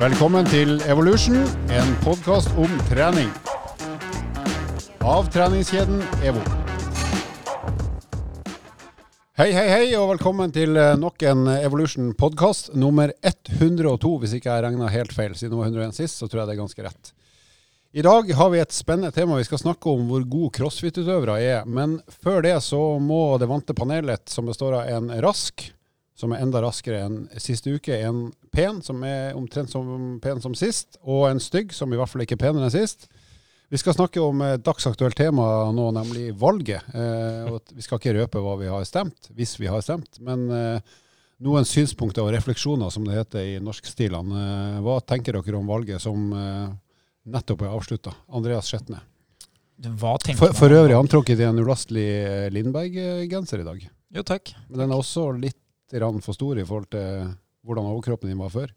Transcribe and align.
Velkommen 0.00 0.46
til 0.48 0.78
Evolution, 0.88 1.42
en 1.68 1.90
podkast 2.00 2.48
om 2.56 2.70
trening. 2.88 3.26
Av 5.04 5.26
treningskjeden 5.28 5.98
EVO. 6.24 6.40
Hei, 9.36 9.50
hei, 9.52 9.66
hei, 9.68 9.82
og 9.98 10.14
velkommen 10.14 10.54
til 10.56 10.72
eh, 10.80 10.94
nok 10.96 11.20
en 11.28 11.50
Evolution-podkast. 11.52 12.72
Nummer 12.80 13.12
102, 13.20 14.14
hvis 14.22 14.38
ikke 14.38 14.48
jeg 14.48 14.64
regna 14.64 14.88
helt 14.88 15.12
feil. 15.12 15.34
Siden 15.36 15.52
det 15.52 15.60
var 15.60 15.68
101 15.68 15.98
sist, 15.98 16.16
så 16.16 16.30
tror 16.30 16.42
jeg 16.42 16.48
det 16.48 16.54
er 16.54 16.62
ganske 16.62 16.86
rett. 16.86 17.12
I 17.92 18.06
dag 18.06 18.32
har 18.40 18.54
vi 18.54 18.62
et 18.64 18.72
spennende 18.72 19.12
tema. 19.12 19.36
Vi 19.36 19.50
skal 19.50 19.60
snakke 19.66 19.92
om 19.92 20.08
hvor 20.08 20.24
gode 20.24 20.54
crossfit-utøvere 20.56 21.36
er. 21.44 21.68
Men 21.68 21.98
før 22.24 22.40
det 22.48 22.56
så 22.64 22.80
må 23.04 23.36
det 23.36 23.52
vante 23.52 23.76
panelet, 23.76 24.24
som 24.32 24.48
består 24.48 24.78
av 24.80 24.94
en 24.96 25.12
rask, 25.20 25.68
som 26.20 26.34
er 26.34 26.44
enda 26.44 26.60
raskere 26.62 27.00
enn 27.06 27.24
siste 27.40 27.72
uke, 27.72 27.96
en 28.04 28.28
pen, 28.52 28.82
som 28.84 29.00
er 29.06 29.32
omtrent 29.38 29.72
som 29.72 30.18
pen 30.22 30.42
som 30.44 30.54
sist, 30.58 31.00
og 31.00 31.30
en 31.30 31.42
stygg, 31.42 31.72
som 31.76 31.92
i 31.92 31.98
hvert 31.98 32.12
fall 32.12 32.26
ikke 32.26 32.36
er 32.38 32.44
penere 32.44 32.68
enn 32.68 32.74
sist. 32.74 33.08
Vi 33.70 33.78
skal 33.78 33.94
snakke 33.94 34.18
om 34.22 34.40
et 34.42 34.64
dagsaktuelt 34.66 35.14
tema 35.14 35.44
nå, 35.70 35.84
nemlig 35.94 36.32
valget. 36.38 36.88
Eh, 36.90 37.44
og 37.46 37.70
vi 37.70 37.84
skal 37.86 38.00
ikke 38.00 38.16
røpe 38.16 38.42
hva 38.42 38.56
vi 38.58 38.70
har 38.70 38.82
stemt, 38.88 39.30
hvis 39.36 39.54
vi 39.62 39.70
har 39.70 39.84
stemt. 39.86 40.18
Men 40.26 40.48
eh, 40.50 40.96
noen 41.46 41.68
synspunkter 41.68 42.26
og 42.26 42.34
refleksjoner, 42.34 42.90
som 42.90 43.06
det 43.06 43.14
heter 43.14 43.46
i 43.46 43.60
norskstilene. 43.62 44.42
Eh, 44.42 44.80
hva 44.82 44.98
tenker 45.06 45.38
dere 45.38 45.60
om 45.60 45.70
valget 45.70 46.02
som 46.02 46.32
eh, 46.34 46.66
nettopp 47.30 47.62
er 47.62 47.76
avslutta? 47.76 48.16
Andreas 48.34 48.72
Skjetne. 48.72 49.04
For, 50.36 50.52
for 50.58 50.74
øvrig 50.76 50.98
antrukket 50.98 51.40
i 51.40 51.46
en 51.46 51.62
ulastelig 51.62 52.08
eh, 52.10 52.50
Lindberg-genser 52.52 53.62
i 53.62 53.70
dag. 53.70 53.86
Jo, 54.18 54.26
takk. 54.26 54.50
Men 54.66 54.82
den 54.82 54.90
er 54.90 54.98
også 54.98 55.30
litt 55.38 55.59
grann 55.92 56.22
for 56.24 56.36
stor 56.36 56.58
i 56.60 56.66
forhold 56.66 56.90
til 56.94 57.30
hvordan 57.66 57.88
overkroppen 57.90 58.30
din 58.30 58.40
var 58.40 58.52
før. 58.52 58.72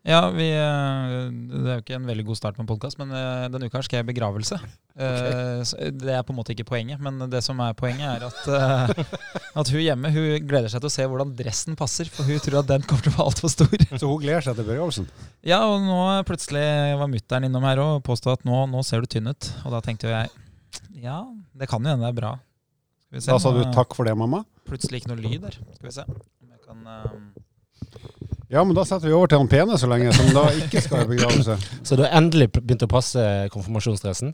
Ja, 0.00 0.30
vi, 0.32 0.46
eh, 0.56 1.28
Det 1.28 1.68
er 1.68 1.74
jo 1.76 1.82
ikke 1.82 1.96
en 1.98 2.06
veldig 2.08 2.24
god 2.24 2.36
start 2.38 2.56
på 2.56 2.62
en 2.64 2.68
podkast, 2.68 2.96
men 2.96 3.10
eh, 3.12 3.48
denne 3.52 3.68
uka 3.68 3.82
skal 3.84 4.00
jeg 4.00 4.08
i 4.08 4.12
begravelse. 4.14 4.60
Okay. 5.00 5.62
Det 5.96 6.10
er 6.12 6.24
på 6.26 6.34
en 6.34 6.36
måte 6.36 6.52
ikke 6.52 6.66
poenget, 6.68 7.00
men 7.00 7.22
det 7.32 7.38
som 7.40 7.56
er 7.64 7.72
poenget, 7.78 8.18
er 8.20 8.24
at, 8.26 8.40
eh, 8.52 9.20
at 9.62 9.70
hun 9.72 9.80
hjemme 9.80 10.10
hun 10.12 10.44
gleder 10.44 10.68
seg 10.68 10.82
til 10.82 10.90
å 10.90 10.92
se 10.92 11.06
hvordan 11.08 11.30
dressen 11.38 11.78
passer, 11.78 12.10
for 12.12 12.28
hun 12.28 12.42
tror 12.44 12.58
at 12.58 12.68
den 12.68 12.84
kommer 12.84 13.06
til 13.06 13.14
å 13.14 13.14
være 13.14 13.28
altfor 13.30 13.52
stor. 13.54 13.86
Så 14.02 14.10
hun 14.10 14.20
gleder 14.20 14.44
seg 14.44 14.58
til 14.58 14.66
begravelsen. 14.68 15.08
Ja, 15.46 15.62
og 15.70 15.86
nå 15.86 15.96
plutselig 16.28 16.66
var 17.00 17.08
mutter'n 17.14 17.48
innom 17.48 17.64
her 17.64 17.80
og 17.80 18.02
påstod 18.04 18.34
at 18.34 18.44
nå, 18.44 18.58
nå 18.74 18.82
ser 18.84 19.00
du 19.00 19.08
tynn 19.08 19.30
ut. 19.30 19.48
Og 19.62 19.72
da 19.72 19.80
tenkte 19.86 20.12
jeg 20.12 20.28
ja, 21.00 21.22
det 21.56 21.70
kan 21.70 21.80
jo 21.80 21.94
hende 21.94 22.04
det 22.04 22.12
er 22.12 22.20
bra. 22.20 22.34
Skal 23.06 23.16
vi 23.16 23.24
se, 23.24 23.32
Da 23.32 23.40
sa 23.40 23.54
du 23.56 23.62
takk 23.72 23.96
for 23.96 24.10
det, 24.10 24.18
mamma. 24.20 24.42
Plutselig 24.68 25.00
ikke 25.00 25.14
noe 25.14 25.22
lyd 25.22 25.46
der. 25.46 25.56
Skal 25.78 25.88
vi 25.88 25.96
se 25.96 26.04
kan 26.70 26.86
eh, 26.86 27.16
Ja, 28.50 28.62
men 28.66 28.74
da 28.74 28.82
setter 28.86 29.06
vi 29.10 29.14
over 29.14 29.30
til 29.30 29.38
han 29.42 29.50
pene 29.50 29.76
så 29.78 29.86
lenge, 29.90 30.12
som 30.16 30.30
da 30.34 30.48
ikke 30.58 30.82
skal 30.82 31.04
i 31.04 31.10
begravelse. 31.12 31.54
Så 31.86 31.94
du 31.98 32.02
har 32.02 32.16
endelig 32.18 32.48
begynt 32.56 32.82
å 32.82 32.88
passe 32.90 33.22
konfirmasjonsdressen? 33.54 34.32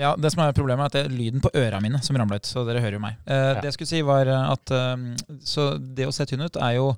Ja, 0.00 0.14
det 0.16 0.30
som 0.32 0.40
er 0.40 0.54
problemet 0.56 0.86
er 0.86 0.88
at 0.88 0.94
det 0.96 1.02
er 1.04 1.12
lyden 1.12 1.42
på 1.44 1.50
øra 1.60 1.76
mine 1.84 1.98
som 2.00 2.16
ramla 2.16 2.38
ut, 2.40 2.48
så 2.48 2.62
dere 2.64 2.80
hører 2.80 2.96
jo 2.96 3.02
meg. 3.04 3.18
Eh, 3.26 3.42
Ja. 3.42 3.58
Det 3.60 3.68
jeg 3.68 3.76
skulle 3.76 3.90
si 3.92 4.00
var 4.08 4.30
at 4.32 4.72
eh, 4.72 5.02
Så 5.44 5.66
det 5.76 6.08
å 6.08 6.14
se 6.16 6.24
tynn 6.30 6.46
ut 6.46 6.56
er 6.56 6.78
jo 6.78 6.94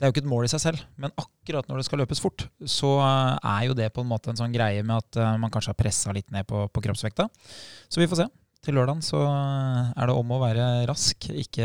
det 0.00 0.06
er 0.06 0.08
jo 0.08 0.14
ikke 0.14 0.22
et 0.24 0.30
mål 0.32 0.46
i 0.46 0.48
seg 0.48 0.60
selv, 0.62 0.78
men 0.96 1.12
akkurat 1.20 1.66
når 1.68 1.76
det 1.82 1.84
skal 1.84 2.00
løpes 2.00 2.22
fort, 2.24 2.46
så 2.64 2.94
eh, 3.04 3.34
er 3.52 3.66
jo 3.68 3.74
det 3.76 3.90
på 3.92 4.00
en 4.00 4.08
måte 4.08 4.32
en 4.32 4.38
sånn 4.40 4.54
greie 4.56 4.80
med 4.80 4.96
at 4.96 5.18
eh, 5.20 5.34
man 5.42 5.52
kanskje 5.52 5.74
har 5.74 5.76
pressa 5.82 6.14
litt 6.16 6.30
ned 6.32 6.48
på, 6.48 6.62
på 6.72 6.82
kroppsvekta. 6.86 7.26
Så 7.92 8.00
vi 8.00 8.08
får 8.08 8.22
se. 8.22 8.26
Til 8.60 8.76
lørdagen 8.76 9.00
så 9.00 9.18
er 9.24 10.10
det 10.10 10.14
om 10.20 10.32
å 10.36 10.38
være 10.42 10.64
rask, 10.88 11.30
ikke 11.32 11.64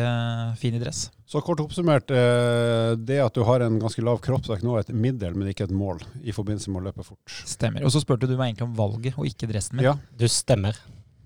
fin 0.60 0.78
i 0.78 0.80
dress. 0.80 1.10
Så 1.28 1.42
kort 1.44 1.60
oppsummert, 1.60 2.12
eh, 2.16 2.94
det 2.96 3.18
at 3.20 3.36
du 3.36 3.42
har 3.44 3.66
en 3.66 3.80
ganske 3.82 4.04
lav 4.06 4.22
kroppsvekt 4.24 4.64
nå 4.64 4.78
er 4.78 4.86
et 4.86 4.94
middel, 4.96 5.34
men 5.36 5.50
ikke 5.52 5.66
et 5.68 5.74
mål 5.76 6.00
i 6.24 6.32
forbindelse 6.36 6.72
med 6.72 6.80
å 6.80 6.86
løpe 6.88 7.04
fort. 7.04 7.36
Stemmer. 7.44 7.84
Og 7.84 7.92
så 7.92 8.00
spurte 8.00 8.30
du 8.30 8.38
meg 8.38 8.54
egentlig 8.54 8.70
om 8.70 8.78
valget, 8.78 9.18
og 9.19 9.28
ikke 9.28 9.50
dressen 9.52 9.75
min. 9.75 9.90
Ja, 9.90 9.97
Du 10.16 10.24
stemmer. 10.31 10.78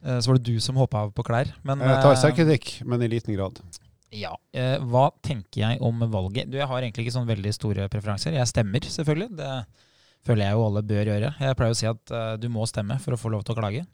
Eh, 0.01 0.17
Så 0.19 0.31
var 0.31 0.39
det 0.39 0.47
du 0.49 0.59
som 0.59 0.79
hoppa 0.79 1.03
av 1.05 1.13
på 1.13 1.23
klær. 1.27 1.53
Men, 1.63 1.79
jeg 1.85 2.01
tar 2.01 2.15
eh, 2.15 2.21
selvkritikk, 2.23 2.71
men 2.89 3.03
i 3.05 3.11
liten 3.11 3.35
grad. 3.37 3.61
Ja. 4.15 4.33
Eh, 4.57 4.79
hva 4.89 5.11
tenker 5.21 5.67
jeg 5.67 5.81
om 5.85 5.99
valget? 6.09 6.49
Du, 6.49 6.57
Jeg 6.57 6.65
har 6.65 6.81
egentlig 6.81 7.05
ikke 7.05 7.17
sånn 7.19 7.29
veldig 7.29 7.53
store 7.53 7.85
preferanser. 7.93 8.33
Jeg 8.33 8.49
stemmer, 8.49 8.79
selvfølgelig. 8.89 9.35
Det 9.37 9.53
føler 10.25 10.47
jeg 10.47 10.57
jo 10.57 10.65
alle 10.65 10.81
bør 10.81 11.05
gjøre. 11.13 11.33
Jeg 11.45 11.55
pleier 11.61 11.75
å 11.75 11.77
si 11.77 11.85
at 11.85 12.39
du 12.41 12.49
må 12.49 12.65
stemme 12.65 12.97
for 12.99 13.13
å 13.13 13.19
få 13.21 13.29
lov 13.29 13.43
til 13.45 13.53
å 13.53 13.59
klage. 13.61 13.85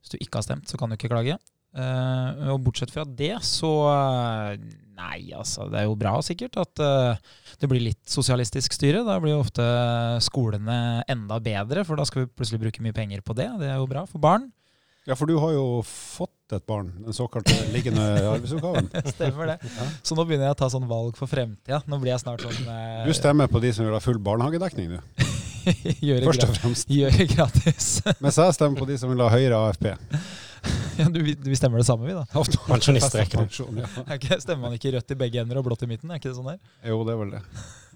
Hvis 0.00 0.14
du 0.14 0.20
ikke 0.20 0.40
har 0.40 0.46
stemt, 0.46 0.68
så 0.70 0.80
kan 0.80 0.90
du 0.90 0.98
ikke 0.98 1.12
klage. 1.12 1.38
Uh, 1.70 2.50
og 2.50 2.64
bortsett 2.66 2.90
fra 2.90 3.04
det, 3.06 3.36
så 3.46 3.68
eh, 3.92 4.56
Nei, 5.00 5.30
altså. 5.32 5.68
Det 5.70 5.78
er 5.80 5.86
jo 5.86 5.94
bra 5.96 6.16
sikkert 6.20 6.58
at 6.60 6.80
uh, 6.82 7.36
det 7.62 7.68
blir 7.70 7.80
litt 7.80 8.02
sosialistisk 8.10 8.74
styre. 8.76 9.04
Da 9.06 9.14
blir 9.22 9.32
jo 9.32 9.44
ofte 9.44 9.64
skolene 10.20 11.00
enda 11.08 11.38
bedre, 11.40 11.86
for 11.88 11.96
da 11.96 12.04
skal 12.08 12.26
vi 12.26 12.32
plutselig 12.34 12.60
bruke 12.66 12.84
mye 12.84 12.96
penger 12.96 13.22
på 13.24 13.36
det. 13.38 13.48
Det 13.62 13.70
er 13.70 13.78
jo 13.80 13.88
bra 13.88 14.04
for 14.10 14.20
barn. 14.20 14.50
Ja, 15.08 15.16
for 15.16 15.30
du 15.30 15.38
har 15.40 15.54
jo 15.54 15.64
fått 15.88 16.52
et 16.52 16.66
barn, 16.68 16.90
den 17.06 17.16
såkalte 17.16 17.54
liggende 17.72 18.04
arbeidsoppgaven. 18.34 18.90
Stemmer 19.14 19.54
det. 19.54 19.58
Ja. 19.64 19.88
Så 20.04 20.18
nå 20.18 20.26
begynner 20.28 20.50
jeg 20.50 20.58
å 20.58 20.60
ta 20.60 20.68
sånn 20.74 20.90
valg 20.90 21.16
for 21.16 21.30
fremtida. 21.30 21.80
Nå 21.88 22.02
blir 22.02 22.12
jeg 22.12 22.26
snart 22.26 22.44
sånn 22.44 22.66
uh, 22.68 23.06
Du 23.08 23.14
stemmer 23.16 23.48
på 23.48 23.62
de 23.64 23.72
som 23.72 23.88
vil 23.88 23.96
ha 23.96 24.04
full 24.04 24.20
barnehagedekning, 24.20 24.98
du. 24.98 25.30
gjøre 26.08 26.26
Først 26.28 26.44
og 26.46 26.54
fremst. 26.56 26.92
Gjøre 27.00 27.26
gratis. 27.30 27.88
Mens 28.24 28.38
jeg 28.40 28.56
stemmer 28.56 28.82
på 28.82 28.88
de 28.90 28.98
som 29.00 29.12
vil 29.12 29.22
ha 29.24 29.30
høyere 29.32 29.60
AFP. 29.68 29.88
ja, 31.00 31.06
du, 31.08 31.18
vi, 31.24 31.34
vi 31.46 31.56
stemmer 31.58 31.80
det 31.80 31.86
samme, 31.88 32.06
vi, 32.08 32.16
da. 32.16 32.26
Pensjonistrekken. 32.68 33.46
Pensjon, 33.46 33.80
ja. 33.80 33.88
Er 34.06 34.18
ikke, 34.20 34.40
stemmer 34.42 34.68
man 34.68 34.76
ikke 34.76 34.92
rødt 34.96 35.14
i 35.14 35.18
begge 35.24 35.42
ender 35.44 35.60
og 35.62 35.66
blått 35.70 35.86
i 35.86 35.90
midten? 35.90 36.10
Er 36.12 36.20
ikke 36.20 36.30
det 36.32 36.36
sånn 36.38 36.50
der? 36.52 36.60
Jo, 36.90 37.00
det 37.08 37.14
er 37.16 37.20
vel 37.22 37.34
det. 37.38 37.42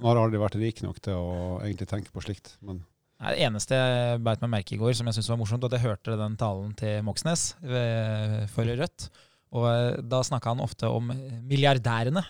Nå 0.01 0.11
har 0.11 0.21
aldri 0.25 0.41
vært 0.43 0.59
rik 0.63 0.83
nok 0.87 0.99
til 1.05 1.19
å 1.21 1.37
egentlig 1.65 1.91
tenke 1.91 2.15
på 2.15 2.25
slikt, 2.25 2.57
men 2.65 2.83
Nei, 3.25 3.31
det 3.37 3.45
eneste 3.47 3.77
jeg 3.79 4.17
beit 4.27 4.41
meg 4.43 4.51
merke 4.57 4.75
i 4.75 4.79
går, 4.81 4.93
som 4.99 5.07
jeg 5.09 5.15
syntes 5.17 5.31
var 5.31 5.39
morsomt, 5.41 5.63
at 5.65 5.73
jeg 5.77 5.85
hørte 5.85 6.17
den 6.19 6.35
talen 6.37 6.73
til 6.77 6.99
Moxnes 7.07 7.45
ved- 7.63 8.51
for 8.53 8.69
Rødt. 8.69 9.07
Og 9.55 9.69
eh, 9.71 10.01
da 10.03 10.19
snakka 10.27 10.51
han 10.51 10.61
ofte 10.65 10.91
om 10.91 11.13
milliardærene. 11.47 12.25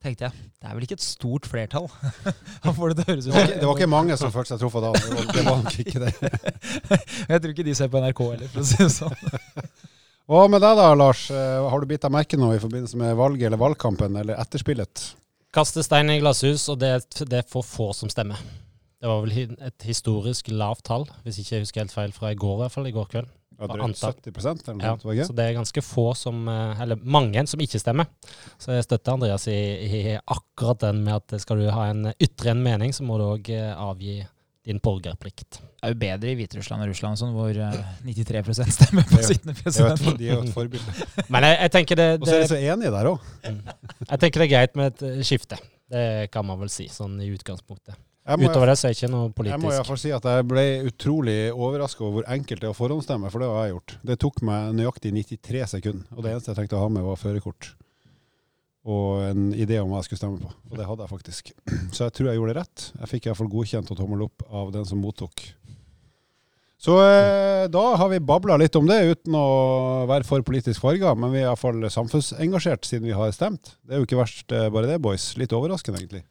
Tenkte 0.00 0.24
jeg, 0.30 0.32
det 0.62 0.64
er 0.70 0.76
vel 0.78 0.84
ikke 0.86 0.96
et 0.96 1.04
stort 1.04 1.44
flertall? 1.50 1.84
Han 2.64 2.72
får 2.76 2.94
det 2.94 3.02
til 3.02 3.04
å 3.04 3.10
høres 3.10 3.26
ut 3.26 3.30
det 3.30 3.36
var, 3.36 3.48
ikke, 3.50 3.58
det 3.60 3.66
var 3.68 3.76
ikke 3.80 3.88
mange 3.92 4.16
som 4.16 4.30
følte 4.32 4.54
seg 4.54 4.62
truffet 4.62 4.86
da. 4.86 4.92
det. 4.96 5.10
var- 5.12 5.32
Det 5.36 5.42
var 5.44 5.58
nok 5.60 5.76
ikke 5.82 6.00
det. 6.06 6.12
Jeg 7.34 7.42
tror 7.44 7.52
ikke 7.52 7.66
de 7.68 7.74
ser 7.76 7.90
på 7.92 8.00
NRK 8.00 8.22
heller, 8.30 8.48
for 8.54 8.62
å 8.62 8.68
si 8.70 8.78
det 8.80 8.90
sånn. 8.94 9.68
Hva 10.30 10.44
med 10.48 10.62
deg 10.64 10.78
da, 10.78 10.86
Lars? 10.96 11.26
Eh, 11.34 11.68
Har 11.68 11.82
du 11.82 11.88
bitt 11.90 12.04
deg 12.06 12.12
merke 12.14 12.38
nå 12.40 12.52
i 12.54 12.60
forbindelse 12.62 12.96
med 13.00 13.16
valget 13.18 13.48
eller 13.50 13.60
valgkampen 13.60 14.16
eller 14.22 14.40
etterspillet? 14.40 15.04
Kaste 15.52 15.82
stein 15.84 16.12
i 16.14 16.20
glasshus, 16.22 16.68
og 16.70 16.78
det, 16.80 16.92
det 17.26 17.40
er 17.42 17.48
for 17.50 17.66
få 17.66 17.90
som 17.98 18.08
stemmer. 18.12 18.38
Det 19.00 19.08
var 19.10 19.20
vel 19.24 19.56
et 19.66 19.84
historisk 19.88 20.48
lavt 20.54 20.84
tall, 20.86 21.04
hvis 21.26 21.40
ikke 21.42 21.56
jeg 21.58 21.64
husker 21.66 21.82
helt 21.84 21.92
feil 21.96 22.12
fra 22.16 22.30
i 22.32 22.38
går, 22.38 22.56
i 22.56 22.62
hvert 22.62 22.74
fall. 22.76 22.86
I 22.88 22.94
går 22.94 23.08
kveld. 23.10 23.30
Ja, 23.60 23.68
drøyt 23.70 24.00
70 24.00 24.32
eller 24.40 24.78
noe 24.78 24.88
Ja, 24.88 24.96
sånt, 24.96 25.22
så 25.28 25.36
det 25.36 25.46
er 25.46 25.56
ganske 25.58 25.84
få 25.84 26.06
som 26.16 26.48
eh, 26.48 26.82
Eller 26.82 27.00
mange 27.04 27.44
som 27.50 27.60
ikke 27.60 27.80
stemmer. 27.82 28.08
Så 28.58 28.72
jeg 28.72 28.88
støtter 28.88 29.18
Andreas 29.18 29.46
i, 29.52 29.60
i 29.84 30.02
akkurat 30.18 30.80
den 30.88 31.04
med 31.04 31.18
at 31.20 31.40
skal 31.44 31.60
du 31.60 31.68
ha 31.70 31.90
en 31.92 32.12
ytre 32.16 32.54
en 32.54 32.62
mening, 32.64 32.96
så 32.96 33.04
må 33.06 33.20
du 33.20 33.28
òg 33.28 33.52
avgi 33.52 34.22
din 34.64 34.78
borgerplikt. 34.82 35.60
Det 35.60 35.88
er 35.88 35.94
jo 35.94 35.98
bedre 36.00 36.32
i 36.32 36.36
Hviterussland 36.36 36.84
og 36.84 36.90
Russland, 36.92 37.18
sånn, 37.18 37.32
hvor 37.32 37.48
eh, 37.50 37.78
93% 38.04 38.74
stemmer 38.76 39.06
på 39.08 39.16
Det 39.16 39.30
sittende 39.30 39.56
president. 39.56 40.02
Jeg 40.02 40.10
vet, 40.12 40.18
de 40.20 40.28
er 40.28 40.34
jo 40.34 40.42
et 40.44 40.52
forbilde. 40.54 41.06
Men 41.32 41.46
jeg, 41.48 41.56
jeg 41.64 41.74
tenker 41.76 42.00
det, 42.00 42.08
Og 42.18 42.28
så 42.28 42.34
er 42.36 42.42
det 42.42 42.48
de 42.48 42.52
så 42.52 42.60
enige 42.74 42.92
der 42.94 43.08
òg. 43.10 43.30
Jeg 43.46 44.20
tenker 44.20 44.44
det 44.44 44.46
er 44.46 44.52
greit 44.52 44.76
med 44.78 44.92
et 44.92 45.06
eh, 45.08 45.22
skifte. 45.26 45.58
Det 45.90 46.04
kan 46.34 46.46
man 46.46 46.60
vel 46.60 46.70
si, 46.72 46.86
sånn 46.92 47.16
i 47.24 47.30
utgangspunktet. 47.32 47.96
Utover 48.28 48.68
det 48.68 48.76
så 48.76 48.86
er 48.86 48.92
det 48.92 48.98
ikke 48.98 49.10
noe 49.10 49.46
jeg 49.48 49.58
må 49.58 49.70
i 49.72 49.76
hvert 49.78 49.88
fall 49.88 49.98
si 49.98 50.10
at 50.12 50.26
jeg 50.28 50.46
ble 50.46 50.64
utrolig 50.86 51.38
overraska 51.50 52.04
over 52.04 52.20
hvor 52.20 52.26
enkelt 52.30 52.60
det 52.60 52.68
er 52.68 52.74
å 52.74 52.76
forhåndsstemme, 52.76 53.30
for 53.32 53.42
det 53.42 53.48
har 53.48 53.64
jeg 53.64 53.72
gjort. 53.74 53.94
Det 54.06 54.16
tok 54.20 54.42
meg 54.46 54.74
nøyaktig 54.76 55.12
93 55.16 55.62
sekunder, 55.72 56.10
og 56.12 56.26
det 56.26 56.34
eneste 56.34 56.52
jeg 56.52 56.58
tenkte 56.60 56.76
å 56.78 56.82
ha 56.84 56.90
med, 56.92 57.06
var 57.06 57.18
førerkort. 57.18 57.70
Og 58.90 59.24
en 59.24 59.48
idé 59.56 59.80
om 59.80 59.90
hva 59.92 60.00
jeg 60.00 60.10
skulle 60.10 60.20
stemme 60.20 60.40
på. 60.40 60.52
Og 60.70 60.76
det 60.78 60.86
hadde 60.88 61.04
jeg 61.04 61.12
faktisk. 61.12 61.50
Så 61.96 62.04
jeg 62.06 62.14
tror 62.16 62.30
jeg 62.30 62.40
gjorde 62.40 62.52
det 62.54 62.60
rett. 62.60 62.84
Jeg 63.00 63.10
fikk 63.14 63.28
iallfall 63.28 63.50
godkjent 63.52 63.90
og 63.92 63.98
tommel 63.98 64.26
opp 64.28 64.44
av 64.48 64.70
den 64.76 64.86
som 64.88 65.00
mottok. 65.04 65.42
Så 66.80 66.94
eh, 67.04 67.66
da 67.68 67.82
har 68.00 68.08
vi 68.08 68.22
babla 68.24 68.56
litt 68.56 68.76
om 68.78 68.86
det, 68.88 69.02
uten 69.12 69.34
å 69.36 69.48
være 70.08 70.24
for 70.24 70.44
politisk 70.46 70.80
farga, 70.80 71.12
men 71.12 71.34
vi 71.34 71.42
er 71.42 71.50
iallfall 71.50 71.84
samfunnsengasjert 71.92 72.88
siden 72.88 73.10
vi 73.10 73.16
har 73.16 73.34
stemt. 73.36 73.74
Det 73.84 73.96
er 73.96 74.00
jo 74.00 74.08
ikke 74.08 74.20
verst 74.22 74.54
eh, 74.56 74.70
bare 74.72 74.88
det, 74.88 74.96
boys. 75.04 75.34
Litt 75.36 75.52
overraskende, 75.56 76.00
egentlig. 76.00 76.24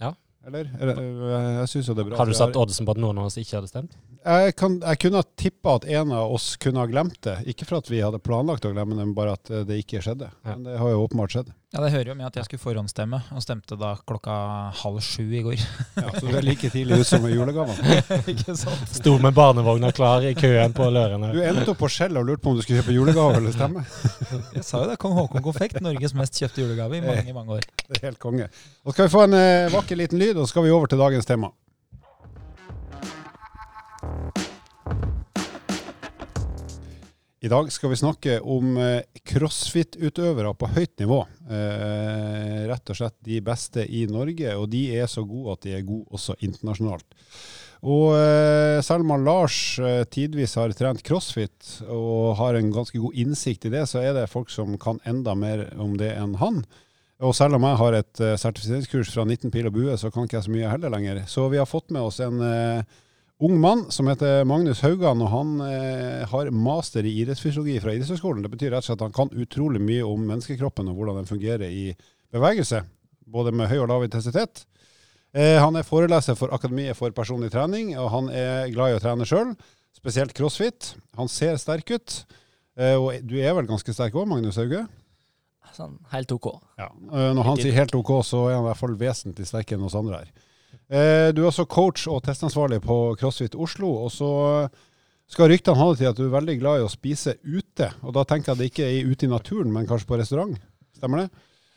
Ja. 0.00 0.14
Eller? 0.46 0.68
Jeg 0.70 1.70
syns 1.72 1.88
jo 1.90 1.94
det 1.96 2.04
er 2.04 2.10
bra. 2.10 2.18
Har 2.20 2.30
du 2.30 2.36
satt 2.38 2.56
oddsen 2.58 2.86
på 2.86 2.94
at 2.94 3.00
noen 3.02 3.18
av 3.18 3.30
oss 3.30 3.38
ikke 3.40 3.58
hadde 3.58 3.70
stemt? 3.70 3.96
Jeg, 4.26 4.54
kan, 4.58 4.80
jeg 4.82 4.98
kunne 5.02 5.20
ha 5.22 5.26
tippa 5.38 5.76
at 5.78 5.84
en 5.98 6.12
av 6.16 6.32
oss 6.34 6.56
kunne 6.60 6.82
ha 6.82 6.88
glemt 6.90 7.20
det. 7.22 7.36
Ikke 7.52 7.66
for 7.68 7.78
at 7.78 7.90
vi 7.90 8.02
hadde 8.02 8.18
planlagt 8.22 8.66
å 8.66 8.72
glemme 8.74 8.96
det, 8.96 9.04
men 9.04 9.14
bare 9.16 9.36
at 9.38 9.52
eh, 9.52 9.62
det 9.68 9.78
ikke 9.84 10.02
skjedde. 10.02 10.32
Ja. 10.42 10.56
Men 10.56 10.66
det 10.66 10.80
har 10.80 10.90
jo 10.92 11.04
åpenbart 11.04 11.36
skjedd. 11.36 11.52
Ja, 11.74 11.82
Det 11.84 11.90
hører 11.92 12.08
jo 12.08 12.14
med 12.16 12.26
at 12.28 12.36
jeg 12.38 12.46
skulle 12.46 12.62
forhåndsstemme, 12.62 13.18
og 13.36 13.42
stemte 13.44 13.76
da 13.78 13.90
klokka 14.08 14.34
halv 14.80 15.00
sju 15.04 15.24
i 15.28 15.42
går. 15.44 15.58
Ja, 15.98 16.06
så 16.14 16.22
du 16.24 16.32
er 16.38 16.46
like 16.46 16.70
tidlig 16.72 17.02
ute 17.02 17.08
som 17.10 17.26
med 17.26 17.34
julegavene. 17.34 17.98
ikke 18.32 18.54
sant? 18.56 18.94
Sto 18.96 19.16
med 19.22 19.36
barnevogna 19.36 19.90
klar 19.94 20.24
i 20.24 20.32
køen 20.38 20.74
på 20.76 20.88
Lørene. 20.94 21.34
Du 21.36 21.42
endte 21.44 21.74
opp 21.74 21.82
på 21.82 21.90
Skjell 21.92 22.16
og 22.16 22.26
lurte 22.30 22.46
på 22.46 22.54
om 22.54 22.58
du 22.58 22.64
skulle 22.64 22.80
kjøpe 22.80 22.96
julegave 22.96 23.42
eller 23.42 23.54
stemme. 23.54 23.84
Jeg 24.56 24.64
sa 24.66 24.82
jo 24.82 24.90
det. 24.92 24.96
Kong 25.02 25.18
Haakon 25.18 25.44
Konfekt, 25.44 25.82
Norges 25.84 26.16
mest 26.16 26.40
kjøpte 26.40 26.64
julegave 26.64 26.98
i 26.98 27.04
mange 27.04 27.36
mange 27.36 27.60
år. 27.60 27.68
Det 27.84 28.00
er 28.00 28.08
helt 28.08 28.22
konge. 28.22 28.48
Og 28.86 28.96
skal 28.96 29.10
vi 29.10 29.14
få 29.18 29.26
en 29.26 29.36
eh, 29.36 29.68
vakker 29.74 30.00
liten 30.00 30.22
lyd, 30.22 30.34
og 30.38 30.46
så 30.46 30.54
skal 30.54 30.66
vi 30.66 30.74
over 30.74 30.90
til 30.90 31.02
dagens 31.02 31.28
tema. 31.28 31.52
I 37.44 37.50
dag 37.52 37.68
skal 37.72 37.92
vi 37.92 37.98
snakke 38.00 38.38
om 38.40 38.78
eh, 38.80 39.02
crossfit-utøvere 39.28 40.54
på 40.56 40.70
høyt 40.72 40.94
nivå. 41.02 41.18
Eh, 41.52 42.62
rett 42.70 42.92
og 42.92 42.96
slett 42.96 43.16
de 43.28 43.42
beste 43.44 43.84
i 43.84 44.06
Norge, 44.08 44.54
og 44.56 44.70
de 44.72 44.86
er 44.96 45.10
så 45.10 45.20
gode 45.28 45.52
at 45.52 45.66
de 45.66 45.74
er 45.76 45.84
gode 45.84 46.08
også 46.16 46.38
internasjonalt. 46.40 47.04
Og 47.84 48.16
eh, 48.16 48.80
selv 48.80 49.04
om 49.04 49.20
Lars 49.20 49.76
eh, 49.76 50.06
tidvis 50.08 50.56
har 50.56 50.72
trent 50.78 51.04
crossfit 51.04 51.76
og 51.84 52.38
har 52.40 52.56
en 52.56 52.72
ganske 52.72 52.96
god 53.04 53.20
innsikt 53.20 53.68
i 53.68 53.74
det, 53.76 53.84
så 53.90 54.00
er 54.00 54.16
det 54.16 54.30
folk 54.32 54.48
som 54.48 54.72
kan 54.80 55.02
enda 55.04 55.36
mer 55.36 55.68
om 55.76 55.98
det 56.00 56.14
enn 56.16 56.38
han. 56.40 56.64
Og 57.20 57.36
selv 57.36 57.60
om 57.60 57.64
jeg 57.64 57.80
har 57.80 57.94
et 57.96 58.20
uh, 58.20 58.34
sertifiseringskurs 58.36 59.08
fra 59.14 59.24
19 59.24 59.48
pil 59.52 59.68
og 59.70 59.72
bue, 59.72 59.94
så 59.96 60.10
kan 60.12 60.26
ikke 60.26 60.36
jeg 60.36 60.48
så 60.48 60.52
mye 60.52 60.68
heller 60.68 60.92
lenger. 60.92 61.22
Så 61.32 61.46
vi 61.48 61.56
har 61.56 61.68
fått 61.68 61.88
med 61.94 62.04
oss 62.04 62.18
en 62.20 62.42
uh, 62.44 62.98
ung 63.38 63.60
mann 63.60 63.84
som 63.92 64.08
heter 64.08 64.44
Magnus 64.48 64.80
Haugan, 64.84 65.20
og 65.22 65.32
han 65.32 65.56
eh, 65.66 66.22
har 66.28 66.50
master 66.54 67.04
i 67.04 67.12
idrettsfysiologi 67.20 67.76
fra 67.82 67.92
idrettshøyskolen. 67.92 68.44
Det 68.44 68.52
betyr 68.54 68.72
rett 68.72 68.84
og 68.84 68.88
slett 68.88 69.02
at 69.02 69.08
han 69.08 69.16
kan 69.16 69.42
utrolig 69.42 69.82
mye 69.82 70.06
om 70.06 70.24
menneskekroppen 70.24 70.88
og 70.90 70.96
hvordan 70.98 71.20
den 71.20 71.28
fungerer 71.28 71.66
i 71.68 71.90
bevegelse, 72.32 72.82
både 73.26 73.52
med 73.52 73.68
høy 73.70 73.78
og 73.82 73.90
lav 73.92 74.06
intensitet. 74.06 74.64
Eh, 75.36 75.58
han 75.60 75.76
er 75.76 75.84
foreleser 75.84 76.38
for 76.38 76.54
Akademiet 76.56 76.96
for 76.96 77.12
personlig 77.12 77.52
trening, 77.52 77.92
og 78.00 78.08
han 78.14 78.30
er 78.32 78.70
glad 78.72 78.94
i 78.94 78.98
å 78.98 79.02
trene 79.04 79.28
sjøl, 79.28 79.52
spesielt 79.96 80.32
crossfit. 80.36 80.94
Han 81.20 81.28
ser 81.28 81.58
sterk 81.60 81.92
ut, 81.92 82.22
eh, 82.80 82.96
og 82.96 83.20
du 83.26 83.36
er 83.42 83.52
vel 83.58 83.68
ganske 83.68 83.92
sterk 83.92 84.16
òg, 84.16 84.28
Magnus 84.30 84.56
Hauge? 84.60 84.86
Sånn 85.76 85.98
helt 86.08 86.30
OK. 86.32 86.46
Ja. 86.80 86.88
Eh, 86.88 87.30
når 87.36 87.50
han 87.50 87.60
sier 87.60 87.76
helt 87.76 87.94
OK, 87.98 88.14
så 88.24 88.46
er 88.48 88.56
han 88.56 88.64
i 88.64 88.68
hvert 88.70 88.80
fall 88.80 88.96
vesentlig 88.96 89.48
sterkere 89.48 89.76
enn 89.76 89.88
oss 89.90 89.98
andre 89.98 90.22
her. 90.22 90.45
Eh, 90.88 91.30
du 91.34 91.42
er 91.42 91.48
også 91.50 91.66
coach 91.70 92.06
og 92.10 92.22
testansvarlig 92.26 92.82
på 92.84 92.98
CrossFit 93.20 93.56
Oslo. 93.58 93.92
Og 94.06 94.12
så 94.14 94.30
skal 95.30 95.50
ryktene 95.50 95.78
ha 95.80 95.90
det 95.90 96.02
til 96.02 96.12
at 96.12 96.20
du 96.20 96.26
er 96.28 96.36
veldig 96.36 96.58
glad 96.60 96.80
i 96.80 96.86
å 96.86 96.92
spise 96.92 97.38
ute. 97.42 97.90
Og 98.06 98.14
da 98.16 98.26
tenker 98.28 98.52
jeg 98.52 98.56
at 98.56 98.62
det 98.62 98.70
ikke 98.70 98.88
er 98.88 99.10
ute 99.10 99.26
i 99.26 99.32
naturen, 99.32 99.74
men 99.74 99.88
kanskje 99.88 100.10
på 100.10 100.20
restaurant. 100.20 100.56
Stemmer 100.96 101.24
det? 101.24 101.28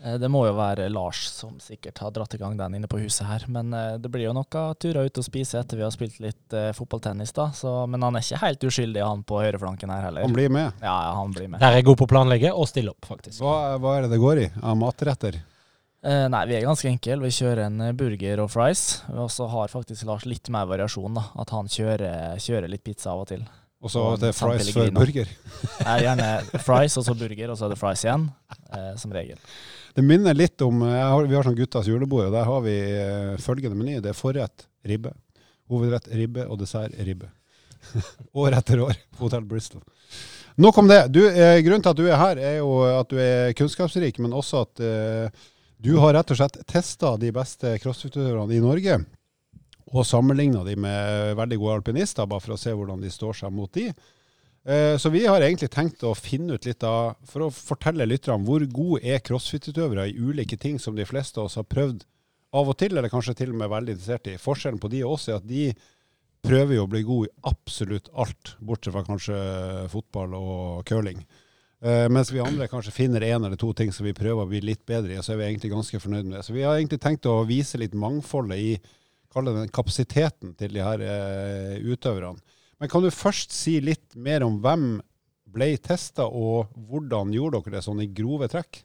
Eh, 0.04 0.14
det 0.14 0.30
må 0.32 0.46
jo 0.48 0.54
være 0.56 0.88
Lars 0.90 1.26
som 1.34 1.58
sikkert 1.60 2.00
har 2.00 2.14
dratt 2.16 2.34
i 2.36 2.40
gang 2.40 2.56
den 2.58 2.78
inne 2.78 2.88
på 2.88 3.02
huset 3.02 3.28
her. 3.28 3.46
Men 3.52 3.74
eh, 3.74 3.98
det 4.00 4.12
blir 4.12 4.30
jo 4.30 4.36
noen 4.38 4.78
turer 4.80 5.10
ut 5.10 5.20
og 5.20 5.26
spise 5.28 5.60
etter 5.60 5.80
vi 5.80 5.86
har 5.86 5.94
spilt 5.94 6.20
litt 6.24 6.56
uh, 6.56 6.72
fotballtennis, 6.76 7.34
da. 7.36 7.50
Så, 7.56 7.74
men 7.92 8.04
han 8.06 8.16
er 8.16 8.24
ikke 8.24 8.44
helt 8.46 8.64
uskyldig, 8.70 9.04
han 9.04 9.26
på 9.28 9.42
høyreflanken 9.44 9.92
her 9.92 10.08
heller. 10.08 10.28
Han 10.28 10.36
blir 10.36 10.52
med? 10.54 10.72
Ja, 10.80 10.96
ja 11.10 11.14
han 11.20 11.36
blir 11.36 11.50
med. 11.50 11.60
Der 11.60 11.74
er 11.74 11.82
jeg 11.82 11.90
god 11.90 12.00
på 12.00 12.08
å 12.08 12.14
planlegge 12.16 12.54
og 12.56 12.70
stille 12.72 12.96
opp, 12.96 13.10
faktisk. 13.10 13.42
Hva, 13.44 13.76
hva 13.82 13.98
er 13.98 14.08
det 14.08 14.14
det 14.16 14.22
går 14.24 14.46
i 14.46 14.50
av 14.62 14.80
matretter? 14.80 15.42
Uh, 16.00 16.30
nei, 16.32 16.46
vi 16.48 16.56
er 16.56 16.64
ganske 16.64 16.88
enkle. 16.88 17.18
Vi 17.26 17.34
kjører 17.36 17.66
en 17.66 17.82
eh, 17.84 17.96
burger 17.98 18.40
og 18.40 18.52
fries. 18.54 19.02
Og 19.12 19.28
så 19.34 19.50
har 19.52 19.72
faktisk 19.72 20.06
Lars 20.08 20.24
litt 20.30 20.48
mer 20.54 20.70
variasjon, 20.70 21.18
da. 21.18 21.26
At 21.44 21.52
han 21.52 21.68
kjører, 21.68 22.38
kjører 22.40 22.72
litt 22.72 22.86
pizza 22.88 23.12
av 23.12 23.26
og 23.26 23.28
til. 23.34 23.44
Og 23.84 23.92
så 23.92 24.04
er 24.14 24.22
det 24.22 24.30
fries 24.36 24.70
før 24.76 24.94
burger? 24.96 25.34
Nei, 25.88 25.98
gjerne 26.06 26.30
fries 26.64 26.96
og 27.00 27.04
så 27.08 27.16
burger, 27.20 27.52
og 27.52 27.60
så 27.60 27.68
er 27.68 27.74
det 27.74 27.80
fries 27.82 28.06
igjen. 28.08 28.30
Eh, 28.72 28.94
som 29.02 29.16
regel. 29.16 29.44
Det 29.98 30.06
minner 30.08 30.38
litt 30.38 30.64
om 30.64 30.86
har, 30.86 31.28
Vi 31.28 31.36
har 31.36 31.44
sånn 31.44 31.60
guttas 31.60 31.92
julebord, 31.92 32.30
og 32.30 32.38
der 32.38 32.48
har 32.48 32.64
vi 32.64 32.78
følgende 33.44 33.76
meny. 33.76 34.00
Det 34.00 34.14
er 34.14 34.16
forrett 34.18 34.70
ribbe, 34.88 35.12
hovedrett 35.68 36.08
ribbe 36.16 36.48
og 36.48 36.62
dessert 36.64 36.96
ribbe. 36.96 37.28
år 38.40 38.56
etter 38.56 38.88
år 38.88 38.96
Hotell 39.20 39.44
Bristol. 39.48 39.84
Nok 40.60 40.80
om 40.80 40.88
det. 40.88 41.04
Du, 41.12 41.22
grunnen 41.64 41.84
til 41.84 41.92
at 41.92 42.00
du 42.00 42.08
er 42.08 42.20
her, 42.20 42.40
er 42.40 42.58
jo 42.60 42.74
at 42.88 43.12
du 43.12 43.20
er 43.20 43.56
kunnskapsrik, 43.56 44.20
men 44.24 44.36
også 44.36 44.64
at 44.68 44.88
du 45.80 45.94
har 45.96 46.14
rett 46.14 46.32
og 46.34 46.40
slett 46.40 46.60
testa 46.68 47.14
de 47.18 47.32
beste 47.32 47.72
crossfit-utøverne 47.80 48.56
i 48.58 48.64
Norge, 48.64 49.00
og 49.90 50.06
sammenligna 50.06 50.62
de 50.68 50.76
med 50.78 51.36
veldig 51.40 51.58
gode 51.62 51.78
alpinister, 51.80 52.28
bare 52.30 52.44
for 52.44 52.56
å 52.56 52.60
se 52.60 52.74
hvordan 52.76 53.00
de 53.02 53.12
står 53.14 53.40
seg 53.42 53.54
mot 53.56 53.72
de. 53.74 53.88
Eh, 54.68 54.98
så 55.00 55.10
vi 55.10 55.24
har 55.26 55.42
egentlig 55.42 55.72
tenkt 55.74 56.04
å 56.04 56.12
finne 56.18 56.60
ut 56.60 56.68
litt 56.68 56.84
av, 56.84 57.16
for 57.26 57.48
å 57.48 57.54
fortelle 57.54 58.06
lytterne, 58.10 58.44
hvor 58.46 58.66
gode 58.68 59.02
er 59.08 59.24
crossfit-utøvere 59.24 60.10
i 60.12 60.18
ulike 60.20 60.60
ting 60.60 60.78
som 60.84 61.00
de 61.00 61.08
fleste 61.08 61.40
av 61.40 61.48
oss 61.48 61.58
har 61.58 61.66
prøvd 61.70 62.04
av 62.60 62.70
og 62.70 62.78
til, 62.82 62.98
eller 62.98 63.14
kanskje 63.14 63.38
til 63.40 63.54
og 63.54 63.62
med 63.62 63.72
veldig 63.72 63.96
interessert 63.96 64.30
i. 64.30 64.38
Forskjellen 64.42 64.82
på 64.84 64.92
de 64.92 65.04
og 65.06 65.16
oss 65.16 65.30
er 65.30 65.40
at 65.40 65.48
de 65.48 65.70
prøver 66.46 66.76
jo 66.76 66.86
å 66.86 66.92
bli 66.92 67.06
gode 67.08 67.30
i 67.30 67.36
absolutt 67.50 68.12
alt, 68.20 68.56
bortsett 68.60 68.96
fra 68.96 69.06
kanskje 69.08 69.40
fotball 69.94 70.36
og 70.38 70.84
curling. 70.90 71.24
Uh, 71.80 72.10
mens 72.12 72.32
vi 72.34 72.42
andre 72.44 72.68
kanskje 72.68 72.92
finner 72.92 73.24
én 73.24 73.40
eller 73.40 73.56
to 73.60 73.70
ting 73.72 73.94
som 73.96 74.04
vi 74.04 74.16
prøver 74.16 74.44
å 74.44 74.50
bli 74.50 74.60
litt 74.68 74.82
bedre 74.90 75.16
i, 75.16 75.22
så 75.24 75.32
er 75.34 75.40
vi 75.40 75.46
egentlig 75.48 75.72
ganske 75.72 76.02
fornøyd 76.04 76.26
med 76.28 76.38
det. 76.38 76.46
Så 76.48 76.56
vi 76.56 76.66
har 76.68 76.76
egentlig 76.76 77.00
tenkt 77.04 77.30
å 77.30 77.38
vise 77.48 77.80
litt 77.80 77.96
mangfoldet 77.96 78.60
i 78.60 78.72
den 79.30 79.70
kapasiteten 79.72 80.56
til 80.60 80.74
de 80.76 80.84
her 80.84 81.04
uh, 81.06 81.76
utøverne. 81.80 82.42
Men 82.80 82.92
kan 82.92 83.04
du 83.04 83.12
først 83.12 83.54
si 83.56 83.78
litt 83.84 84.16
mer 84.16 84.44
om 84.44 84.58
hvem 84.64 84.90
ble 85.50 85.70
testa, 85.82 86.28
og 86.28 86.74
hvordan 86.90 87.32
gjorde 87.34 87.64
dere 87.64 87.78
det 87.78 87.86
sånn 87.86 88.04
i 88.04 88.10
grove 88.12 88.50
trekk? 88.52 88.84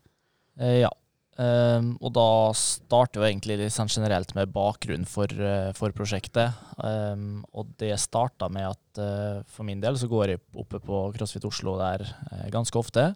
Uh, 0.60 0.84
ja. 0.84 0.92
Um, 1.34 1.96
og 1.98 2.12
da 2.14 2.54
starter 2.54 3.18
jo 3.18 3.26
egentlig 3.26 3.56
litt 3.58 3.74
sånn 3.74 3.90
generelt 3.90 4.30
med 4.36 4.52
bakgrunn 4.54 5.02
for, 5.08 5.30
uh, 5.34 5.72
for 5.74 5.94
prosjektet. 5.96 6.54
Um, 6.78 7.42
og 7.50 7.72
det 7.82 7.96
starta 7.98 8.46
med 8.54 8.68
at 8.68 9.00
uh, 9.02 9.40
for 9.50 9.66
min 9.66 9.82
del 9.82 9.98
så 9.98 10.06
går 10.10 10.30
jeg 10.30 10.42
oppe 10.62 10.78
på 10.84 11.00
CrossFit 11.16 11.48
Oslo 11.48 11.74
der 11.80 12.06
uh, 12.06 12.46
ganske 12.54 12.78
ofte, 12.78 13.08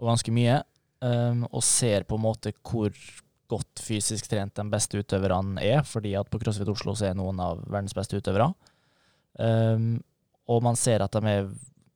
og 0.00 0.08
ganske 0.08 0.32
mye, 0.32 0.62
um, 1.04 1.44
og 1.50 1.60
ser 1.66 2.08
på 2.08 2.16
en 2.16 2.24
måte 2.24 2.54
hvor 2.56 2.88
godt 3.52 3.84
fysisk 3.84 4.30
trent 4.32 4.56
de 4.56 4.64
beste 4.72 5.02
utøverne 5.02 5.60
er, 5.60 5.84
fordi 5.84 6.16
at 6.16 6.32
på 6.32 6.40
CrossFit 6.40 6.72
Oslo 6.72 6.96
så 6.96 7.10
er 7.10 7.18
noen 7.18 7.42
av 7.42 7.60
verdens 7.66 7.92
beste 7.96 8.16
utøvere. 8.16 8.48
og 10.52 10.62
man 10.64 10.76
ser 10.76 11.04
at 11.04 11.12
de 11.12 11.28
er 11.28 11.50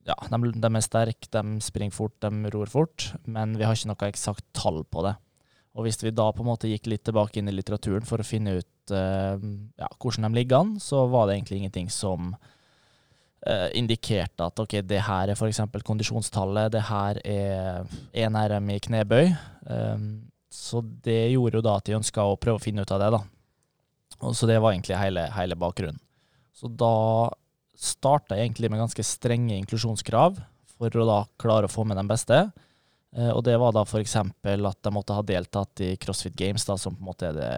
ja, 0.06 0.14
de, 0.30 0.52
de 0.52 0.68
er 0.68 0.84
sterke, 0.84 1.28
de 1.32 1.60
springer 1.64 1.96
fort, 1.96 2.14
de 2.20 2.50
ror 2.52 2.68
fort, 2.70 3.14
men 3.24 3.56
vi 3.56 3.64
har 3.64 3.74
ikke 3.74 3.90
noe 3.90 4.10
eksakt 4.10 4.44
tall 4.52 4.84
på 4.84 5.02
det. 5.06 5.16
Og 5.76 5.84
hvis 5.84 6.00
vi 6.00 6.14
da 6.14 6.30
på 6.32 6.40
en 6.40 6.48
måte 6.48 6.70
gikk 6.70 6.88
litt 6.88 7.04
tilbake 7.04 7.40
inn 7.40 7.50
i 7.50 7.54
litteraturen 7.54 8.06
for 8.08 8.22
å 8.22 8.26
finne 8.26 8.56
ut 8.58 8.94
uh, 8.96 9.36
ja, 9.76 9.88
hvordan 10.00 10.28
de 10.28 10.38
ligger 10.38 10.62
an, 10.62 10.76
så 10.80 11.04
var 11.12 11.28
det 11.28 11.36
egentlig 11.36 11.60
ingenting 11.60 11.90
som 11.92 12.32
uh, 12.32 13.68
indikerte 13.76 14.48
at 14.48 14.64
ok, 14.64 14.78
det 14.88 15.02
her 15.04 15.28
er 15.28 15.36
f.eks. 15.36 15.60
kondisjonstallet, 15.84 16.72
det 16.72 16.86
her 16.88 17.20
er 17.28 17.98
1 18.16 18.40
RM 18.56 18.72
i 18.72 18.80
knebøy. 18.88 19.30
Um, 19.68 20.08
så 20.48 20.80
det 21.04 21.34
gjorde 21.34 21.60
jo 21.60 21.66
da 21.66 21.76
at 21.76 21.88
de 21.88 21.98
ønska 21.98 22.24
å 22.24 22.38
prøve 22.40 22.56
å 22.56 22.64
finne 22.64 22.86
ut 22.86 22.96
av 22.96 23.02
det, 23.02 23.12
da. 23.18 23.22
Og 24.24 24.32
så 24.32 24.48
det 24.48 24.56
var 24.62 24.72
egentlig 24.72 24.96
hele, 24.96 25.26
hele 25.36 25.58
bakgrunnen. 25.60 26.00
Så 26.56 26.70
da 26.72 27.28
starta 27.76 28.38
jeg 28.38 28.48
egentlig 28.48 28.70
med 28.72 28.80
ganske 28.80 29.04
strenge 29.04 29.58
inklusjonskrav 29.60 30.38
for 30.76 30.96
å 30.96 31.08
da 31.08 31.18
klare 31.40 31.68
å 31.68 31.72
få 31.72 31.84
med 31.84 32.00
de 32.00 32.06
beste. 32.08 32.38
Eh, 33.14 33.30
og 33.30 33.44
det 33.46 33.54
var 33.60 33.74
da 33.76 33.84
f.eks. 33.86 34.16
at 34.16 34.82
de 34.82 34.94
måtte 34.94 35.16
ha 35.16 35.22
deltatt 35.26 35.84
i 35.84 35.92
CrossFit 36.00 36.34
Games, 36.36 36.66
da, 36.66 36.78
som 36.80 36.96
på 36.96 37.04
en 37.04 37.10
måte 37.12 37.30
er 37.30 37.38
det 37.38 37.52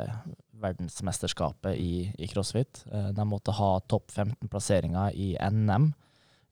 verdensmesterskapet 0.58 1.78
i, 1.78 2.10
i 2.18 2.28
crossfit. 2.30 2.82
Eh, 2.92 3.10
de 3.14 3.26
måtte 3.28 3.54
ha 3.54 3.70
topp 3.90 4.10
15 4.10 4.50
plasseringer 4.50 5.14
i 5.14 5.32
NM, 5.38 5.92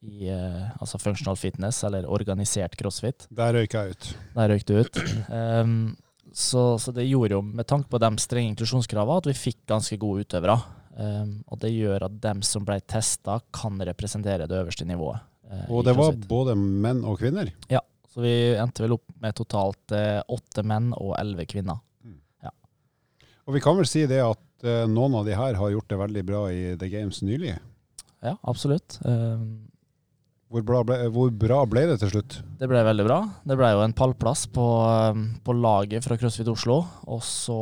i, 0.06 0.28
eh, 0.30 0.64
altså 0.78 1.00
functional 1.02 1.38
fitness, 1.38 1.82
eller 1.84 2.08
organisert 2.10 2.76
crossfit. 2.78 3.26
Der 3.34 3.54
røyk 3.56 3.74
jeg 3.74 3.94
ut. 3.96 4.10
Der 4.36 4.52
røyk 4.52 4.66
du 4.68 4.74
ut. 4.78 5.00
Um, 5.28 5.96
så, 6.32 6.76
så, 6.78 6.92
det 6.92 7.06
gjorde 7.08 7.38
jo, 7.38 7.42
med 7.42 7.66
tanke 7.68 7.90
på 7.90 8.00
de 8.02 8.10
strenge 8.22 8.52
inklusjonskravene, 8.52 9.22
at 9.22 9.30
vi 9.30 9.38
fikk 9.38 9.62
ganske 9.72 9.98
gode 10.00 10.26
utøvere. 10.26 10.58
Um, 10.96 11.40
og 11.52 11.60
det 11.60 11.74
gjør 11.74 12.06
at 12.06 12.20
dem 12.22 12.42
som 12.46 12.64
ble 12.66 12.78
testa, 12.88 13.40
kan 13.54 13.80
representere 13.88 14.48
det 14.48 14.60
øverste 14.60 14.86
nivået. 14.88 15.24
Uh, 15.46 15.66
og 15.70 15.84
det 15.86 15.96
var 15.96 16.16
både 16.28 16.56
menn 16.58 17.04
og 17.06 17.20
kvinner? 17.20 17.50
Ja. 17.72 17.82
Så 18.16 18.22
vi 18.24 18.56
endte 18.56 18.80
vel 18.80 18.94
opp 18.96 19.10
med 19.20 19.36
totalt 19.36 19.92
eh, 19.92 20.22
åtte 20.32 20.62
menn 20.64 20.88
og 20.96 21.10
elleve 21.18 21.44
kvinner. 21.50 21.82
Mm. 22.00 22.16
Ja. 22.46 22.52
Og 23.44 23.58
vi 23.58 23.60
kan 23.60 23.76
vel 23.76 23.88
si 23.90 24.06
det 24.08 24.22
at 24.24 24.64
eh, 24.64 24.86
noen 24.88 25.18
av 25.18 25.26
de 25.28 25.34
her 25.36 25.58
har 25.60 25.72
gjort 25.74 25.90
det 25.92 25.98
veldig 26.00 26.22
bra 26.24 26.46
i 26.48 26.62
The 26.80 26.88
Games 26.88 27.20
nylig? 27.20 27.58
Ja, 28.24 28.32
absolutt. 28.48 28.96
Um, 29.04 29.66
hvor, 30.48 30.64
ble, 30.64 30.96
hvor, 31.12 31.34
bra 31.44 31.58
ble 31.68 31.82
det 31.90 31.98
til 32.00 32.14
slutt? 32.14 32.38
Det 32.56 32.70
ble 32.70 32.80
veldig 32.88 33.04
bra. 33.04 33.18
Det 33.44 33.58
ble 33.60 33.68
jo 33.74 33.82
en 33.84 33.96
pallplass 34.00 34.46
på, 34.48 34.64
på 35.44 35.56
laget 35.58 36.08
fra 36.08 36.16
CrossFit 36.16 36.48
Oslo. 36.48 36.78
Og 37.12 37.20
så 37.20 37.58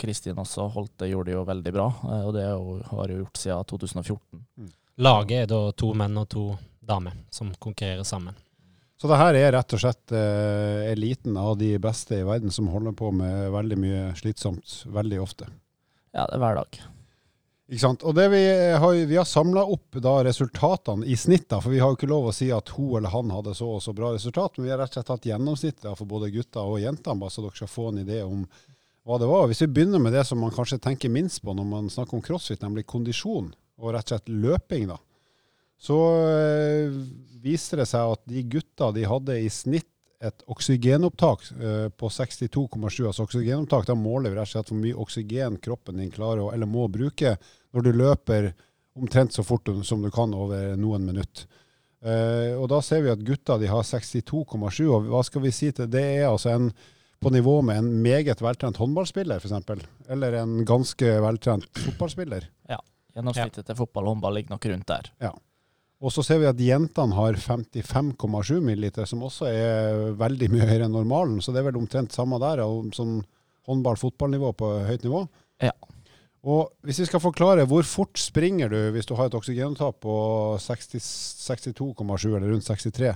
Kristin 0.00 0.40
også 0.40 0.70
holdt 0.72 0.94
det, 1.04 1.10
gjorde 1.12 1.28
det 1.28 1.36
jo 1.36 1.44
veldig 1.50 1.74
bra. 1.76 1.90
Og 2.22 2.32
det 2.38 2.46
har 2.48 3.12
jo 3.12 3.20
gjort 3.20 3.42
siden 3.42 3.68
2014. 3.74 4.46
Mm. 4.64 4.72
Laget 5.04 5.42
er 5.42 5.52
da 5.52 5.60
to 5.76 5.92
menn 5.98 6.16
og 6.24 6.30
to 6.32 6.46
damer 6.80 7.20
som 7.28 7.52
konkurrerer 7.60 8.08
sammen. 8.08 8.40
Så 9.00 9.10
det 9.10 9.18
her 9.18 9.36
er 9.36 9.52
rett 9.56 9.74
og 9.74 9.80
slett 9.82 10.14
eh, 10.14 10.90
eliten 10.92 11.36
av 11.36 11.56
de 11.58 11.72
beste 11.82 12.20
i 12.20 12.26
verden 12.26 12.52
som 12.54 12.70
holder 12.70 12.94
på 12.96 13.10
med 13.14 13.50
veldig 13.52 13.78
mye 13.80 14.02
slitsomt 14.18 14.84
veldig 14.86 15.22
ofte. 15.22 15.48
Ja, 16.14 16.28
det 16.28 16.36
er 16.36 16.42
hver 16.44 16.60
dag. 16.60 16.78
Ikke 17.64 17.80
sant? 17.80 18.04
Og 18.06 18.14
det 18.14 18.28
vi 18.30 18.42
har, 18.78 18.98
vi 19.08 19.16
har 19.16 19.26
samla 19.26 19.64
opp 19.72 19.96
da 20.04 20.18
resultatene 20.26 21.08
i 21.10 21.16
snitt, 21.18 21.48
da, 21.50 21.58
for 21.64 21.72
vi 21.72 21.80
har 21.82 21.90
jo 21.90 21.98
ikke 21.98 22.10
lov 22.10 22.28
å 22.28 22.34
si 22.36 22.50
at 22.54 22.70
hun 22.76 22.98
eller 23.00 23.10
han 23.10 23.32
hadde 23.34 23.54
så 23.56 23.70
og 23.78 23.82
så 23.82 23.94
bra 23.96 24.12
resultat, 24.14 24.58
men 24.58 24.68
vi 24.68 24.74
har 24.74 24.78
rett 24.82 24.92
og 24.92 25.00
slett 25.00 25.10
tatt 25.10 25.28
gjennomsnittet 25.30 25.98
for 25.98 26.10
både 26.10 26.30
gutter 26.34 26.68
og 26.68 26.82
jenter, 26.84 27.16
bare 27.18 27.34
så 27.34 27.42
dere 27.42 27.58
skal 27.58 27.72
få 27.72 27.88
en 27.90 28.02
idé 28.04 28.20
om 28.22 28.44
hva 29.04 29.18
det 29.20 29.30
var. 29.30 29.48
Hvis 29.48 29.64
vi 29.64 29.72
begynner 29.74 30.02
med 30.04 30.14
det 30.14 30.26
som 30.28 30.38
man 30.44 30.54
kanskje 30.54 30.78
tenker 30.84 31.12
minst 31.12 31.42
på 31.42 31.56
når 31.56 31.66
man 31.72 31.90
snakker 31.92 32.20
om 32.20 32.24
crossfit, 32.24 32.62
nemlig 32.62 32.86
kondisjon 32.88 33.50
og 33.80 33.96
rett 33.96 34.12
og 34.12 34.14
slett 34.14 34.30
løping, 34.30 34.86
da 34.92 35.00
så 35.84 35.98
øh, 36.24 36.94
viser 37.44 37.82
det 37.82 37.88
seg 37.90 38.14
at 38.14 38.22
de 38.30 38.44
gutta 38.54 38.88
de 38.96 39.04
hadde 39.08 39.36
i 39.44 39.50
snitt 39.52 39.90
et 40.24 40.44
oksygenopptak 40.48 41.42
øh, 41.60 41.88
på 41.92 42.08
62,7. 42.08 43.06
Altså 43.06 43.26
oksygenopptak, 43.26 43.88
da 43.90 43.96
måler 43.98 44.32
vi 44.32 44.38
rett 44.38 44.48
og 44.48 44.54
slett 44.54 44.70
hvor 44.72 44.80
mye 44.80 45.02
oksygen 45.04 45.58
kroppen 45.64 46.00
din 46.00 46.12
klarer 46.14 46.46
å, 46.46 46.52
eller 46.54 46.70
må 46.70 46.86
bruke 46.88 47.36
når 47.74 47.84
du 47.84 47.90
løper 47.92 48.54
omtrent 48.96 49.34
så 49.34 49.44
fort 49.44 49.68
som 49.84 50.04
du 50.04 50.10
kan 50.14 50.32
over 50.32 50.78
noen 50.80 51.04
minutter. 51.04 51.48
Uh, 52.04 52.52
og 52.60 52.68
da 52.68 52.82
ser 52.84 53.00
vi 53.00 53.08
at 53.10 53.22
gutta 53.24 53.56
de 53.58 53.68
har 53.70 53.84
62,7, 53.88 54.82
og 54.92 55.06
hva 55.08 55.22
skal 55.24 55.40
vi 55.40 55.52
si 55.56 55.70
til 55.72 55.88
det? 55.90 56.04
er 56.20 56.26
altså 56.28 56.52
en 56.52 56.66
på 57.24 57.32
nivå 57.32 57.54
med 57.64 57.80
en 57.80 57.88
meget 58.04 58.42
veltrent 58.44 58.76
håndballspiller, 58.76 59.40
f.eks. 59.40 59.86
Eller 60.12 60.36
en 60.42 60.58
ganske 60.68 61.14
veltrent 61.24 61.80
fotballspiller. 61.86 62.44
Ja. 62.68 62.76
Gjennomsnittet 63.16 63.64
til 63.70 63.78
fotball 63.78 64.04
og 64.04 64.16
håndball 64.16 64.36
ligger 64.36 64.52
nok 64.52 64.68
rundt 64.68 64.90
der. 64.90 65.08
Ja. 65.24 65.32
Og 66.04 66.12
så 66.12 66.20
ser 66.26 66.42
vi 66.42 66.48
at 66.50 66.60
jentene 66.60 67.16
har 67.16 67.38
55,7 67.40 68.58
milliliter, 68.60 69.08
som 69.08 69.22
også 69.24 69.48
er 69.48 70.02
veldig 70.20 70.50
mye 70.52 70.66
høyere 70.68 70.88
enn 70.88 70.92
normalen. 70.92 71.38
Så 71.40 71.54
det 71.54 71.62
er 71.62 71.70
vel 71.70 71.80
omtrent 71.80 72.12
samme 72.12 72.36
der, 72.42 72.60
sånn 72.92 73.22
håndball-fotballnivå 73.64 74.50
på 74.58 74.70
høyt 74.84 75.06
nivå. 75.06 75.22
Ja. 75.64 75.72
Og 76.44 76.74
hvis 76.84 77.00
vi 77.00 77.06
skal 77.08 77.22
forklare, 77.24 77.64
hvor 77.70 77.86
fort 77.88 78.20
springer 78.20 78.68
du 78.68 78.76
hvis 78.92 79.08
du 79.08 79.14
har 79.16 79.30
et 79.30 79.38
oksygentap 79.38 80.02
på 80.04 80.16
62,7 80.60 82.28
eller 82.34 82.50
rundt 82.52 82.68
63? 82.68 83.14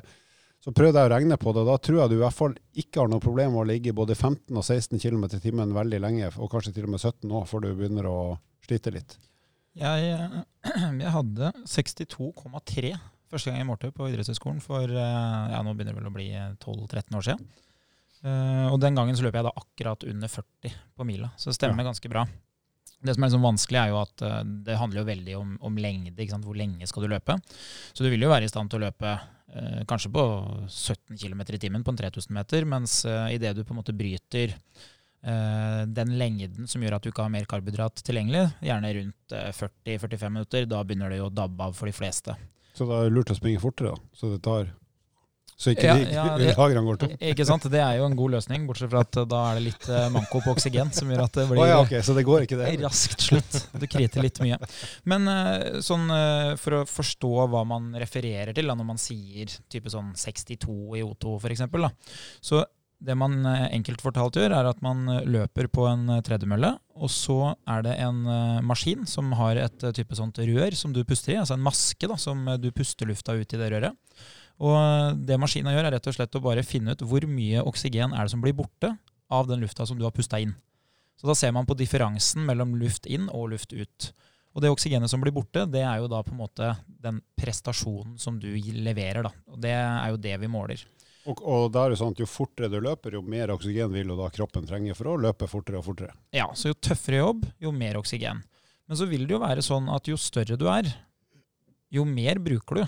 Så 0.64 0.72
prøvde 0.74 0.98
jeg 0.98 1.10
å 1.10 1.12
regne 1.12 1.36
på 1.38 1.52
det, 1.52 1.62
og 1.62 1.68
da 1.68 1.76
tror 1.84 2.00
jeg 2.00 2.10
du 2.10 2.16
i 2.16 2.22
hvert 2.24 2.38
fall 2.40 2.56
ikke 2.80 3.02
har 3.02 3.12
noe 3.12 3.22
problem 3.22 3.52
med 3.54 3.62
å 3.62 3.68
ligge 3.68 3.94
både 3.94 4.16
15 4.16 4.56
og 4.56 4.64
16 4.64 4.96
km 4.98 5.28
i 5.28 5.42
timen 5.44 5.76
veldig 5.76 6.00
lenge, 6.02 6.32
og 6.40 6.50
kanskje 6.50 6.72
til 6.78 6.88
og 6.88 6.96
med 6.96 7.04
17 7.04 7.28
nå, 7.28 7.44
før 7.46 7.66
du 7.66 7.74
begynner 7.76 8.08
å 8.08 8.18
slite 8.64 8.96
litt. 8.96 9.18
Jeg, 9.78 10.42
jeg 11.04 11.14
hadde 11.14 11.52
62,3 11.70 12.92
første 13.28 13.50
gang 13.50 13.60
jeg 13.60 13.68
målte 13.68 13.92
på 13.94 14.08
idrettshøyskolen 14.08 14.60
for 14.64 14.88
eh, 14.88 15.48
ja, 15.52 15.60
nå 15.64 15.74
begynner 15.76 15.94
det 15.94 16.00
vel 16.00 16.10
å 16.10 16.14
bli 16.14 16.28
12-13 16.32 17.18
år 17.18 17.26
siden. 17.26 17.48
Uh, 18.18 18.66
og 18.72 18.80
den 18.82 18.96
gangen 18.98 19.14
så 19.14 19.22
løper 19.22 19.38
jeg 19.38 19.46
da 19.46 19.60
akkurat 19.60 20.04
under 20.10 20.30
40 20.32 20.72
på 20.98 21.04
mila, 21.06 21.28
så 21.38 21.52
det 21.52 21.54
stemmer 21.54 21.84
ja. 21.84 21.92
ganske 21.92 22.10
bra. 22.10 22.24
Det 22.98 23.14
som 23.14 23.22
er 23.22 23.30
liksom 23.30 23.44
vanskelig, 23.46 23.78
er 23.78 23.92
jo 23.92 24.00
at 24.00 24.24
uh, 24.26 24.40
det 24.66 24.78
handler 24.80 25.04
jo 25.04 25.08
veldig 25.12 25.36
om, 25.38 25.52
om 25.68 25.78
lengde. 25.78 26.26
Hvor 26.42 26.58
lenge 26.58 26.88
skal 26.90 27.04
du 27.04 27.12
løpe? 27.12 27.36
Så 27.92 28.02
du 28.02 28.10
vil 28.10 28.24
jo 28.26 28.32
være 28.32 28.48
i 28.48 28.50
stand 28.50 28.72
til 28.72 28.80
å 28.80 28.88
løpe 28.88 29.12
uh, 29.14 29.80
kanskje 29.86 30.10
på 30.16 30.24
17 30.66 31.20
km 31.20 31.44
i 31.46 31.62
timen 31.62 31.86
på 31.86 31.94
en 31.94 32.00
3000 32.02 32.34
meter, 32.34 32.66
mens 32.66 33.04
uh, 33.06 33.28
idet 33.30 33.54
du 33.54 33.62
på 33.62 33.76
en 33.76 33.82
måte 33.84 33.94
bryter 33.94 34.56
Eh, 34.58 34.97
den 35.22 36.12
lengden 36.18 36.68
som 36.70 36.82
gjør 36.82 36.98
at 36.98 37.04
du 37.04 37.10
ikke 37.10 37.24
har 37.26 37.32
mer 37.32 37.46
karbohydrat 37.50 38.02
tilgjengelig, 38.06 38.44
gjerne 38.64 38.92
rundt 39.00 39.32
40-45 39.34 40.22
eh, 40.22 40.28
minutter, 40.30 40.68
da 40.70 40.82
begynner 40.86 41.10
det 41.12 41.22
jo 41.22 41.28
å 41.28 41.34
dabbe 41.34 41.70
av 41.70 41.78
for 41.78 41.90
de 41.90 41.96
fleste. 41.96 42.36
Så 42.76 42.86
da 42.86 43.00
er 43.00 43.08
det 43.08 43.16
lurt 43.16 43.32
å 43.34 43.38
springe 43.38 43.62
fortere, 43.62 43.96
da? 43.96 44.12
Så 44.14 44.30
det 44.34 44.44
tar 44.46 44.70
så 45.58 45.72
ikke 45.72 45.88
ja, 45.88 45.94
ja, 46.14 46.54
lagrene 46.54 46.84
går 46.86 47.00
tom? 47.02 47.14
Ikke 47.32 47.42
sant, 47.48 47.64
Det 47.66 47.80
er 47.82 47.96
jo 47.98 48.04
en 48.06 48.14
god 48.14 48.36
løsning, 48.36 48.68
bortsett 48.68 48.92
fra 48.92 49.02
at 49.02 49.18
eh, 49.18 49.26
da 49.26 49.40
er 49.48 49.58
det 49.58 49.64
litt 49.64 49.88
manko 50.14 50.38
på 50.44 50.54
oksygen 50.54 50.92
som 50.94 51.10
gjør 51.10 51.24
at 51.24 51.40
det 51.40 51.48
blir 51.50 51.64
oh, 51.64 51.66
ja, 51.66 51.80
okay, 51.82 51.98
så 52.06 52.14
det 52.14 52.22
går 52.28 52.46
ikke 52.46 52.60
det. 52.60 52.70
raskt 52.84 53.26
slutt. 53.26 53.58
Du 53.74 53.88
kriter 53.90 54.22
litt 54.22 54.38
mye. 54.44 54.60
Men 55.10 55.26
sånn, 55.82 56.06
for 56.62 56.78
å 56.78 56.84
forstå 56.86 57.32
hva 57.50 57.64
man 57.66 57.90
refererer 57.98 58.54
til 58.54 58.70
da, 58.70 58.78
når 58.78 58.90
man 58.94 59.02
sier 59.02 59.50
type 59.66 59.90
sånn 59.90 60.14
62 60.14 60.78
i 61.00 61.02
O2 61.02 61.40
f.eks., 61.42 61.66
så 62.38 62.62
det 62.98 63.14
man 63.18 63.46
eh, 63.46 63.68
enkelt 63.76 64.02
fortalt 64.02 64.36
gjør, 64.38 64.52
er 64.58 64.68
at 64.68 64.80
man 64.82 65.04
eh, 65.12 65.26
løper 65.28 65.68
på 65.70 65.86
en 65.86 66.08
eh, 66.16 66.22
tredemølle, 66.26 66.72
og 66.98 67.10
så 67.12 67.54
er 67.70 67.84
det 67.86 67.94
en 68.02 68.24
maskin 68.66 69.04
som 69.06 69.30
har 69.38 69.60
et 69.62 69.84
type 69.94 70.16
sånt 70.18 70.40
rør 70.42 70.74
som 70.74 70.94
du 70.94 71.04
puster 71.06 71.36
i, 71.36 71.38
altså 71.38 71.54
en 71.54 71.62
maske 71.62 72.10
da, 72.10 72.16
som 72.18 72.42
du 72.58 72.72
puster 72.74 73.06
lufta 73.06 73.36
ut 73.38 73.54
i 73.54 73.60
det 73.60 73.68
røret. 73.70 74.24
Og 74.58 75.20
det 75.22 75.38
maskinen 75.38 75.70
gjør, 75.70 75.86
er 75.86 75.94
rett 75.94 76.08
og 76.10 76.16
slett 76.16 76.34
å 76.34 76.42
bare 76.42 76.66
finne 76.66 76.96
ut 76.96 77.04
hvor 77.06 77.22
mye 77.30 77.62
oksygen 77.62 78.10
er 78.10 78.26
det 78.26 78.34
som 78.34 78.42
blir 78.42 78.56
borte 78.58 78.90
av 79.30 79.46
den 79.46 79.62
lufta 79.62 79.86
som 79.86 80.00
du 80.00 80.02
har 80.08 80.16
pusta 80.16 80.40
inn. 80.42 80.56
Så 81.14 81.30
da 81.30 81.36
ser 81.38 81.54
man 81.54 81.66
på 81.68 81.78
differansen 81.78 82.42
mellom 82.46 82.74
luft 82.80 83.06
inn 83.06 83.30
og 83.30 83.52
luft 83.54 83.70
ut. 83.70 84.10
Og 84.58 84.64
det 84.64 84.74
oksygenet 84.74 85.10
som 85.10 85.22
blir 85.22 85.36
borte, 85.36 85.68
det 85.70 85.84
er 85.86 86.02
jo 86.02 86.10
da 86.10 86.24
på 86.26 86.34
en 86.34 86.42
måte 86.42 86.72
den 86.98 87.22
prestasjonen 87.38 88.18
som 88.18 88.42
du 88.42 88.50
leverer. 88.74 89.22
da. 89.22 89.30
Og 89.46 89.62
det 89.62 89.76
er 89.78 90.10
jo 90.10 90.18
det 90.18 90.34
vi 90.42 90.50
måler. 90.50 90.82
Og, 91.28 91.40
og 91.44 91.66
da 91.74 91.84
er 91.84 91.92
det 91.92 91.98
sånn 92.00 92.14
at 92.14 92.22
Jo 92.22 92.28
fortere 92.30 92.70
du 92.72 92.78
løper, 92.80 93.18
jo 93.18 93.22
mer 93.22 93.52
oksygen 93.52 93.92
vil 93.92 94.14
da 94.16 94.30
kroppen 94.32 94.68
trenge 94.68 94.94
for 94.96 95.12
å 95.12 95.18
løpe 95.20 95.48
fortere 95.50 95.80
og 95.80 95.88
fortere. 95.90 96.14
Ja, 96.34 96.48
så 96.56 96.72
jo 96.72 96.78
tøffere 96.80 97.20
jobb, 97.20 97.44
jo 97.60 97.72
mer 97.74 97.98
oksygen. 98.00 98.40
Men 98.88 98.96
så 98.96 99.08
vil 99.10 99.26
det 99.28 99.36
jo 99.36 99.42
være 99.42 99.64
sånn 99.64 99.90
at 99.92 100.08
jo 100.08 100.16
større 100.20 100.56
du 100.56 100.64
er, 100.72 100.88
jo 101.92 102.04
mer 102.08 102.40
bruker 102.40 102.80
du 102.80 102.84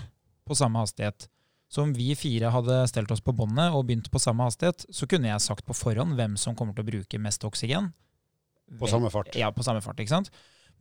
på 0.49 0.57
samme 0.57 0.81
hastighet. 0.81 1.27
Så 1.71 1.85
om 1.85 1.93
vi 1.95 2.09
fire 2.19 2.49
hadde 2.51 2.81
stelt 2.91 3.11
oss 3.13 3.21
på 3.23 3.33
båndet 3.37 3.71
og 3.71 3.85
begynt 3.87 4.09
på 4.11 4.19
samme 4.19 4.43
hastighet, 4.43 4.83
så 4.91 5.07
kunne 5.07 5.29
jeg 5.29 5.43
sagt 5.45 5.63
på 5.67 5.77
forhånd 5.77 6.17
hvem 6.17 6.33
som 6.39 6.57
kommer 6.57 6.75
til 6.75 6.83
å 6.83 6.89
bruke 6.89 7.21
mest 7.21 7.45
oksygen. 7.47 7.93
På 8.79 8.89
samme 8.91 9.11
fart. 9.13 9.31
Ja, 9.39 9.51
på 9.55 9.63
samme 9.63 9.83
fart, 9.83 10.01
ikke 10.01 10.11
sant. 10.17 10.31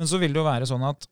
Men 0.01 0.09
så 0.11 0.19
vil 0.19 0.33
det 0.35 0.41
jo 0.41 0.47
være 0.49 0.67
sånn 0.67 0.83
at 0.89 1.07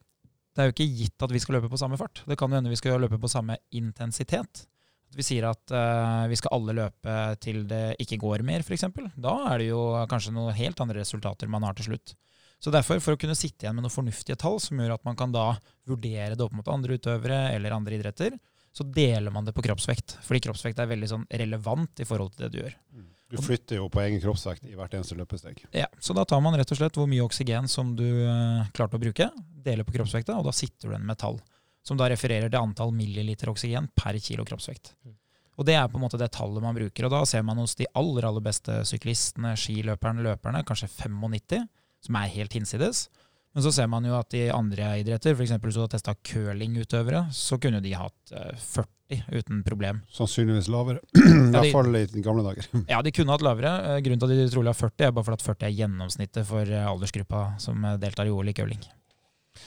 det 0.55 0.63
er 0.63 0.69
jo 0.69 0.73
ikke 0.75 0.89
gitt 0.99 1.23
at 1.23 1.31
vi 1.31 1.39
skal 1.39 1.59
løpe 1.59 1.69
på 1.71 1.79
samme 1.79 1.99
fart. 1.99 2.23
Det 2.27 2.35
kan 2.39 2.51
jo 2.51 2.59
hende 2.59 2.73
vi 2.73 2.79
skal 2.79 2.99
løpe 2.99 3.19
på 3.21 3.31
samme 3.31 3.59
intensitet. 3.75 4.65
At 5.09 5.17
vi 5.17 5.25
sier 5.25 5.47
at 5.49 5.73
uh, 5.73 6.27
vi 6.29 6.37
skal 6.37 6.53
alle 6.53 6.75
løpe 6.77 7.19
til 7.41 7.63
det 7.69 7.97
ikke 8.03 8.19
går 8.21 8.43
mer, 8.45 8.61
f.eks. 8.61 8.85
Da 9.17 9.35
er 9.49 9.61
det 9.61 9.71
jo 9.71 9.81
kanskje 10.09 10.35
noen 10.35 10.53
helt 10.57 10.81
andre 10.83 11.01
resultater 11.01 11.49
man 11.49 11.65
har 11.65 11.77
til 11.77 11.89
slutt. 11.89 12.13
Så 12.59 12.71
derfor, 12.75 12.99
for 12.99 13.15
å 13.15 13.19
kunne 13.19 13.37
sitte 13.39 13.65
igjen 13.65 13.77
med 13.77 13.85
noen 13.85 13.93
fornuftige 13.93 14.37
tall 14.39 14.59
som 14.61 14.79
gjør 14.79 14.97
at 14.97 15.05
man 15.07 15.17
kan 15.17 15.31
da 15.31 15.53
vurdere 15.87 16.35
det 16.35 16.43
opp 16.43 16.57
mot 16.57 16.67
andre 16.71 16.97
utøvere 16.99 17.53
eller 17.55 17.75
andre 17.75 17.95
idretter, 17.95 18.35
så 18.75 18.83
deler 18.83 19.31
man 19.33 19.47
det 19.47 19.55
på 19.55 19.63
kroppsvekt. 19.65 20.17
Fordi 20.25 20.43
kroppsvekt 20.43 20.81
er 20.83 20.89
veldig 20.91 21.09
sånn 21.09 21.23
relevant 21.41 22.03
i 22.03 22.07
forhold 22.07 22.35
til 22.35 22.45
det 22.45 22.51
du 22.53 22.59
gjør. 22.61 22.75
Mm. 22.93 23.07
Du 23.29 23.37
flytter 23.45 23.77
jo 23.77 23.87
på 23.93 24.01
egen 24.01 24.21
kroppsvekt 24.23 24.65
i 24.65 24.75
hvert 24.77 24.93
eneste 24.97 25.15
løpesteg. 25.17 25.61
Ja, 25.75 25.85
Så 26.01 26.15
da 26.17 26.25
tar 26.25 26.41
man 26.41 26.57
rett 26.57 26.71
og 26.73 26.79
slett 26.79 26.97
hvor 26.97 27.09
mye 27.09 27.25
oksygen 27.25 27.69
som 27.69 27.93
du 27.97 28.07
uh, 28.25 28.65
klarte 28.73 28.97
å 28.97 29.01
bruke, 29.01 29.29
deler 29.63 29.85
på 29.85 29.93
kroppsvekta, 29.99 30.39
og 30.39 30.49
da 30.49 30.53
sitter 30.55 30.89
du 30.89 30.95
igjen 30.95 31.05
med 31.05 31.19
tall 31.21 31.37
som 31.85 31.97
da 31.97 32.09
refererer 32.11 32.51
til 32.51 32.59
antall 32.61 32.93
milliliter 32.95 33.51
oksygen 33.51 33.89
per 33.97 34.19
kilo 34.21 34.45
kroppsvekt. 34.47 34.93
Mm. 35.05 35.15
Og 35.59 35.65
Det 35.67 35.75
er 35.75 35.89
på 35.91 35.99
en 35.99 36.05
måte 36.05 36.17
det 36.17 36.31
tallet 36.31 36.63
man 36.63 36.75
bruker. 36.75 37.05
og 37.05 37.11
Da 37.11 37.25
ser 37.27 37.43
man 37.43 37.57
hos 37.57 37.75
de 37.75 37.87
aller 37.93 38.25
aller 38.25 38.41
beste 38.41 38.79
syklistene, 38.87 39.57
skiløperne, 39.59 40.23
løperne, 40.23 40.63
kanskje 40.63 40.87
95, 40.87 41.67
som 41.99 42.15
er 42.15 42.31
helt 42.31 42.53
hinsides. 42.53 43.09
Men 43.53 43.65
så 43.65 43.71
ser 43.73 43.89
man 43.91 44.05
jo 44.05 44.13
at 44.13 44.33
i 44.37 44.45
andre 44.53 44.93
idretter, 45.01 45.33
f.eks. 45.33 45.51
hvis 45.51 45.75
du 45.75 45.81
har 45.81 45.89
testa 45.91 46.13
curlingutøvere, 46.15 47.25
så 47.33 47.57
kunne 47.59 47.81
de 47.81 47.95
hatt 47.97 48.31
40 48.31 48.85
eh, 49.09 49.23
uten 49.33 49.63
problem. 49.65 50.03
Sannsynligvis 50.13 50.69
lavere. 50.69 51.01
I 51.17 51.49
hvert 51.55 51.73
fall 51.73 51.97
i 51.97 52.23
gamle 52.23 52.45
dager. 52.45 52.69
ja, 52.93 53.01
de 53.01 53.11
kunne 53.11 53.33
hatt 53.33 53.43
lavere. 53.43 53.73
Eh, 53.89 54.03
grunnen 54.05 54.21
til 54.21 54.35
at 54.35 54.43
de 54.45 54.53
trolig 54.53 54.71
har 54.71 54.79
40, 54.79 55.07
er 55.09 55.17
bare 55.17 55.27
fordi 55.31 55.49
40 55.49 55.67
er 55.67 55.75
gjennomsnittet 55.81 56.47
for 56.47 56.77
eh, 56.77 56.87
aldersgruppa 56.93 57.43
som 57.65 57.89
deltar 57.99 58.29
i 58.29 58.35
OL 58.37 58.53
i 58.53 58.55
curling. 58.55 58.85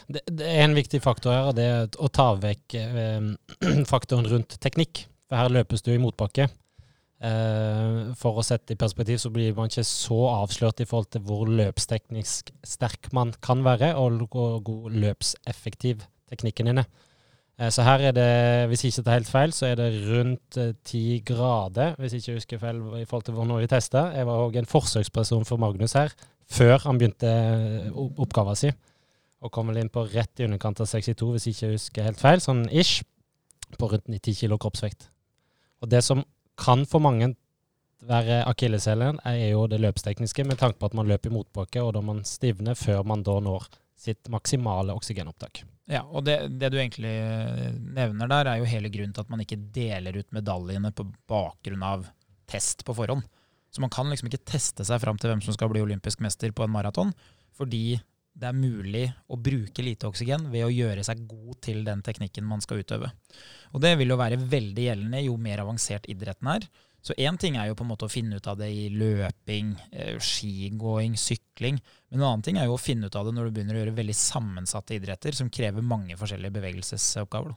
Det, 0.09 0.23
det, 0.27 0.49
er 0.49 0.65
en 0.67 0.77
viktig 0.77 1.03
faktor 1.05 1.35
her, 1.35 1.51
og 1.51 1.57
det 1.59 1.69
er 1.69 2.01
å 2.03 2.11
ta 2.13 2.33
vekk 2.41 2.77
eh, 2.81 3.31
faktoren 3.93 4.29
rundt 4.31 4.59
teknikk. 4.63 5.07
For 5.29 5.41
her 5.41 5.53
løpes 5.53 5.85
du 5.85 5.93
i 5.95 6.01
motbakke. 6.03 6.49
Eh, 7.23 7.99
for 8.19 8.41
å 8.41 8.43
sette 8.43 8.75
i 8.75 8.81
perspektiv 8.81 9.21
så 9.23 9.31
blir 9.31 9.55
man 9.55 9.71
ikke 9.71 9.85
så 9.87 10.19
avslørt 10.33 10.83
i 10.83 10.89
forhold 10.91 11.13
til 11.15 11.23
hvor 11.29 11.47
løpsteknisk 11.47 12.51
sterk 12.67 13.13
man 13.15 13.31
kan 13.45 13.63
være, 13.65 13.95
og 13.95 14.27
hvor 14.33 14.59
god 14.67 14.99
løpseffektiv 15.05 16.03
teknikken 16.33 16.73
din 16.73 16.83
er. 16.83 16.91
Eh, 17.63 17.71
så 17.71 17.87
her 17.87 18.09
er 18.09 18.17
det, 18.17 18.69
hvis 18.69 18.85
ikke 18.89 19.05
det 19.05 19.13
er 19.13 19.19
helt 19.21 19.31
feil, 19.31 19.55
så 19.55 19.71
er 19.71 19.79
det 19.79 19.91
rundt 20.09 20.59
eh, 20.59 20.75
ti 20.85 21.23
grader, 21.27 21.95
hvis 21.99 22.17
jeg 22.17 22.25
ikke 22.25 22.39
husker 22.41 22.63
feil 22.63 22.81
i 22.99 23.07
forhold 23.07 23.29
til 23.29 23.39
hvor 23.39 23.47
nå 23.47 23.61
vi 23.61 23.71
testa. 23.71 24.09
Jeg 24.17 24.27
var 24.27 24.43
òg 24.43 24.59
en 24.59 24.71
forsøksperson 24.71 25.47
for 25.47 25.63
Magnus 25.63 25.95
her, 25.99 26.15
før 26.51 26.81
han 26.89 26.99
begynte 26.99 27.29
eh, 27.29 27.93
oppgaven 27.95 28.59
sin 28.59 28.75
og 29.43 29.51
kom 29.55 29.71
vel 29.71 29.83
inn 29.83 29.91
på 29.93 30.05
rett 30.13 30.41
i 30.41 30.47
underkant 30.47 30.81
av 30.83 30.89
62, 30.91 31.31
hvis 31.35 31.49
jeg 31.49 31.57
ikke 31.57 31.73
husker 31.75 32.07
helt 32.07 32.23
feil, 32.23 32.43
sånn 32.43 32.65
ish, 32.71 33.03
på 33.79 33.89
rundt 33.91 34.11
90 34.11 34.39
kilo 34.39 34.59
kroppsvekt. 34.61 35.09
Og 35.83 35.91
det 35.91 36.03
som 36.07 36.23
kan 36.61 36.85
for 36.87 37.03
mange 37.03 37.33
være 38.07 38.43
akilleshælen, 38.51 39.21
er 39.27 39.53
jo 39.53 39.67
det 39.71 39.81
løpstekniske, 39.83 40.47
med 40.47 40.61
tanke 40.61 40.79
på 40.79 40.91
at 40.91 40.97
man 40.99 41.09
løper 41.11 41.31
i 41.31 41.35
motbakke, 41.35 41.83
og 41.83 41.95
da 41.97 42.03
man 42.05 42.23
stivner 42.29 42.79
før 42.79 43.05
man 43.09 43.23
da 43.27 43.39
når 43.43 43.69
sitt 43.99 44.31
maksimale 44.33 44.95
oksygenopptak. 44.99 45.63
Ja, 45.91 46.03
og 46.07 46.25
det, 46.27 46.37
det, 46.61 46.71
du 46.73 46.79
egentlig 46.79 47.13
nevner 47.95 48.31
der, 48.31 48.51
er 48.51 48.61
jo 48.61 48.71
hele 48.71 48.91
grunnen 48.93 49.15
til 49.15 49.25
at 49.25 49.31
man 49.33 49.43
ikke 49.43 49.59
deler 49.75 50.19
ut 50.19 50.35
medaljene 50.35 50.93
på 50.95 51.07
bakgrunn 51.31 51.83
av 51.87 52.07
test 52.51 52.85
på 52.87 52.95
forhånd. 52.97 53.27
Så 53.73 53.83
man 53.83 53.93
kan 53.93 54.11
liksom 54.11 54.29
ikke 54.29 54.45
teste 54.53 54.85
seg 54.87 55.01
fram 55.03 55.19
til 55.19 55.33
hvem 55.33 55.43
som 55.45 55.55
skal 55.57 55.71
bli 55.73 55.83
olympisk 55.83 56.21
mester 56.23 56.53
på 56.55 56.67
en 56.67 56.75
maraton, 56.75 57.13
fordi 57.57 58.01
det 58.33 58.49
er 58.49 58.57
mulig 58.57 59.05
å 59.29 59.37
bruke 59.37 59.85
lite 59.85 60.09
oksygen 60.09 60.49
ved 60.53 60.65
å 60.67 60.73
gjøre 60.73 61.05
seg 61.07 61.27
god 61.29 61.59
til 61.65 61.83
den 61.87 62.01
teknikken 62.05 62.47
man 62.49 62.62
skal 62.65 62.81
utøve. 62.81 63.11
Og 63.73 63.83
det 63.85 63.93
vil 64.01 64.12
jo 64.12 64.21
være 64.21 64.41
veldig 64.41 64.87
gjeldende 64.89 65.21
jo 65.27 65.37
mer 65.41 65.62
avansert 65.65 66.09
idretten 66.11 66.51
er. 66.55 66.67
Så 67.03 67.17
én 67.19 67.35
ting 67.41 67.57
er 67.59 67.67
jo 67.67 67.75
på 67.75 67.83
en 67.83 67.91
måte 67.91 68.07
å 68.07 68.12
finne 68.12 68.39
ut 68.39 68.47
av 68.47 68.61
det 68.61 68.69
i 68.71 68.87
løping, 68.95 69.73
eh, 69.91 70.15
skigåing, 70.23 71.17
sykling. 71.19 71.81
Men 72.11 72.21
en 72.21 72.27
annen 72.29 72.45
ting 72.47 72.59
er 72.59 72.71
jo 72.71 72.77
å 72.77 72.81
finne 72.81 73.11
ut 73.11 73.17
av 73.19 73.27
det 73.27 73.35
når 73.35 73.49
du 73.49 73.57
begynner 73.57 73.75
å 73.75 73.83
gjøre 73.83 73.97
veldig 73.97 74.15
sammensatte 74.15 74.95
idretter 74.95 75.35
som 75.35 75.51
krever 75.51 75.83
mange 75.83 76.15
forskjellige 76.21 76.55
bevegelsesoppgaver. 76.55 77.57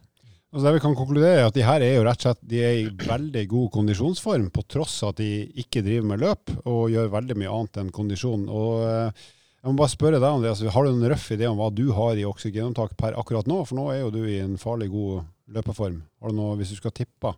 Altså 0.50 0.66
det 0.66 0.74
vi 0.76 0.82
kan 0.82 0.96
konkludere 0.98 1.40
er 1.42 1.46
at 1.46 1.54
de 1.54 1.64
her 1.66 1.82
er 1.84 1.94
jo 1.94 2.04
rett 2.06 2.20
og 2.22 2.26
slett 2.26 2.42
de 2.48 2.60
er 2.64 2.76
i 2.80 2.90
veldig 2.90 3.46
god 3.50 3.70
kondisjonsform, 3.74 4.50
på 4.50 4.66
tross 4.66 4.98
av 5.04 5.14
at 5.14 5.22
de 5.22 5.30
ikke 5.62 5.82
driver 5.84 6.10
med 6.10 6.22
løp 6.22 6.52
og 6.64 6.90
gjør 6.90 7.14
veldig 7.14 7.38
mye 7.38 7.54
annet 7.54 7.80
enn 7.82 7.94
kondisjon. 7.94 8.46
Og 8.50 8.84
eh, 8.88 9.26
jeg 9.66 9.74
må 9.74 9.80
bare 9.80 9.90
spørre 9.90 10.20
deg, 10.22 10.28
Andreas, 10.30 10.60
har 10.62 10.86
du 10.86 10.92
en 10.92 11.08
røff 11.10 11.24
idé 11.34 11.48
om 11.50 11.58
hva 11.58 11.72
du 11.74 11.88
har 11.96 12.14
i 12.14 12.26
oksygenopptak 12.28 12.92
per 13.00 13.16
akkurat 13.18 13.48
nå? 13.50 13.64
For 13.66 13.74
nå 13.74 13.88
er 13.90 14.04
jo 14.04 14.12
du 14.14 14.20
i 14.22 14.38
en 14.38 14.54
farlig 14.62 14.86
god 14.92 15.24
løpeform. 15.56 15.96
Har 16.22 16.30
du 16.30 16.38
noe, 16.38 16.52
hvis 16.60 16.70
du 16.70 16.78
skal 16.78 16.94
tippe? 16.94 17.32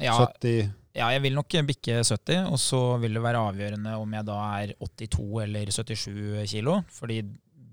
Ja, 0.00 0.18
70 0.20 0.68
ja, 0.92 1.06
jeg 1.14 1.22
vil 1.24 1.32
nok 1.32 1.54
bikke 1.64 2.02
70, 2.04 2.50
og 2.52 2.58
så 2.60 2.78
vil 3.00 3.16
det 3.16 3.22
være 3.24 3.40
avgjørende 3.48 3.94
om 3.96 4.12
jeg 4.12 4.28
da 4.28 4.36
er 4.58 4.74
82 4.76 5.24
eller 5.46 5.72
77 5.72 6.50
kilo. 6.52 6.74
Fordi 6.92 7.22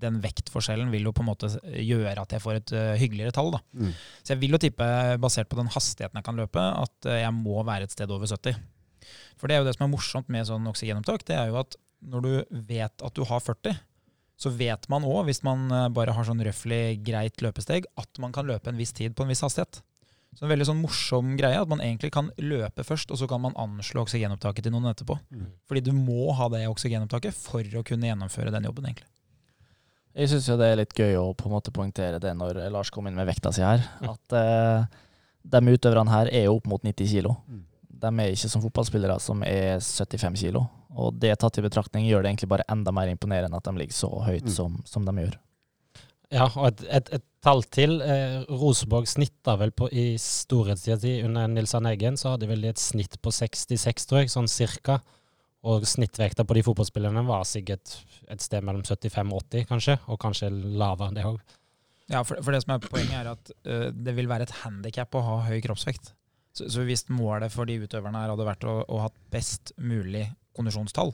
den 0.00 0.16
vektforskjellen 0.24 0.88
vil 0.88 1.04
jo 1.04 1.12
på 1.12 1.20
en 1.20 1.28
måte 1.28 1.50
gjøre 1.60 2.22
at 2.22 2.32
jeg 2.32 2.40
får 2.40 2.60
et 2.62 2.72
uh, 2.72 2.94
hyggeligere 2.96 3.34
tall. 3.36 3.52
da. 3.52 3.60
Mm. 3.76 3.92
Så 4.24 4.32
jeg 4.32 4.40
vil 4.40 4.56
jo 4.56 4.62
tippe, 4.64 4.88
basert 5.20 5.52
på 5.52 5.60
den 5.60 5.68
hastigheten 5.68 6.16
jeg 6.16 6.28
kan 6.30 6.40
løpe, 6.40 6.64
at 6.64 7.10
uh, 7.10 7.18
jeg 7.20 7.34
må 7.36 7.60
være 7.68 7.84
et 7.84 7.92
sted 7.92 8.08
over 8.08 8.24
70. 8.24 8.56
For 9.36 9.48
det 9.48 9.58
er 9.58 9.60
jo 9.60 9.68
det 9.68 9.76
som 9.76 9.84
er 9.84 9.92
morsomt 9.92 10.32
med 10.32 10.48
sånn 10.48 10.72
oksygenopptak, 10.72 11.28
det 11.28 11.36
er 11.36 11.52
jo 11.52 11.60
at 11.60 11.76
når 12.00 12.24
du 12.24 12.32
vet 12.70 13.04
at 13.04 13.16
du 13.16 13.26
har 13.28 13.44
40, 13.44 13.76
så 14.40 14.52
vet 14.56 14.88
man 14.88 15.04
òg, 15.04 15.26
hvis 15.28 15.42
man 15.44 15.68
uh, 15.68 15.86
bare 15.92 16.14
har 16.16 16.24
sånn 16.24 16.40
røftlig 16.44 17.00
greit 17.04 17.42
løpesteg, 17.44 17.88
at 18.00 18.20
man 18.22 18.32
kan 18.32 18.48
løpe 18.48 18.72
en 18.72 18.80
viss 18.80 18.94
tid 18.96 19.12
på 19.16 19.26
en 19.26 19.32
viss 19.32 19.44
hastighet. 19.44 19.82
Så 20.38 20.46
en 20.46 20.52
veldig 20.52 20.68
sånn 20.68 20.80
morsom 20.80 21.34
greie, 21.36 21.58
at 21.58 21.68
man 21.68 21.82
egentlig 21.82 22.12
kan 22.14 22.30
løpe 22.38 22.84
først, 22.86 23.10
og 23.10 23.18
så 23.20 23.26
kan 23.28 23.42
man 23.42 23.56
anslå 23.58 24.04
oksygenopptaket 24.06 24.64
til 24.64 24.72
noen 24.72 24.92
etterpå. 24.92 25.18
Mm. 25.34 25.48
Fordi 25.68 25.82
du 25.84 25.90
må 25.96 26.30
ha 26.38 26.46
det 26.54 26.62
oksygenopptaket 26.70 27.36
for 27.36 27.66
å 27.66 27.84
kunne 27.86 28.08
gjennomføre 28.08 28.54
den 28.54 28.68
jobben, 28.70 28.86
egentlig. 28.88 29.10
Jeg 30.16 30.30
syns 30.32 30.48
jo 30.48 30.56
det 30.58 30.70
er 30.70 30.80
litt 30.80 30.94
gøy 30.96 31.18
å 31.20 31.26
på 31.38 31.46
en 31.46 31.54
måte 31.54 31.72
poengtere 31.74 32.18
det 32.22 32.32
når 32.34 32.64
Lars 32.72 32.90
kom 32.94 33.06
inn 33.06 33.18
med 33.18 33.28
vekta 33.28 33.52
si 33.54 33.62
her. 33.62 33.84
At 34.02 34.34
eh, 34.34 34.88
de 35.54 35.60
utøverne 35.74 36.10
her 36.10 36.30
er 36.32 36.48
jo 36.48 36.56
opp 36.56 36.66
mot 36.70 36.82
90 36.82 37.10
kilo. 37.12 37.36
Mm. 37.46 37.62
De 38.00 38.10
er 38.24 38.34
ikke 38.34 38.50
som 38.50 38.64
fotballspillere 38.64 39.18
som 39.22 39.44
er 39.46 39.78
75 39.78 40.40
kilo. 40.40 40.64
Og 40.98 41.14
det 41.22 41.36
tatt 41.38 41.58
i 41.60 41.62
betraktning 41.62 42.08
gjør 42.08 42.24
det 42.24 42.32
egentlig 42.32 42.50
bare 42.50 42.66
enda 42.72 42.90
mer 42.94 43.10
imponerende 43.12 43.56
at 43.60 43.68
de 43.68 43.76
ligger 43.78 43.94
så 43.94 44.10
høyt 44.26 44.48
Mm. 44.48 44.54
som, 44.54 44.82
som 44.86 45.06
de 45.06 45.14
gjør. 45.22 45.36
Ja, 46.30 46.46
og 46.46 46.66
et, 46.68 46.82
et, 46.90 47.08
et 47.18 47.24
tall 47.42 47.62
til. 47.74 47.96
Eh, 48.02 48.42
Rosenborg 48.50 49.08
snitta 49.10 49.56
vel 49.58 49.72
på 49.74 49.88
i 49.90 50.14
storhetstida 50.18 50.98
si 51.02 51.14
under 51.26 51.48
Nils 51.50 51.74
Arne 51.74 51.90
Eggen, 51.94 52.18
så 52.18 52.34
hadde 52.34 52.46
vel 52.50 52.62
de 52.62 52.70
et 52.70 52.78
snitt 52.78 53.16
på 53.22 53.32
66, 53.34 54.06
tror 54.06 54.22
jeg, 54.22 54.30
sånn 54.30 54.50
cirka. 54.50 55.00
Og 55.66 55.84
snittvekta 55.84 56.46
på 56.48 56.56
de 56.56 56.62
fotballspillerne 56.64 57.24
var 57.26 57.42
sikkert 57.44 57.98
et 58.32 58.40
sted 58.40 58.62
mellom 58.64 58.82
75 58.86 59.34
og 59.34 59.42
80, 59.50 59.66
kanskje. 59.68 59.98
Og 60.08 60.20
kanskje 60.22 60.48
lavere 60.54 61.10
enn 61.10 61.18
det 61.18 61.26
òg. 61.28 61.40
Ja, 62.10 62.22
for, 62.26 62.40
for 62.42 62.54
det 62.54 62.62
som 62.64 62.72
er 62.74 62.86
Poenget 62.86 63.18
er 63.20 63.28
at 63.34 63.50
uh, 63.68 63.90
det 63.94 64.14
vil 64.16 64.30
være 64.30 64.46
et 64.48 64.54
handikap 64.62 65.14
å 65.14 65.26
ha 65.26 65.36
høy 65.50 65.60
kroppsvekt. 65.66 66.14
Så, 66.56 66.66
så 66.72 66.82
hvis 66.86 67.04
målet 67.12 67.52
for 67.52 67.68
de 67.68 67.76
utøverne 67.82 68.22
her 68.22 68.32
hadde 68.32 68.46
vært 68.48 68.64
å, 68.66 68.80
å 68.82 69.02
ha 69.04 69.10
best 69.30 69.74
mulig 69.78 70.24
kondisjonstall, 70.56 71.12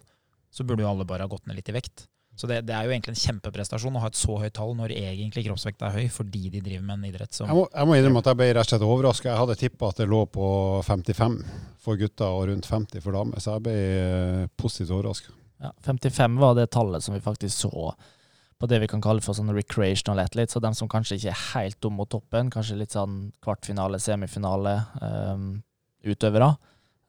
så 0.52 0.66
burde 0.66 0.84
jo 0.84 0.90
alle 0.90 1.06
bare 1.08 1.26
ha 1.26 1.30
gått 1.30 1.46
ned 1.48 1.58
litt 1.58 1.72
i 1.72 1.76
vekt. 1.76 2.06
Så 2.36 2.48
det, 2.50 2.58
det 2.68 2.74
er 2.76 2.84
jo 2.84 2.92
egentlig 2.92 3.14
en 3.14 3.22
kjempeprestasjon 3.22 3.94
å 3.96 4.00
ha 4.02 4.10
et 4.10 4.18
så 4.18 4.34
høyt 4.42 4.54
tall 4.58 4.74
når 4.76 4.92
egentlig 4.92 5.46
kroppsvekta 5.46 5.88
er 5.88 6.02
høy, 6.02 6.10
fordi 6.12 6.50
de 6.52 6.60
driver 6.60 6.84
med 6.84 6.98
en 6.98 7.06
idrett 7.08 7.32
som 7.32 7.48
Jeg 7.48 7.56
må, 7.56 7.64
jeg 7.72 7.88
må 7.88 7.96
innrømme 7.96 8.20
at 8.20 8.28
jeg 8.28 8.38
ble 8.42 8.48
rett 8.50 8.66
og 8.66 8.72
slett 8.74 8.84
overraska. 8.84 9.30
Jeg 9.30 9.40
hadde 9.40 9.56
tippa 9.62 9.88
at 9.88 10.02
det 10.02 10.08
lå 10.10 10.20
på 10.28 10.48
55 10.84 11.38
for 11.80 12.00
gutter 12.00 12.28
og 12.28 12.50
rundt 12.50 12.68
50 12.68 13.04
for 13.04 13.16
damer, 13.16 13.40
så 13.40 13.56
jeg 13.56 13.64
ble 13.64 13.78
eh, 14.02 14.42
positivt 14.60 14.92
overraska. 14.98 15.32
Ja, 15.64 15.72
55 15.86 16.36
var 16.42 16.58
det 16.58 16.68
tallet 16.76 17.06
som 17.06 17.16
vi 17.16 17.24
faktisk 17.24 17.56
så 17.64 17.88
på 18.56 18.68
det 18.68 18.80
vi 18.80 18.88
kan 18.88 19.02
kalle 19.04 19.24
for 19.24 19.36
sånn 19.36 19.52
recreational 19.52 20.22
athlete. 20.22 20.52
Så 20.52 20.62
dem 20.64 20.76
som 20.76 20.88
kanskje 20.92 21.18
ikke 21.18 21.32
er 21.32 21.42
helt 21.54 21.88
om 21.88 21.96
mot 22.00 22.08
toppen, 22.12 22.52
kanskje 22.52 22.78
litt 22.80 22.96
sånn 22.96 23.30
kvartfinale, 23.44 24.00
semifinale 24.00 24.78
um, 25.00 25.48
utøvere. 26.06 26.54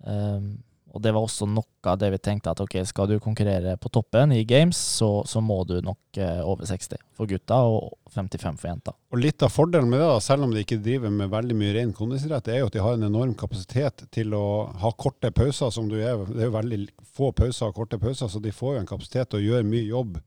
Um, 0.04 0.58
og 0.98 1.04
det 1.06 1.12
var 1.14 1.28
også 1.28 1.46
noe 1.46 1.92
av 1.92 2.00
det 2.02 2.08
vi 2.10 2.18
tenkte 2.26 2.50
at 2.50 2.62
ok, 2.64 2.80
skal 2.90 3.06
du 3.12 3.20
konkurrere 3.22 3.76
på 3.78 3.90
toppen 3.94 4.32
i 4.34 4.42
games, 4.50 4.80
så, 4.98 5.22
så 5.30 5.44
må 5.46 5.60
du 5.70 5.76
nok 5.86 6.18
eh, 6.18 6.40
over 6.42 6.66
60 6.66 6.98
for 7.14 7.30
gutta 7.30 7.60
og 7.70 7.92
55 8.16 8.58
for 8.58 8.72
jenta. 8.72 8.94
Og 9.14 9.22
litt 9.22 9.46
av 9.46 9.54
fordelen 9.54 9.92
med 9.92 10.02
det, 10.02 10.08
da, 10.10 10.24
selv 10.26 10.48
om 10.48 10.56
de 10.56 10.64
ikke 10.66 10.80
driver 10.82 11.14
med 11.14 11.30
veldig 11.30 11.58
mye 11.60 11.76
ren 11.78 11.94
kondisidrett, 11.94 12.50
er 12.50 12.64
jo 12.64 12.72
at 12.72 12.80
de 12.80 12.82
har 12.82 12.98
en 12.98 13.06
enorm 13.12 13.36
kapasitet 13.38 14.08
til 14.16 14.34
å 14.34 14.48
ha 14.82 14.92
korte 14.98 15.30
pauser, 15.38 15.70
som 15.76 15.86
du 15.92 16.00
er. 16.00 16.26
Det 16.32 16.42
er 16.42 16.50
jo 16.50 16.58
veldig 16.58 16.82
få 17.14 17.30
pauser 17.38 17.70
og 17.70 17.78
korte 17.78 18.02
pauser, 18.02 18.34
så 18.34 18.42
de 18.42 18.56
får 18.56 18.80
jo 18.80 18.82
en 18.82 18.90
kapasitet 18.90 19.30
til 19.30 19.44
å 19.44 19.46
gjøre 19.52 19.70
mye 19.70 19.86
jobb 19.86 20.18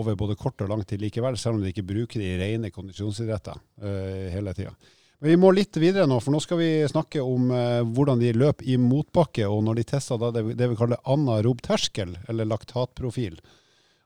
over 0.00 0.18
både 0.18 0.38
kort 0.38 0.58
og 0.62 0.74
lang 0.74 0.82
tid 0.86 1.02
likevel, 1.02 1.38
selv 1.38 1.58
om 1.58 1.62
de 1.62 1.70
ikke 1.70 1.86
bruker 1.86 2.22
de 2.22 2.34
rene 2.42 2.74
kondisjonsidretter 2.74 3.58
uh, 3.58 4.26
hele 4.34 4.54
tida. 4.58 4.74
Men 5.20 5.34
vi 5.34 5.38
må 5.40 5.52
litt 5.52 5.76
videre 5.76 6.08
nå, 6.08 6.16
for 6.24 6.32
nå 6.32 6.40
skal 6.40 6.60
vi 6.60 6.70
snakke 6.88 7.20
om 7.20 7.50
eh, 7.52 7.80
hvordan 7.84 8.20
de 8.22 8.34
løper 8.36 8.68
i 8.72 8.78
motbakke, 8.80 9.46
og 9.48 9.62
når 9.66 9.80
de 9.80 9.86
tester 9.92 10.20
det, 10.32 10.44
det 10.56 10.70
vi 10.72 10.78
kaller 10.78 11.00
anarob 11.12 11.60
terskel, 11.64 12.16
eller 12.28 12.48
laktatprofil. 12.48 13.40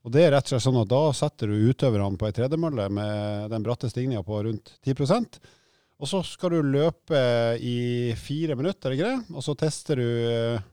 Og 0.05 0.13
det 0.13 0.25
er 0.27 0.35
rett 0.35 0.49
og 0.51 0.57
slett 0.57 0.67
sånn 0.67 0.83
at 0.83 0.91
Da 0.91 1.05
setter 1.17 1.49
du 1.49 1.69
utøverne 1.71 2.19
på 2.21 2.27
ei 2.29 2.35
tredemølle 2.37 2.91
med 2.93 3.53
den 3.55 3.63
bratte 3.65 3.89
stigninga 3.89 4.27
på 4.27 4.43
rundt 4.45 4.75
10% 4.85 5.39
og 6.05 6.11
så 6.11 6.21
skal 6.27 6.57
du 6.57 6.71
løpe 6.75 7.19
i 7.63 8.13
fire 8.19 8.57
minutter, 8.59 8.93
er 8.93 9.07
det? 9.07 9.19
Og 9.33 9.45
så 9.47 9.55
tester 9.59 10.01
du 10.01 10.09
eh, 10.29 10.65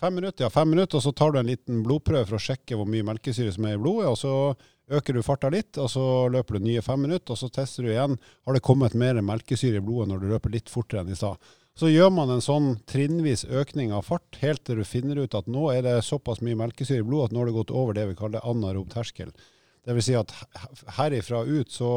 fem 0.00 0.16
minutter, 0.18 0.44
ja, 0.44 0.50
fem 0.52 0.68
minutter, 0.68 0.98
og 0.98 1.04
så 1.04 1.14
tar 1.16 1.32
du 1.32 1.38
en 1.40 1.48
liten 1.48 1.84
blodprøve 1.86 2.26
for 2.26 2.38
å 2.38 2.42
sjekke 2.42 2.78
hvor 2.78 2.88
mye 2.90 3.06
melkesyre 3.06 3.54
som 3.54 3.68
er 3.68 3.78
i 3.78 3.80
blodet. 3.80 4.10
og 4.10 4.18
så 4.18 4.34
øker 4.90 5.16
du 5.16 5.22
farta 5.26 5.50
litt, 5.50 5.78
og 5.82 5.90
så 5.90 6.04
løper 6.32 6.56
du 6.56 6.66
nye 6.66 6.82
fem 6.84 7.00
minutter, 7.02 7.34
og 7.34 7.40
så 7.40 7.50
tester 7.52 7.86
du 7.86 7.92
igjen. 7.92 8.16
Har 8.46 8.56
det 8.56 8.64
kommet 8.66 8.94
mer 8.98 9.18
melkesyre 9.24 9.80
i 9.80 9.84
blodet 9.84 10.12
når 10.12 10.22
du 10.22 10.28
løper 10.30 10.54
litt 10.54 10.72
fortere 10.72 11.02
enn 11.02 11.12
i 11.12 11.18
stad? 11.18 11.40
Så 11.76 11.90
gjør 11.92 12.08
man 12.14 12.30
en 12.32 12.44
sånn 12.44 12.70
trinnvis 12.88 13.44
økning 13.52 13.90
av 13.92 14.06
fart, 14.08 14.38
helt 14.40 14.62
til 14.64 14.80
du 14.80 14.86
finner 14.88 15.18
ut 15.20 15.34
at 15.36 15.50
nå 15.50 15.68
er 15.74 15.82
det 15.84 15.98
såpass 16.06 16.40
mye 16.44 16.56
melkesyre 16.56 17.04
i 17.04 17.06
blodet 17.06 17.28
at 17.28 17.36
nå 17.36 17.42
har 17.42 17.50
det 17.50 17.58
gått 17.58 17.74
over 17.74 17.98
det 17.98 18.06
vi 18.08 18.16
kaller 18.16 18.46
anarob 18.48 18.88
terskel. 18.94 19.34
Vil 19.86 20.02
si 20.02 20.16
at 20.18 20.32
herifra 20.96 21.42
ut 21.44 21.70
så, 21.70 21.90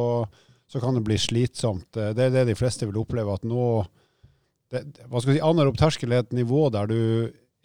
så 0.70 0.82
kan 0.84 0.98
det 0.98 1.06
bli 1.08 1.16
slitsomt. 1.18 1.88
Det 1.96 2.26
er 2.26 2.36
det 2.36 2.50
de 2.52 2.58
fleste 2.60 2.90
vil 2.90 3.00
oppleve, 3.02 3.34
at 3.34 3.48
nå 3.48 3.86
det, 4.70 4.84
hva 5.10 5.22
skal 5.22 5.32
vi 5.32 5.40
si, 5.40 5.46
Anarob 5.46 5.80
terskel 5.80 6.12
er 6.14 6.22
et 6.22 6.36
nivå 6.36 6.68
der 6.74 6.90
du 6.92 7.00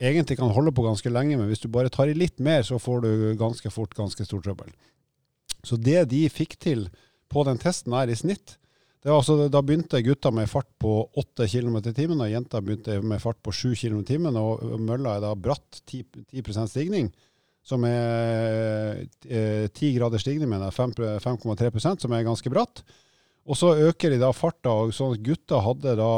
egentlig 0.01 0.39
kan 0.39 0.53
holde 0.55 0.73
på 0.75 0.87
ganske 0.87 1.11
lenge, 1.13 1.37
men 1.37 1.51
hvis 1.51 1.61
du 1.61 1.69
bare 1.73 1.93
tar 1.93 2.09
i 2.09 2.17
litt 2.17 2.41
mer, 2.43 2.63
så 2.65 2.81
får 2.81 3.05
du 3.05 3.11
ganske 3.41 3.71
fort 3.75 3.93
ganske 3.97 4.25
stor 4.25 4.41
trøbbel. 4.45 4.73
Så 5.65 5.79
det 5.81 6.05
de 6.13 6.27
fikk 6.33 6.59
til 6.61 6.87
på 7.33 7.45
den 7.49 7.59
testen 7.61 7.95
her 7.97 8.11
i 8.13 8.17
snitt, 8.19 8.59
det 9.05 9.13
var 9.13 9.21
altså, 9.21 9.51
da 9.53 9.61
begynte 9.61 10.01
gutta 10.01 10.31
med 10.33 10.49
fart 10.49 10.71
på 10.81 10.95
8 11.21 11.45
km 11.53 11.75
i 11.77 11.93
timen, 11.93 12.23
og 12.25 12.31
jenta 12.33 12.63
begynte 12.65 12.97
med 13.05 13.21
fart 13.21 13.37
på 13.45 13.53
7 13.53 13.75
km 13.77 13.99
i 14.01 14.07
timen, 14.15 14.39
og 14.41 14.63
mølla 14.81 15.19
er 15.19 15.25
da 15.27 15.35
bratt 15.37 15.83
10, 15.85 16.25
10 16.33 16.55
stigning, 16.73 17.11
som 17.65 17.85
er 17.85 19.03
eh, 19.29 19.67
10 19.69 19.91
grader 19.99 20.23
stigning, 20.23 20.49
mener 20.49 20.73
jeg, 20.73 20.95
5,3% 21.21 22.01
som 22.01 22.17
er 22.17 22.25
ganske 22.25 22.53
bratt. 22.53 22.81
Og 23.45 23.61
så 23.61 23.75
øker 23.91 24.15
de 24.15 24.23
da 24.23 24.33
farta, 24.33 24.73
og 24.73 24.97
sånn 24.97 25.19
at 25.19 25.25
gutta 25.25 25.61
hadde 25.61 25.97
da 26.01 26.11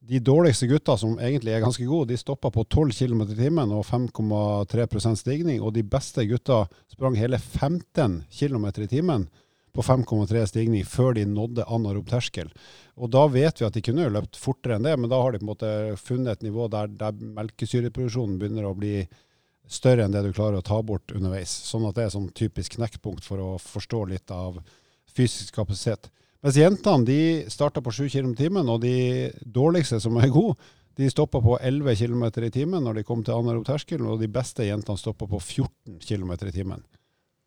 de 0.00 0.18
dårligste 0.18 0.66
gutta, 0.66 0.96
som 0.96 1.18
egentlig 1.20 1.52
er 1.52 1.60
ganske 1.60 1.84
gode, 1.84 2.08
de 2.08 2.16
stoppa 2.18 2.50
på 2.50 2.64
12 2.64 2.92
km 2.96 3.22
i 3.28 3.36
timen 3.36 3.72
og 3.76 3.84
5,3% 3.84 5.20
stigning. 5.20 5.60
Og 5.60 5.74
de 5.76 5.84
beste 5.84 6.24
gutta 6.28 6.64
sprang 6.88 7.18
hele 7.20 7.38
15 7.38 8.22
km 8.32 8.66
i 8.80 8.88
timen 8.88 9.28
på 9.76 9.84
5,3 9.86 10.46
stigning 10.50 10.86
før 10.88 11.14
de 11.14 11.26
nådde 11.28 11.66
anarob 11.68 12.08
terskel. 12.10 12.48
Og 12.96 13.12
da 13.12 13.26
vet 13.30 13.60
vi 13.60 13.66
at 13.68 13.76
de 13.76 13.82
kunne 13.84 14.08
løpt 14.10 14.40
fortere 14.40 14.78
enn 14.78 14.88
det, 14.88 14.96
men 14.98 15.12
da 15.12 15.20
har 15.20 15.32
de 15.32 15.42
på 15.42 15.46
en 15.46 15.52
måte 15.52 15.74
funnet 16.00 16.38
et 16.38 16.46
nivå 16.48 16.66
der, 16.72 16.90
der 16.90 17.20
melkesyreproduksjonen 17.38 18.38
begynner 18.40 18.66
å 18.66 18.76
bli 18.78 19.04
større 19.70 20.06
enn 20.06 20.16
det 20.16 20.24
du 20.26 20.32
klarer 20.34 20.58
å 20.58 20.66
ta 20.66 20.80
bort 20.82 21.12
underveis. 21.14 21.52
Sånn 21.68 21.86
at 21.86 21.98
det 21.98 22.08
er 22.08 22.16
sånn 22.16 22.32
typisk 22.34 22.78
knekkpunkt 22.80 23.26
for 23.26 23.42
å 23.44 23.50
forstå 23.62 24.02
litt 24.10 24.32
av 24.34 24.58
fysisk 25.12 25.54
kapasitet. 25.60 26.10
Mens 26.40 26.56
jentene 26.56 27.04
de 27.04 27.20
starta 27.52 27.82
på 27.84 27.92
7 27.92 28.06
km 28.08 28.30
i 28.32 28.38
timen, 28.44 28.68
og 28.72 28.80
de 28.80 29.30
dårligste 29.44 30.00
som 30.00 30.16
er 30.16 30.32
gode, 30.32 30.56
de 30.96 31.08
stoppa 31.12 31.40
på 31.40 31.58
11 31.60 31.96
km 31.96 32.24
i 32.44 32.52
timen 32.52 32.82
når 32.84 33.00
de 33.00 33.04
kom 33.08 33.22
til 33.24 33.36
anarob 33.36 33.66
terskel, 33.68 34.02
og 34.08 34.20
de 34.20 34.28
beste 34.32 34.64
jentene 34.66 35.00
stoppa 35.00 35.28
på 35.28 35.38
14 35.40 36.00
km 36.00 36.32
i 36.48 36.54
timen. 36.54 36.82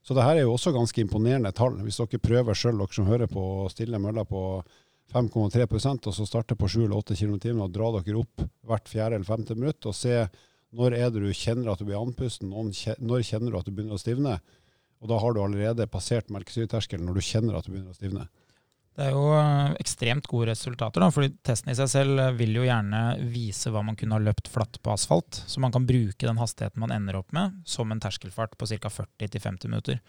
Så 0.04 0.16
det 0.16 0.24
her 0.26 0.38
er 0.38 0.46
jo 0.46 0.54
også 0.54 0.74
ganske 0.76 1.00
imponerende 1.02 1.52
tall. 1.56 1.78
Hvis 1.84 1.98
dere 2.02 2.20
prøver 2.20 2.58
sjøl, 2.58 2.80
dere 2.82 2.96
som 2.96 3.08
hører 3.08 3.30
på, 3.32 3.44
å 3.64 3.70
stille 3.72 4.02
mølla 4.04 4.26
på 4.28 4.62
5,3% 5.14 6.10
og 6.10 6.16
så 6.16 6.26
starte 6.28 6.58
på 6.60 6.68
7 6.68 6.84
eller 6.86 6.98
8 7.00 7.16
km 7.16 7.38
i 7.38 7.44
timen 7.46 7.64
og 7.66 7.74
dra 7.74 7.92
dere 8.00 8.20
opp 8.20 8.44
hvert 8.68 8.90
fjerde 8.90 9.20
eller 9.20 9.28
femte 9.28 9.56
minutt 9.56 9.86
og 9.86 9.96
se 9.96 10.24
når 10.74 10.96
er 10.98 11.12
det 11.14 11.22
du 11.22 11.30
kjenner 11.38 11.70
at 11.70 11.82
du 11.82 11.86
blir 11.86 12.00
andpusten, 12.02 12.50
når 12.50 13.26
kjenner 13.28 13.54
du 13.54 13.58
at 13.60 13.68
du 13.68 13.74
begynner 13.76 13.94
å 13.94 14.02
stivne. 14.02 14.40
Og 15.04 15.12
da 15.12 15.20
har 15.22 15.36
du 15.36 15.44
allerede 15.44 15.86
passert 15.92 16.32
melkesyreterskelen 16.34 17.06
når 17.06 17.20
du 17.20 17.28
kjenner 17.28 17.60
at 17.60 17.68
du 17.68 17.76
begynner 17.76 17.94
å 17.94 18.00
stivne. 18.00 18.26
Det 18.94 19.08
er 19.08 19.16
jo 19.16 19.30
eh, 19.34 19.76
ekstremt 19.82 20.28
gode 20.30 20.52
resultater, 20.52 21.02
da, 21.02 21.10
fordi 21.14 21.32
testen 21.46 21.72
i 21.74 21.78
seg 21.78 21.90
selv 21.90 22.20
eh, 22.22 22.36
vil 22.38 22.60
jo 22.60 22.66
gjerne 22.68 23.00
vise 23.34 23.72
hva 23.74 23.82
man 23.86 23.98
kunne 23.98 24.20
ha 24.20 24.22
løpt 24.22 24.52
flatt 24.54 24.78
på 24.86 24.94
asfalt. 24.94 25.40
Så 25.50 25.64
man 25.64 25.74
kan 25.74 25.88
bruke 25.90 26.28
den 26.28 26.42
hastigheten 26.42 26.84
man 26.84 26.94
ender 26.94 27.18
opp 27.18 27.34
med, 27.34 27.56
som 27.66 27.90
en 27.90 28.04
terskelfart 28.04 28.54
på 28.60 28.70
ca. 28.70 28.92
40-50 28.94 29.72
minutter. 29.72 30.04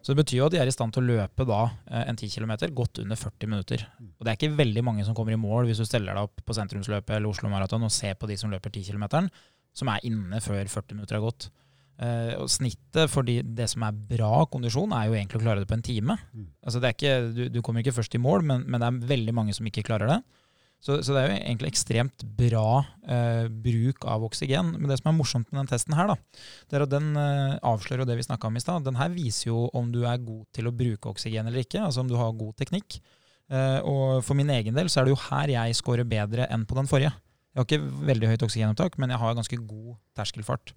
Så 0.00 0.14
det 0.14 0.22
betyr 0.22 0.38
jo 0.38 0.46
at 0.48 0.54
de 0.54 0.60
er 0.62 0.70
i 0.70 0.72
stand 0.72 0.94
til 0.96 1.04
å 1.04 1.18
løpe 1.18 1.44
da 1.44 1.60
eh, 1.68 2.06
en 2.08 2.16
10 2.16 2.32
km 2.32 2.54
godt 2.76 3.02
under 3.02 3.20
40 3.20 3.52
minutter. 3.52 3.84
Og 4.00 4.24
det 4.24 4.32
er 4.32 4.40
ikke 4.40 4.56
veldig 4.62 4.86
mange 4.88 5.04
som 5.04 5.16
kommer 5.16 5.36
i 5.36 5.40
mål 5.40 5.68
hvis 5.68 5.82
du 5.82 5.88
steller 5.88 6.16
deg 6.16 6.30
opp 6.30 6.40
på 6.40 6.56
sentrumsløpet 6.56 7.18
eller 7.18 7.28
Oslo 7.28 7.52
Maraton 7.52 7.84
og 7.84 7.92
ser 7.92 8.16
på 8.16 8.30
de 8.30 8.40
som 8.40 8.52
løper 8.52 8.72
10 8.72 8.88
km, 8.88 9.28
som 9.76 9.92
er 9.92 10.08
inne 10.08 10.40
før 10.40 10.64
40 10.64 10.96
minutter 10.96 11.20
er 11.20 11.26
gått. 11.28 11.50
Eh, 12.00 12.34
og 12.40 12.48
snittet 12.48 13.12
for 13.12 13.26
de, 13.28 13.40
det 13.44 13.66
som 13.68 13.84
er 13.84 13.96
bra 14.12 14.44
kondisjon, 14.48 14.92
er 14.96 15.08
jo 15.08 15.16
egentlig 15.18 15.40
å 15.40 15.44
klare 15.44 15.62
det 15.62 15.68
på 15.68 15.76
en 15.76 15.84
time. 15.84 16.16
Mm. 16.32 16.46
Altså 16.64 16.80
det 16.80 16.88
er 16.88 16.96
ikke, 16.96 17.16
du, 17.36 17.42
du 17.52 17.60
kommer 17.64 17.84
ikke 17.84 17.98
først 17.98 18.16
i 18.16 18.22
mål, 18.22 18.46
men, 18.46 18.64
men 18.64 18.80
det 18.80 18.88
er 18.88 19.10
veldig 19.10 19.34
mange 19.36 19.56
som 19.56 19.68
ikke 19.68 19.84
klarer 19.90 20.14
det. 20.14 20.22
Så, 20.80 20.96
så 21.04 21.12
det 21.12 21.20
er 21.20 21.26
jo 21.28 21.36
egentlig 21.36 21.68
ekstremt 21.74 22.22
bra 22.38 22.80
eh, 23.04 23.46
bruk 23.52 24.06
av 24.08 24.24
oksygen. 24.24 24.72
Men 24.78 24.88
det 24.88 24.96
som 25.02 25.10
er 25.10 25.18
morsomt 25.18 25.50
med 25.50 25.60
den 25.60 25.68
testen 25.68 25.96
her, 25.96 26.08
da, 26.08 26.16
det 26.70 26.78
er 26.78 26.86
at 26.86 26.94
den 26.94 27.10
eh, 27.20 27.58
avslører 27.68 28.06
jo 28.06 28.08
det 28.08 28.16
vi 28.22 28.24
snakka 28.24 28.48
om 28.48 28.56
i 28.56 28.62
stad. 28.64 28.86
Den 28.88 28.96
her 28.96 29.12
viser 29.12 29.50
jo 29.50 29.66
om 29.76 29.90
du 29.92 30.06
er 30.08 30.22
god 30.24 30.46
til 30.56 30.70
å 30.70 30.74
bruke 30.76 31.12
oksygen 31.12 31.50
eller 31.50 31.66
ikke, 31.66 31.84
altså 31.84 32.00
om 32.00 32.08
du 32.08 32.16
har 32.16 32.32
god 32.32 32.56
teknikk. 32.62 32.96
Eh, 33.52 33.78
og 33.84 34.24
for 34.24 34.38
min 34.38 34.52
egen 34.56 34.76
del 34.78 34.88
så 34.88 35.02
er 35.02 35.10
det 35.10 35.18
jo 35.18 35.24
her 35.28 35.52
jeg 35.52 35.76
scorer 35.76 36.08
bedre 36.08 36.48
enn 36.48 36.64
på 36.64 36.80
den 36.80 36.88
forrige. 36.88 37.12
Jeg 37.50 37.58
har 37.58 37.66
ikke 37.66 38.06
veldig 38.06 38.28
høyt 38.30 38.42
oksygenopptak, 38.46 38.96
men 39.02 39.10
jeg 39.10 39.18
har 39.18 39.34
ganske 39.34 39.56
god 39.66 39.96
terskelfart. 40.14 40.70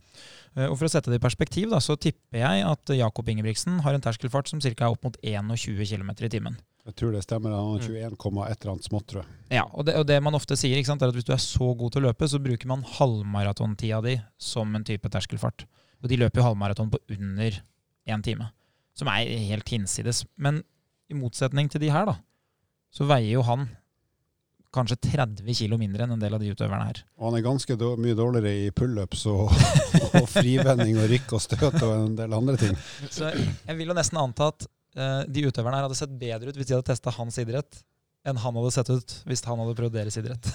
Eh, 0.58 0.66
Og 0.66 0.78
For 0.80 0.88
å 0.88 0.90
sette 0.90 1.12
det 1.14 1.20
i 1.20 1.24
perspektiv, 1.24 1.70
da, 1.70 1.78
så 1.78 1.94
tipper 1.96 2.40
jeg 2.42 2.64
at 2.66 2.94
Jakob 2.98 3.30
Ingebrigtsen 3.30 3.82
har 3.86 3.94
en 3.94 4.02
terskelfart 4.02 4.50
som 4.50 4.60
ca. 4.64 4.72
er 4.74 4.90
opp 4.90 5.04
mot 5.06 5.18
21 5.22 5.86
km 5.86 6.10
i 6.18 6.30
timen. 6.34 6.58
Jeg 6.84 6.96
tror 7.00 7.14
det 7.14 7.22
stemmer. 7.24 7.54
Han 7.54 7.78
har 7.78 7.86
21, 7.86 8.18
et 8.50 8.58
eller 8.66 8.72
annet 8.74 8.84
smått, 8.90 9.06
tror 9.08 9.22
jeg. 9.22 9.30
Ja, 9.60 9.68
og 9.72 9.86
det, 9.86 9.96
og 10.02 10.08
det 10.10 10.18
man 10.26 10.34
ofte 10.36 10.58
sier, 10.60 10.76
ikke 10.76 10.90
sant, 10.90 11.02
er 11.06 11.14
at 11.14 11.16
hvis 11.16 11.30
du 11.30 11.32
er 11.32 11.40
så 11.40 11.70
god 11.78 11.94
til 11.94 12.02
å 12.02 12.08
løpe, 12.10 12.28
så 12.28 12.42
bruker 12.42 12.68
man 12.68 12.82
halvmaratontida 12.84 14.02
di 14.04 14.18
som 14.42 14.74
en 14.76 14.84
type 14.84 15.08
terskelfart. 15.14 15.68
Og 16.04 16.10
de 16.10 16.18
løper 16.20 16.42
jo 16.42 16.48
halvmaraton 16.50 16.90
på 16.92 17.00
under 17.16 17.62
én 18.10 18.24
time, 18.26 18.50
som 18.98 19.08
er 19.14 19.30
helt 19.48 19.70
hinsides. 19.72 20.26
Men 20.36 20.64
i 21.08 21.16
motsetning 21.16 21.70
til 21.72 21.86
de 21.86 21.94
her, 21.94 22.10
da, 22.10 22.18
så 22.92 23.06
veier 23.08 23.38
jo 23.38 23.46
han 23.48 23.70
kanskje 24.74 24.98
30 25.06 25.58
kilo 25.58 25.78
mindre 25.80 26.06
enn 26.06 26.16
en 26.16 26.22
del 26.22 26.36
av 26.36 26.42
de 26.42 26.52
utøverne 26.54 26.90
her. 26.90 27.02
Og 27.20 27.30
han 27.30 27.38
er 27.38 27.46
ganske 27.46 27.78
mye 27.78 28.18
dårligere 28.18 28.54
i 28.66 28.72
pullups 28.76 29.26
og, 29.32 29.54
og 30.20 30.28
frivending 30.32 31.00
og 31.02 31.10
rykk 31.12 31.36
og 31.38 31.44
støt 31.46 31.80
og 31.80 31.94
en 31.94 32.18
del 32.20 32.38
andre 32.38 32.60
ting. 32.62 32.78
Så 33.10 33.32
jeg 33.34 33.80
vil 33.80 33.94
jo 33.94 33.98
nesten 33.98 34.22
anta 34.22 34.50
at 34.54 34.68
uh, 34.68 35.24
de 35.30 35.48
utøverne 35.48 35.80
her 35.80 35.88
hadde 35.88 36.00
sett 36.00 36.16
bedre 36.20 36.50
ut 36.52 36.60
hvis 36.60 36.70
de 36.70 36.78
hadde 36.78 36.90
testa 36.90 37.14
hans 37.14 37.40
idrett, 37.44 37.84
enn 38.24 38.40
han 38.40 38.58
hadde 38.60 38.72
sett 38.72 38.90
ut 38.90 39.16
hvis 39.28 39.44
han 39.46 39.60
hadde 39.60 39.78
prøvd 39.78 39.98
deres 40.00 40.18
idrett. 40.22 40.50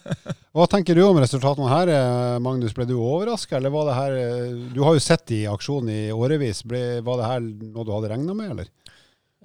Hva 0.56 0.66
tenker 0.66 0.98
du 0.98 1.04
om 1.04 1.18
resultatene 1.22 1.70
her, 1.70 1.90
eh, 1.94 2.36
Magnus? 2.42 2.72
Ble 2.74 2.88
du 2.88 2.96
overraska, 2.96 3.58
eller 3.60 3.70
var 3.70 3.86
det 3.86 3.98
her 3.98 4.16
eh, 4.18 4.54
Du 4.74 4.80
har 4.82 4.96
jo 4.96 5.02
sett 5.04 5.22
de 5.30 5.44
i 5.44 5.50
aksjon 5.50 5.86
i 5.92 6.00
årevis. 6.10 6.64
Ble, 6.66 6.80
var 7.06 7.20
det 7.20 7.28
her 7.28 7.44
noe 7.44 7.86
du 7.86 7.92
hadde 7.94 8.10
regna 8.10 8.34
med, 8.34 8.56
eller? 8.56 8.72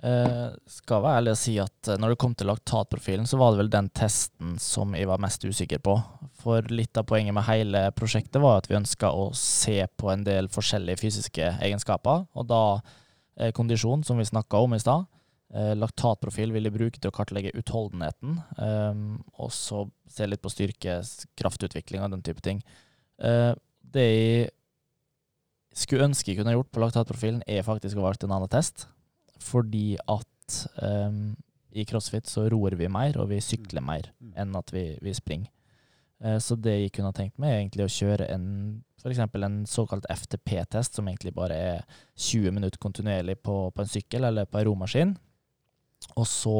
Eh, 0.05 0.49
skal 0.69 1.01
være 1.01 1.17
ærlig 1.21 1.31
å 1.33 1.37
si 1.39 1.55
at 1.57 1.89
eh, 1.89 1.97
når 1.97 2.13
det 2.13 2.19
kom 2.21 2.35
til 2.37 2.49
laktatprofilen, 2.51 3.25
så 3.25 3.39
var 3.41 3.53
det 3.53 3.63
vel 3.63 3.71
den 3.73 3.87
testen 3.95 4.53
som 4.61 4.93
jeg 4.93 5.09
var 5.09 5.21
mest 5.23 5.41
usikker 5.47 5.81
på. 5.81 5.95
For 6.43 6.67
litt 6.69 6.99
av 6.99 7.07
poenget 7.09 7.33
med 7.33 7.47
hele 7.47 7.87
prosjektet 7.97 8.37
var 8.43 8.59
at 8.59 8.69
vi 8.69 8.77
ønska 8.77 9.09
å 9.09 9.31
se 9.39 9.79
på 9.97 10.11
en 10.13 10.25
del 10.27 10.51
forskjellige 10.53 11.01
fysiske 11.01 11.49
egenskaper. 11.57 12.27
Og 12.37 12.45
da 12.51 12.61
eh, 13.39 13.49
kondisjon, 13.55 14.05
som 14.05 14.21
vi 14.21 14.29
snakka 14.29 14.61
om 14.61 14.77
i 14.77 14.81
stad. 14.83 15.07
Eh, 15.55 15.73
laktatprofil 15.79 16.53
vil 16.53 16.69
jeg 16.69 16.77
bruke 16.77 17.01
til 17.01 17.09
å 17.09 17.15
kartlegge 17.15 17.55
utholdenheten. 17.57 18.37
Eh, 18.61 19.05
og 19.41 19.53
så 19.57 19.87
se 20.11 20.29
litt 20.29 20.43
på 20.43 20.53
styrke, 20.53 20.99
kraftutvikling 21.39 22.05
og 22.05 22.13
den 22.13 22.25
type 22.25 22.45
ting. 22.45 22.61
Eh, 23.17 23.55
det 23.95 24.09
jeg 24.11 24.51
skulle 25.81 26.11
ønske 26.11 26.29
jeg 26.29 26.43
kunne 26.43 26.53
gjort 26.53 26.69
på 26.71 26.83
laktatprofilen, 26.83 27.41
er 27.49 27.65
faktisk 27.65 27.97
å 27.97 28.05
valgt 28.05 28.23
en 28.23 28.35
annen 28.35 28.53
test 28.53 28.85
fordi 29.41 29.97
at 30.07 30.59
um, 30.81 31.35
i 31.75 31.83
crossfit 31.85 32.29
så 32.29 32.45
roer 32.51 32.77
vi 32.79 32.87
mer, 32.91 33.17
og 33.19 33.29
vi 33.29 33.41
sykler 33.43 33.83
mer 33.83 34.11
Mm. 34.21 34.33
enn 34.37 34.55
at 34.55 34.71
vi, 34.73 34.97
vi 35.01 35.13
springer. 35.13 35.51
Uh, 36.23 36.37
så 36.39 36.55
det 36.55 36.75
jeg 36.79 36.91
kunne 36.95 37.13
tenkt 37.13 37.37
meg, 37.37 37.51
er 37.51 37.59
egentlig 37.59 37.85
å 37.85 37.91
kjøre 37.91 38.29
en 38.31 38.47
f.eks. 39.05 39.19
en 39.19 39.65
såkalt 39.69 40.05
FTP-test, 40.09 40.95
som 40.95 41.07
egentlig 41.07 41.33
bare 41.35 41.53
er 41.53 41.83
20 42.15 42.51
minutter 42.55 42.79
kontinuerlig 42.81 43.37
på, 43.43 43.69
på 43.71 43.83
en 43.83 43.91
sykkel 43.91 44.23
eller 44.23 44.45
på 44.49 44.57
en 44.57 44.65
romaskin, 44.65 45.11
og 46.15 46.25
så 46.27 46.57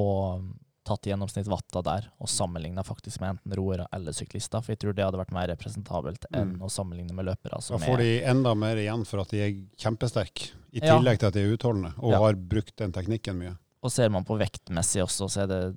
tatt 0.85 1.07
gjennomsnitt 1.09 1.47
vatta 1.49 1.81
der, 1.83 2.07
og 2.21 2.29
sammenligna 2.31 2.83
faktisk 2.85 3.19
med 3.21 3.35
enten 3.35 3.55
roere 3.57 3.87
eller 3.93 4.13
syklister, 4.15 4.61
for 4.63 4.71
jeg 4.75 4.79
tror 4.83 4.93
det 4.95 5.03
hadde 5.07 5.19
vært 5.19 5.33
mer 5.35 5.47
representabelt 5.51 6.25
enn 6.31 6.53
Mm. 6.55 6.61
å 6.61 6.69
sammenligne 6.69 7.11
med 7.17 7.25
løpere. 7.25 7.57
Da 7.67 7.77
får 7.81 7.97
de 7.97 8.21
enda 8.23 8.53
mer 8.55 8.75
igjen 8.77 9.05
for 9.05 9.19
at 9.21 9.29
de 9.33 9.41
er 9.41 9.51
kjempesterke, 9.81 10.51
i 10.73 10.79
Ja. 10.83 10.97
tillegg 10.97 11.19
til 11.19 11.27
at 11.27 11.33
de 11.33 11.41
er 11.41 11.57
utholdende 11.57 11.93
og 11.99 12.11
Ja. 12.11 12.19
har 12.19 12.33
brukt 12.35 12.75
den 12.77 12.91
teknikken 12.91 13.37
mye. 13.39 13.57
Og 13.83 13.91
ser 13.91 14.09
man 14.09 14.23
på 14.23 14.37
vektmessig 14.37 15.01
også, 15.03 15.29
så 15.29 15.43
er 15.43 15.47
det 15.47 15.75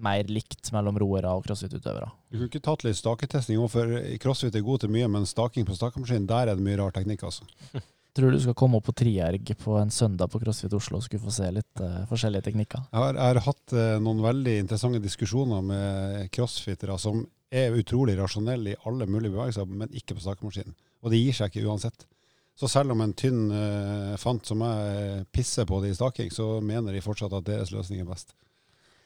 mer 0.00 0.22
likt 0.24 0.70
mellom 0.72 0.96
roere 0.96 1.24
og 1.34 1.44
crossfit-utøvere. 1.44 2.10
Du 2.30 2.38
kunne 2.38 2.48
ikke 2.48 2.62
tatt 2.62 2.84
litt 2.84 2.96
staketesting 2.96 3.58
òg, 3.58 3.70
for 3.70 3.86
crossfit 4.18 4.54
er 4.54 4.62
god 4.62 4.80
til 4.80 4.90
mye, 4.90 5.08
men 5.10 5.24
staking 5.26 5.64
på 5.66 5.74
stakemaskin, 5.76 6.26
der 6.26 6.48
er 6.48 6.54
det 6.56 6.64
mye 6.64 6.78
rar 6.78 6.92
teknikk, 6.92 7.22
altså. 7.24 7.42
Tror 8.18 8.32
du 8.34 8.40
skal 8.42 8.54
komme 8.58 8.80
opp 8.80 8.88
på 8.88 8.96
Trierg 8.98 9.50
på 9.60 9.76
en 9.78 9.92
søndag 9.94 10.32
på 10.32 10.40
CrossFit 10.42 10.72
Oslo 10.74 10.98
og 10.98 11.04
skulle 11.04 11.22
få 11.22 11.30
se 11.36 11.46
litt 11.54 11.82
uh, 11.84 12.00
forskjellige 12.10 12.48
teknikker. 12.48 12.88
Jeg 12.90 12.98
har, 12.98 13.14
jeg 13.14 13.30
har 13.36 13.38
hatt 13.44 13.74
uh, 13.78 13.82
noen 14.02 14.24
veldig 14.24 14.54
interessante 14.64 14.98
diskusjoner 15.04 15.62
med 15.62 16.24
crossfittere 16.34 16.96
som 16.98 17.20
er 17.46 17.76
utrolig 17.78 18.16
rasjonelle 18.18 18.74
i 18.74 18.80
alle 18.90 19.06
mulige 19.06 19.36
bevegelser, 19.36 19.70
men 19.70 19.94
ikke 19.94 20.18
på 20.18 20.24
stakemaskinen. 20.24 20.74
Og 21.06 21.14
det 21.14 21.22
gir 21.22 21.38
seg 21.38 21.52
ikke 21.52 21.70
uansett. 21.70 22.08
Så 22.58 22.66
selv 22.66 22.96
om 22.96 23.06
en 23.06 23.14
tynn 23.14 23.54
uh, 23.54 24.18
fant 24.18 24.50
som 24.50 24.66
jeg 24.66 25.22
pisser 25.30 25.70
på 25.70 25.78
det 25.84 25.94
i 25.94 25.98
staking, 26.02 26.34
så 26.34 26.56
mener 26.58 26.98
de 26.98 27.06
fortsatt 27.06 27.38
at 27.38 27.46
deres 27.46 27.70
løsning 27.70 28.02
er 28.02 28.10
best. 28.10 28.34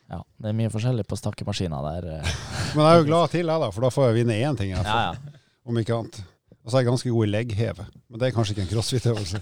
Ja, 0.08 0.24
det 0.40 0.54
er 0.54 0.56
mye 0.56 0.72
forskjellig 0.72 1.04
på 1.04 1.20
stakkemaskiner 1.20 1.84
der. 1.90 2.12
Men 2.78 2.86
jeg 2.86 2.94
er 2.94 3.04
jo 3.04 3.10
glad 3.12 3.28
til, 3.36 3.44
jeg, 3.44 3.66
da, 3.68 3.74
for 3.76 3.84
da 3.84 3.92
får 3.92 4.08
jeg 4.08 4.22
vinne 4.22 4.40
én 4.40 4.56
ting, 4.56 4.72
i 4.72 4.80
hvert 4.80 4.88
Ja, 4.88 5.10
ja. 5.12 5.40
om 5.68 5.84
ikke 5.84 6.00
annet. 6.00 6.24
Og 6.62 6.70
så 6.70 6.78
er 6.78 6.84
jeg 6.84 6.92
ganske 6.92 7.10
god 7.10 7.26
i 7.26 7.30
leggheve, 7.32 7.84
men 8.06 8.20
det 8.20 8.26
er 8.28 8.34
kanskje 8.36 8.54
ikke 8.54 8.62
en 8.62 8.68
crossfit-øvelse. 8.70 9.40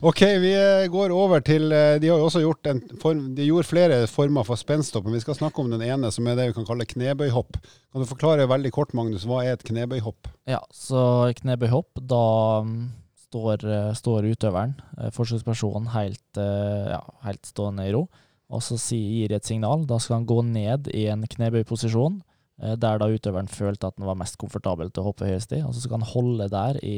ok, 0.10 0.22
vi 0.42 0.50
eh, 0.58 0.86
går 0.90 1.12
over 1.14 1.42
til 1.46 1.70
eh, 1.70 1.98
De 2.02 2.08
har 2.10 2.18
jo 2.18 2.26
også 2.26 2.42
gjort 2.42 2.70
form, 3.02 3.20
de 3.36 3.46
gjorde 3.46 3.68
flere 3.68 4.00
former 4.10 4.42
for 4.48 4.58
spensthopp, 4.58 5.06
men 5.06 5.14
vi 5.14 5.22
skal 5.22 5.38
snakke 5.38 5.62
om 5.62 5.70
den 5.70 5.84
ene, 5.86 6.10
som 6.10 6.26
er 6.26 6.34
det 6.38 6.48
vi 6.48 6.56
kan 6.56 6.66
kalle 6.66 6.88
knebøyhopp. 6.90 7.60
Kan 7.62 8.02
du 8.02 8.08
forklare 8.10 8.48
veldig 8.50 8.72
kort, 8.74 8.96
Magnus, 8.98 9.28
hva 9.30 9.44
er 9.44 9.54
et 9.54 9.66
knebøyhopp? 9.68 10.32
ja, 10.50 10.58
så 10.74 11.30
knebøyhopp, 11.38 12.02
da 12.10 12.24
mm, 12.66 12.80
står, 13.28 13.62
eh, 13.62 13.92
står 14.00 14.26
utøveren, 14.32 14.74
forsøkspersonen, 15.14 15.86
helt, 15.94 16.26
ja, 16.34 16.98
helt 17.28 17.46
stående 17.46 17.86
i 17.86 17.94
ro. 17.94 18.08
Og 18.50 18.58
så 18.66 18.74
gir 18.74 19.30
et 19.30 19.46
signal. 19.46 19.86
Da 19.86 20.00
skal 20.02 20.18
han 20.18 20.26
gå 20.26 20.40
ned 20.42 20.90
i 20.90 21.04
en 21.12 21.22
knebøyposisjon, 21.30 22.18
der 22.60 23.00
da 23.00 23.06
utøveren 23.08 23.48
følte 23.48 23.88
at 23.88 23.96
den 23.96 24.04
var 24.04 24.18
mest 24.20 24.36
komfortabel 24.40 24.90
til 24.92 25.00
å 25.00 25.10
hoppe 25.10 25.28
høyest 25.28 25.54
i. 25.56 25.62
Og 25.64 25.72
så 25.72 25.84
skal 25.84 26.00
han 26.00 26.10
holde 26.10 26.48
der 26.52 26.80
i 26.84 26.96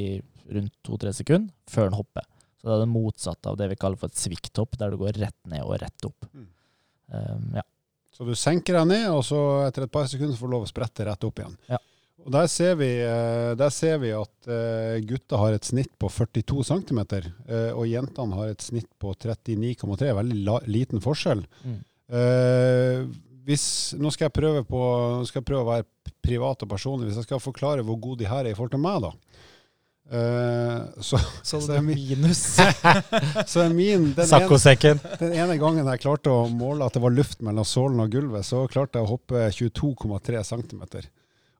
rundt 0.51 0.75
to-tre 0.83 1.13
sekunder 1.15 1.53
før 1.71 1.91
han 1.91 1.99
hopper. 2.01 2.27
Så 2.63 2.69
det 2.69 2.75
er 2.77 2.83
det 2.85 2.93
motsatte 2.93 3.51
av 3.51 3.59
det 3.59 3.69
vi 3.73 3.79
kaller 3.79 3.99
for 3.99 4.13
et 4.13 4.19
svikthopp, 4.19 4.77
der 4.79 4.93
du 4.93 5.01
går 5.01 5.19
rett 5.19 5.39
ned 5.51 5.65
og 5.67 5.81
rett 5.83 6.07
opp. 6.07 6.29
Mm. 6.31 6.49
Um, 7.13 7.47
ja. 7.59 7.65
Så 8.13 8.27
du 8.29 8.35
senker 8.39 8.77
deg 8.79 8.91
ned, 8.91 9.07
og 9.11 9.25
så 9.27 9.41
etter 9.67 9.87
et 9.87 9.95
par 9.95 10.07
sekunder 10.11 10.39
får 10.39 10.51
du 10.51 10.55
lov 10.55 10.67
å 10.67 10.71
sprette 10.71 11.07
rett 11.09 11.27
opp 11.27 11.43
igjen. 11.43 11.57
Ja. 11.71 11.81
Og 12.23 12.31
der 12.31 12.47
ser 12.47 12.77
vi, 12.79 12.91
eh, 13.03 13.53
der 13.59 13.73
ser 13.75 13.97
vi 13.99 14.13
at 14.15 14.47
eh, 14.47 15.01
gutta 15.09 15.41
har 15.41 15.57
et 15.57 15.67
snitt 15.67 15.91
på 15.99 16.07
42 16.13 16.63
cm, 16.69 17.01
eh, 17.11 17.73
og 17.73 17.89
jentene 17.91 18.39
har 18.39 18.53
et 18.53 18.63
snitt 18.63 18.91
på 19.03 19.15
39,3. 19.19 20.13
Veldig 20.21 20.39
la, 20.47 20.61
liten 20.71 21.03
forskjell. 21.03 21.43
Mm. 21.67 21.81
Eh, 22.21 23.01
hvis, 23.47 23.67
nå 23.99 24.13
skal 24.15 24.29
jeg 24.29 24.37
prøve 24.37 24.65
på, 24.67 24.81
nå 25.19 25.29
skal 25.29 25.41
jeg 25.43 25.49
prøve 25.49 25.65
å 25.65 25.71
være 25.73 26.15
privat 26.23 26.65
og 26.65 26.71
personlig. 26.71 27.11
Hvis 27.11 27.23
jeg 27.23 27.29
skal 27.29 27.43
forklare 27.43 27.85
hvor 27.87 27.99
god 28.03 28.21
de 28.23 28.29
her 28.31 28.45
er 28.45 28.53
i 28.53 28.57
forhold 28.59 28.75
til 28.75 28.83
meg, 28.83 29.07
da. 29.07 29.13
Uh, 30.13 31.01
så, 31.09 31.19
Så 31.43 31.63
det 31.67 31.79
er 31.79 31.87
minus. 31.87 32.43
så 33.53 33.65
er 33.65 33.73
min 33.73 34.11
den 34.13 34.29
ene, 34.29 34.93
den 35.23 35.35
ene 35.39 35.57
gangen 35.61 35.89
jeg 35.89 36.03
klarte 36.05 36.33
å 36.33 36.45
måle 36.53 36.85
at 36.85 36.99
det 36.99 37.03
var 37.05 37.15
luft 37.15 37.41
mellom 37.45 37.67
sålen 37.67 38.03
og 38.05 38.13
gulvet, 38.13 38.47
så 38.47 38.67
klarte 38.71 39.01
jeg 39.01 39.09
å 39.09 39.13
hoppe 39.15 39.49
22,3 39.57 40.45
cm. 40.53 40.87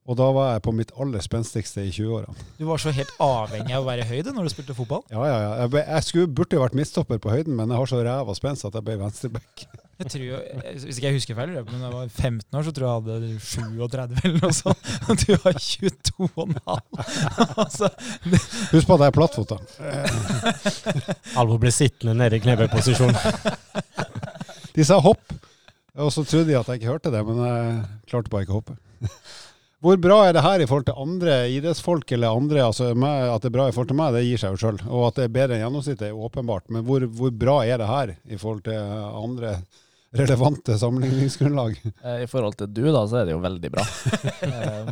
Og 0.03 0.17
da 0.19 0.25
var 0.35 0.49
jeg 0.51 0.63
på 0.65 0.73
mitt 0.75 0.89
aller 0.99 1.23
spenstigste 1.23 1.85
i 1.87 1.91
20-årene. 1.95 2.35
Du 2.59 2.65
var 2.67 2.81
så 2.83 2.91
helt 2.91 3.11
avhengig 3.23 3.71
av 3.71 3.85
å 3.85 3.87
være 3.87 4.03
i 4.03 4.09
høyde 4.09 4.33
når 4.35 4.49
du 4.49 4.51
spilte 4.51 4.75
fotball. 4.75 5.05
Ja, 5.07 5.23
ja, 5.23 5.37
ja. 5.39 5.53
Jeg, 5.61 5.71
ble, 5.71 5.83
jeg 5.87 6.07
skulle, 6.09 6.33
burde 6.39 6.57
jo 6.57 6.65
vært 6.65 6.75
midtstopper 6.75 7.21
på 7.23 7.31
høyden, 7.31 7.55
men 7.55 7.71
jeg 7.71 7.79
har 7.79 7.91
så 7.91 8.01
ræva 8.03 8.35
spenst 8.35 8.67
at 8.67 8.75
jeg 8.75 8.83
ble 8.83 8.99
venstreback. 8.99 9.63
Jeg 10.01 10.09
tror 10.09 10.23
jo, 10.25 10.37
Hvis 10.73 10.97
ikke 10.97 11.05
jeg 11.05 11.17
husker 11.19 11.37
feil, 11.37 11.51
men 11.53 11.77
da 11.77 11.85
jeg 11.85 11.93
var 11.93 12.07
15 12.09 12.57
år, 12.57 12.65
så 12.65 12.73
tror 12.73 12.87
jeg 12.87 12.93
jeg 12.93 13.21
hadde 13.21 13.39
37 13.45 14.15
eller 14.23 14.39
noe 14.41 14.55
sånt. 14.57 14.89
Og 15.07 15.21
du 15.21 15.33
har 15.43 15.59
22,5. 15.59 16.81
altså, 17.63 17.91
Husk 18.73 18.89
på 18.89 18.97
at 18.97 19.05
jeg 19.05 19.11
er 19.11 19.17
plattfota. 19.19 19.59
Alvor 21.39 21.61
ble 21.61 21.73
sittende 21.73 22.17
nede 22.17 22.39
i 22.39 22.43
knebøyposisjon. 22.43 23.13
De 24.73 24.87
sa 24.87 24.97
hopp, 25.05 25.35
og 25.93 26.09
så 26.09 26.25
trodde 26.25 26.49
de 26.49 26.57
at 26.57 26.69
jeg 26.71 26.81
ikke 26.81 26.93
hørte 26.95 27.13
det, 27.13 27.21
men 27.27 27.43
jeg 27.45 27.79
klarte 28.09 28.33
bare 28.33 28.47
ikke 28.47 28.55
å 28.55 28.61
hoppe. 28.63 28.77
Hvor 29.83 29.97
bra 29.99 30.17
er 30.29 30.35
det 30.37 30.45
her 30.45 30.61
i 30.63 30.65
forhold 30.65 30.85
til 30.87 30.99
andre 31.01 31.33
idrettsfolk 31.51 32.11
eller 32.15 32.31
andre? 32.31 32.61
altså 32.63 32.93
meg, 32.95 33.27
At 33.33 33.43
det 33.43 33.49
er 33.51 33.55
bra 33.57 33.67
i 33.67 33.73
forhold 33.75 33.89
til 33.91 33.97
meg, 33.99 34.13
det 34.15 34.23
gir 34.23 34.39
seg 34.39 34.55
jo 34.55 34.61
sjøl. 34.61 34.77
Og 34.87 35.09
at 35.09 35.17
det 35.19 35.25
er 35.27 35.33
bedre 35.35 35.57
enn 35.57 35.65
gjennomsnittet, 35.65 36.05
er 36.07 36.21
åpenbart. 36.27 36.69
Men 36.71 36.85
hvor, 36.87 37.03
hvor 37.03 37.33
bra 37.35 37.57
er 37.67 37.81
det 37.81 37.89
her 37.89 38.13
i 38.23 38.39
forhold 38.39 38.63
til 38.63 38.79
andre 38.79 39.57
relevante 40.13 40.75
sammenligningsgrunnlag? 40.79 41.77
Eh, 42.03 42.23
I 42.23 42.29
forhold 42.29 42.57
til 42.59 42.69
du, 42.73 42.83
da, 42.93 43.03
så 43.09 43.21
er 43.21 43.27
det 43.29 43.33
jo 43.35 43.41
veldig 43.43 43.71
bra. 43.73 43.85
Eh, 44.43 44.89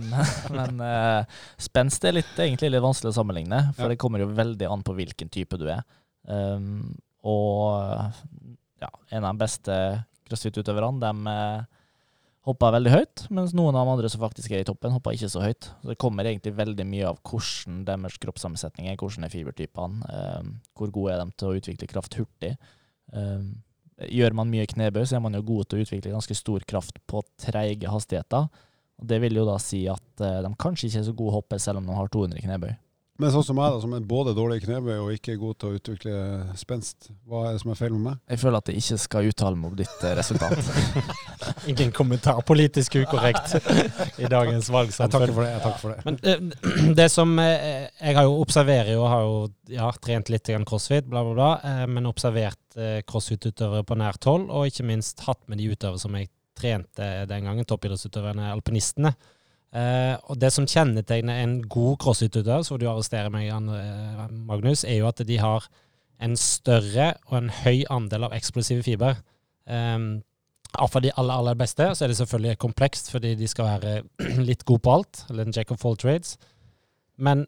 men 0.56 0.80
eh, 0.86 1.40
spenst 1.62 2.06
er 2.08 2.16
litt, 2.18 2.32
egentlig 2.40 2.72
litt 2.74 2.84
vanskelig 2.84 3.12
å 3.14 3.18
sammenligne, 3.22 3.60
for 3.76 3.86
Ja. 3.86 3.92
det 3.94 4.00
kommer 4.02 4.24
jo 4.24 4.32
veldig 4.38 4.70
an 4.72 4.86
på 4.88 4.96
hvilken 4.98 5.30
type 5.34 5.60
du 5.62 5.68
er. 5.70 5.84
Um, 6.30 6.96
og 7.26 7.76
ja, 8.82 8.90
en 9.12 9.26
av 9.28 9.36
de 9.36 9.44
beste 9.44 9.78
crossfit-utøverne, 10.30 11.02
de 11.04 11.32
eh, 11.36 11.64
hopper 12.50 12.74
veldig 12.74 12.94
høyt, 12.96 13.26
mens 13.30 13.52
noen 13.54 13.76
av 13.78 13.86
de 13.86 13.94
andre 13.94 14.10
som 14.10 14.24
faktisk 14.24 14.54
er 14.56 14.64
i 14.64 14.68
toppen, 14.68 14.94
hopper 14.96 15.14
ikke 15.14 15.30
så 15.30 15.44
høyt. 15.44 15.68
Så 15.84 15.92
det 15.92 16.00
kommer 16.02 16.26
egentlig 16.26 16.56
veldig 16.58 16.86
mye 16.90 17.10
av 17.12 17.20
hvordan 17.28 17.84
deres 17.86 18.18
kroppssammensetning 18.24 18.90
er, 18.90 18.98
hvordan 18.98 19.28
er 19.28 19.34
fibertypene, 19.34 20.02
um, 20.42 20.56
hvor 20.78 20.94
gode 20.96 21.14
er 21.14 21.22
de 21.22 21.36
til 21.38 21.52
å 21.52 21.60
utvikle 21.60 21.90
kraft 21.92 22.18
hurtig. 22.18 22.56
Um, 23.14 23.60
Gjør 24.02 24.34
man 24.38 24.50
mye 24.50 24.68
knebøy, 24.70 25.04
så 25.06 25.18
er 25.18 25.24
man 25.26 25.36
jo 25.38 25.44
god 25.46 25.70
til 25.70 25.82
å 25.82 25.86
utvikle 25.86 26.14
ganske 26.14 26.38
stor 26.38 26.64
kraft 26.68 27.02
på 27.10 27.22
treige 27.42 27.92
hastigheter. 27.92 28.48
Og 29.02 29.10
Det 29.10 29.20
vil 29.22 29.42
jo 29.42 29.46
da 29.48 29.58
si 29.62 29.84
at 29.90 30.24
eh, 30.24 30.40
de 30.46 30.54
kanskje 30.62 30.88
ikke 30.88 31.02
er 31.02 31.10
så 31.10 31.18
gode 31.18 31.36
hoppere 31.40 31.62
selv 31.62 31.82
om 31.82 31.90
de 31.90 31.98
har 31.98 32.10
200 32.14 32.46
knebøy. 32.46 32.74
Men 33.22 33.30
sånn 33.30 33.44
som 33.46 33.58
meg, 33.60 33.70
da, 33.70 33.82
som 33.84 33.92
er 33.94 34.06
både 34.10 34.32
dårlig 34.34 34.56
i 34.58 34.64
knebøy 34.64 34.96
og 34.96 35.10
ikke 35.14 35.36
god 35.38 35.58
til 35.62 35.70
å 35.70 35.78
utvikle 35.78 36.14
spenst, 36.58 37.12
hva 37.30 37.44
er 37.46 37.54
det 37.54 37.62
som 37.62 37.74
er 37.74 37.78
feil 37.78 37.92
med 37.94 38.04
meg? 38.08 38.22
Jeg 38.34 38.42
føler 38.42 38.58
at 38.58 38.72
jeg 38.72 38.82
ikke 38.82 38.96
skal 39.04 39.28
uttale 39.30 39.60
meg 39.60 39.68
om 39.70 39.76
ditt 39.78 40.06
eh, 40.08 40.16
resultat. 40.18 40.72
Ingen 41.72 41.92
kommentar. 41.94 42.40
Politisk 42.48 42.96
ukorrekt 43.04 43.54
i 44.18 44.30
dagens 44.32 44.72
Jeg 44.74 45.12
takker 45.14 45.36
for 45.36 45.46
det. 45.46 45.52
jeg 45.52 45.62
takker 45.68 45.84
for 45.84 45.94
det. 45.94 46.06
Men 46.08 46.18
eh, 46.26 46.96
det 47.00 47.08
som 47.14 47.36
eh, 47.44 47.92
Jeg 48.00 48.18
har 48.18 48.26
jo 48.26 48.40
observerer 48.42 48.90
jo, 48.96 49.04
har 49.12 49.28
jo 49.28 49.36
ja, 49.70 49.92
trent 50.02 50.32
litt 50.34 50.50
crossfit, 50.66 51.06
bla, 51.06 51.22
bla, 51.28 51.36
bla, 51.38 51.86
men 51.92 52.10
observert 52.10 52.80
crossfit-utøvere 53.06 53.86
på 53.86 54.00
nært 54.02 54.26
hold, 54.26 54.50
og 54.50 54.72
ikke 54.72 54.88
minst 54.90 55.22
hatt 55.28 55.44
med 55.52 55.62
de 55.62 55.70
utøvere 55.70 56.02
som 56.02 56.18
jeg 56.18 56.32
trente 56.58 57.12
den 57.30 57.46
gangen, 57.46 57.70
toppidrettsutøverne, 57.70 58.50
alpinistene. 58.56 59.14
Eh, 59.72 60.16
og 60.28 60.40
det 60.42 60.50
som 60.52 60.68
kjennetegner 60.68 61.44
en 61.44 61.62
god 61.72 61.96
crossfit-utøver, 62.04 62.66
så 62.68 62.78
du 62.78 62.90
arresterer 62.92 63.32
meg, 63.32 63.48
eh, 63.48 64.26
Magnus, 64.48 64.84
er 64.84 65.00
jo 65.00 65.08
at 65.08 65.24
de 65.28 65.38
har 65.40 65.68
en 66.22 66.36
større 66.38 67.14
og 67.30 67.38
en 67.40 67.54
høy 67.64 67.86
andel 67.90 68.28
av 68.28 68.36
eksplosive 68.36 68.84
fiber. 68.86 69.22
Um, 69.66 70.22
for 70.90 71.04
de 71.04 71.12
aller, 71.18 71.34
aller 71.34 71.58
beste 71.60 71.86
så 71.96 72.06
er 72.06 72.12
det 72.12 72.18
selvfølgelig 72.20 72.58
komplekst, 72.62 73.12
fordi 73.12 73.34
de 73.36 73.48
skal 73.48 73.68
være 73.68 73.96
litt 74.50 74.66
gode 74.66 74.84
på 74.86 74.94
alt, 75.00 75.26
eller 75.30 75.48
en 75.48 75.56
jack 75.56 75.72
of 75.72 75.86
all 75.86 75.98
trades. 75.98 76.38
Men 77.18 77.46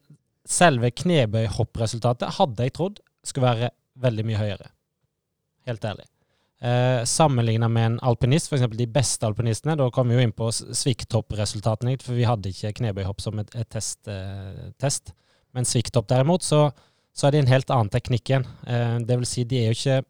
selve 0.50 0.92
knebøy-hoppresultatet 0.92 2.40
hadde 2.40 2.68
jeg 2.68 2.76
trodd 2.78 3.04
skulle 3.24 3.52
være 3.52 3.70
veldig 4.04 4.26
mye 4.28 4.42
høyere. 4.42 4.72
Helt 5.70 5.86
ærlig. 5.86 6.13
Eh, 6.64 7.02
Sammenligna 7.10 7.68
med 7.68 7.86
en 7.86 7.98
alpinist, 8.08 8.48
f.eks. 8.54 8.64
de 8.78 8.86
beste 8.88 9.28
alpinistene, 9.28 9.76
da 9.76 9.90
kom 9.92 10.08
vi 10.08 10.16
jo 10.16 10.24
inn 10.24 10.32
på 10.32 10.48
s- 10.48 10.64
svikthopp-resultatene, 10.80 11.98
for 12.02 12.16
vi 12.16 12.24
hadde 12.28 12.54
ikke 12.54 12.72
knebøyhopp 12.80 13.20
som 13.22 13.40
et, 13.42 13.50
et 13.60 13.68
test, 13.74 14.00
eh, 14.08 14.72
test. 14.80 15.12
Men 15.54 15.68
svikthopp 15.68 16.08
derimot, 16.10 16.42
så, 16.48 16.70
så 17.14 17.28
er 17.28 17.36
det 17.36 17.42
en 17.44 17.52
helt 17.52 17.74
annen 17.76 17.92
teknikk 17.94 18.32
igjen. 18.32 18.48
Eh, 18.66 18.96
det 19.04 19.20
vil 19.20 19.28
si, 19.28 19.44
de 19.44 19.60
er 19.64 19.72
jo 19.74 19.78
ikke 19.80 20.02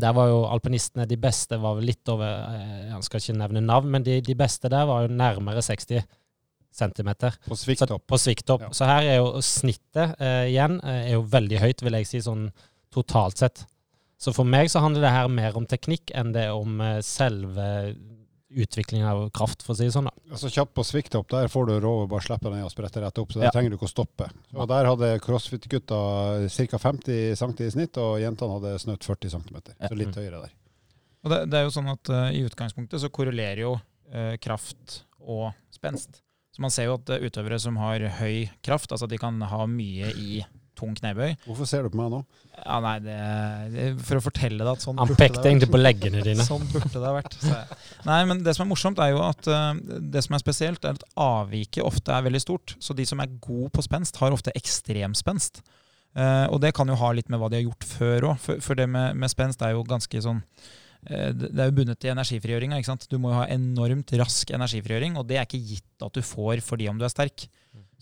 Der 0.00 0.14
var 0.16 0.30
jo 0.30 0.38
alpinistene 0.48 1.04
de 1.04 1.16
beste, 1.20 1.58
var 1.60 1.74
vel 1.76 1.84
litt 1.90 2.08
over 2.08 2.24
eh, 2.24 2.86
Jeg 2.94 3.02
skal 3.04 3.20
ikke 3.20 3.34
nevne 3.42 3.60
navn, 3.66 3.90
men 3.92 4.06
de, 4.06 4.20
de 4.24 4.34
beste 4.38 4.70
der 4.72 4.86
var 4.88 5.02
jo 5.04 5.10
nærmere 5.12 5.60
60 5.60 6.06
centimeter. 6.72 7.34
På 7.44 7.56
svikttopp. 7.58 8.06
på 8.08 8.16
svikttopp. 8.22 8.62
Ja. 8.64 8.70
Så 8.72 8.86
her 8.88 9.02
er 9.10 9.18
jo 9.18 9.42
snittet 9.44 10.14
eh, 10.22 10.46
igjen 10.54 10.78
eh, 10.80 11.10
er 11.10 11.12
jo 11.18 11.26
veldig 11.28 11.58
høyt, 11.60 11.82
vil 11.84 11.98
jeg 11.98 12.08
si, 12.08 12.22
sånn 12.24 12.46
totalt 12.94 13.42
sett. 13.42 13.66
Så 14.22 14.30
for 14.36 14.46
meg 14.46 14.70
så 14.70 14.82
handler 14.84 15.02
det 15.02 15.14
her 15.16 15.30
mer 15.32 15.56
om 15.58 15.64
teknikk 15.66 16.12
enn 16.14 16.30
det 16.34 16.46
om 16.54 16.80
eh, 16.80 17.00
selve 17.02 17.64
utviklingen 18.52 19.08
av 19.08 19.22
kraft, 19.34 19.62
for 19.64 19.72
å 19.72 19.78
si 19.78 19.86
det 19.88 19.94
sånn. 19.94 20.06
da. 20.10 20.12
Altså 20.30 20.50
Kjapt 20.52 20.74
på 20.76 20.84
sviktopp, 20.84 21.30
der 21.32 21.48
får 21.50 21.70
du 21.70 21.72
råd 21.80 22.02
å 22.04 22.08
bare 22.10 22.24
slippe 22.26 22.50
den 22.50 22.58
ned 22.60 22.66
og 22.68 22.72
sprette 22.74 23.00
rett 23.00 23.18
opp. 23.18 23.32
Så 23.32 23.40
der 23.40 23.48
Ja. 23.48 23.52
trenger 23.54 23.72
du 23.72 23.76
ikke 23.78 23.88
å 23.88 23.94
stoppe. 23.94 24.28
Og 24.54 24.68
Der 24.68 24.84
hadde 24.90 25.20
crossfit-gutta 25.24 26.00
ca. 26.68 26.78
50 26.78 27.34
cm 27.34 27.54
i 27.66 27.70
snitt, 27.72 27.96
og 27.96 28.20
jentene 28.20 28.58
hadde 28.60 28.78
snaut 28.78 29.02
40 29.08 29.30
cm. 29.30 29.56
Så 29.88 29.96
litt 29.96 30.14
høyere 30.14 30.42
der. 30.44 30.52
Og 31.24 31.30
det, 31.30 31.50
det 31.50 31.58
er 31.58 31.64
jo 31.64 31.70
sånn 31.70 31.88
at 31.88 32.10
uh, 32.10 32.30
I 32.34 32.44
utgangspunktet 32.44 33.00
så 33.00 33.08
korrelerer 33.08 33.62
jo 33.64 33.72
uh, 33.78 34.36
kraft 34.42 35.04
og 35.18 35.52
spenst. 35.70 36.20
Så 36.52 36.60
Man 36.60 36.70
ser 36.70 36.90
jo 36.90 36.98
at 36.98 37.08
utøvere 37.08 37.58
som 37.58 37.78
har 37.80 38.04
høy 38.20 38.50
kraft, 38.62 38.92
altså 38.92 39.08
de 39.08 39.16
kan 39.18 39.40
ha 39.40 39.66
mye 39.66 40.12
i 40.12 40.42
tung 40.82 40.94
knebøy 40.98 41.36
Hvorfor 41.46 41.68
ser 41.68 41.86
du 41.86 41.92
på 41.92 42.00
meg 42.00 42.10
nå? 42.12 42.22
Ja, 42.58 42.78
nei, 42.84 42.96
det, 43.04 43.18
det 43.72 43.84
For 44.04 44.18
å 44.18 44.24
fortelle 44.24 44.60
deg 44.60 44.70
at 44.74 44.84
sånn 44.84 44.98
Han 45.00 45.08
burde 45.08 45.18
det 45.18 45.28
pekte 45.30 45.48
egentlig 45.48 45.70
på 45.72 45.80
leggene 45.80 46.22
dine. 46.24 46.44
Sånn 46.46 46.64
burde 46.70 46.90
det 46.92 47.04
ha 47.06 47.12
vært. 47.16 47.36
Så. 47.40 47.60
Nei, 48.08 48.18
men 48.28 48.42
det 48.44 48.54
som 48.56 48.66
er 48.66 48.70
morsomt, 48.72 49.00
er 49.02 49.14
jo 49.14 49.22
at 49.24 49.48
uh, 49.48 49.72
det 50.12 50.22
som 50.26 50.36
er 50.36 50.42
spesielt, 50.42 50.84
er 50.84 50.98
at 50.98 51.06
avviket 51.18 51.86
ofte 51.86 52.12
er 52.14 52.26
veldig 52.26 52.42
stort. 52.42 52.74
Så 52.82 52.96
de 52.98 53.06
som 53.08 53.22
er 53.24 53.32
gode 53.42 53.70
på 53.74 53.84
spenst, 53.86 54.20
har 54.20 54.34
ofte 54.36 54.54
ekstremspenst. 54.58 55.62
Uh, 56.12 56.44
og 56.52 56.60
det 56.60 56.74
kan 56.76 56.90
jo 56.92 56.98
ha 57.00 57.10
litt 57.16 57.32
med 57.32 57.40
hva 57.40 57.48
de 57.48 57.62
har 57.62 57.66
gjort 57.66 57.88
før 57.88 58.28
òg, 58.32 58.40
for, 58.42 58.60
for 58.64 58.78
det 58.78 58.88
med, 58.90 59.16
med 59.16 59.32
spenst 59.32 59.64
er 59.64 59.72
jo 59.72 59.86
ganske 59.88 60.20
sånn 60.20 60.42
eh, 61.08 61.30
det 61.32 61.56
er 61.56 61.70
jo 61.70 61.76
bundet 61.78 62.02
til 62.02 62.12
energifrigjøringa. 62.12 62.82
Du 63.08 63.16
må 63.16 63.32
jo 63.32 63.38
ha 63.40 63.46
enormt 63.48 64.12
rask 64.20 64.52
energifrigjøring, 64.52 65.16
og 65.16 65.24
det 65.30 65.40
er 65.40 65.48
ikke 65.48 65.62
gitt 65.72 66.04
at 66.04 66.12
du 66.12 66.20
får 66.26 66.60
fordi 66.66 66.90
om 66.92 67.00
du 67.00 67.08
er 67.08 67.14
sterk. 67.14 67.46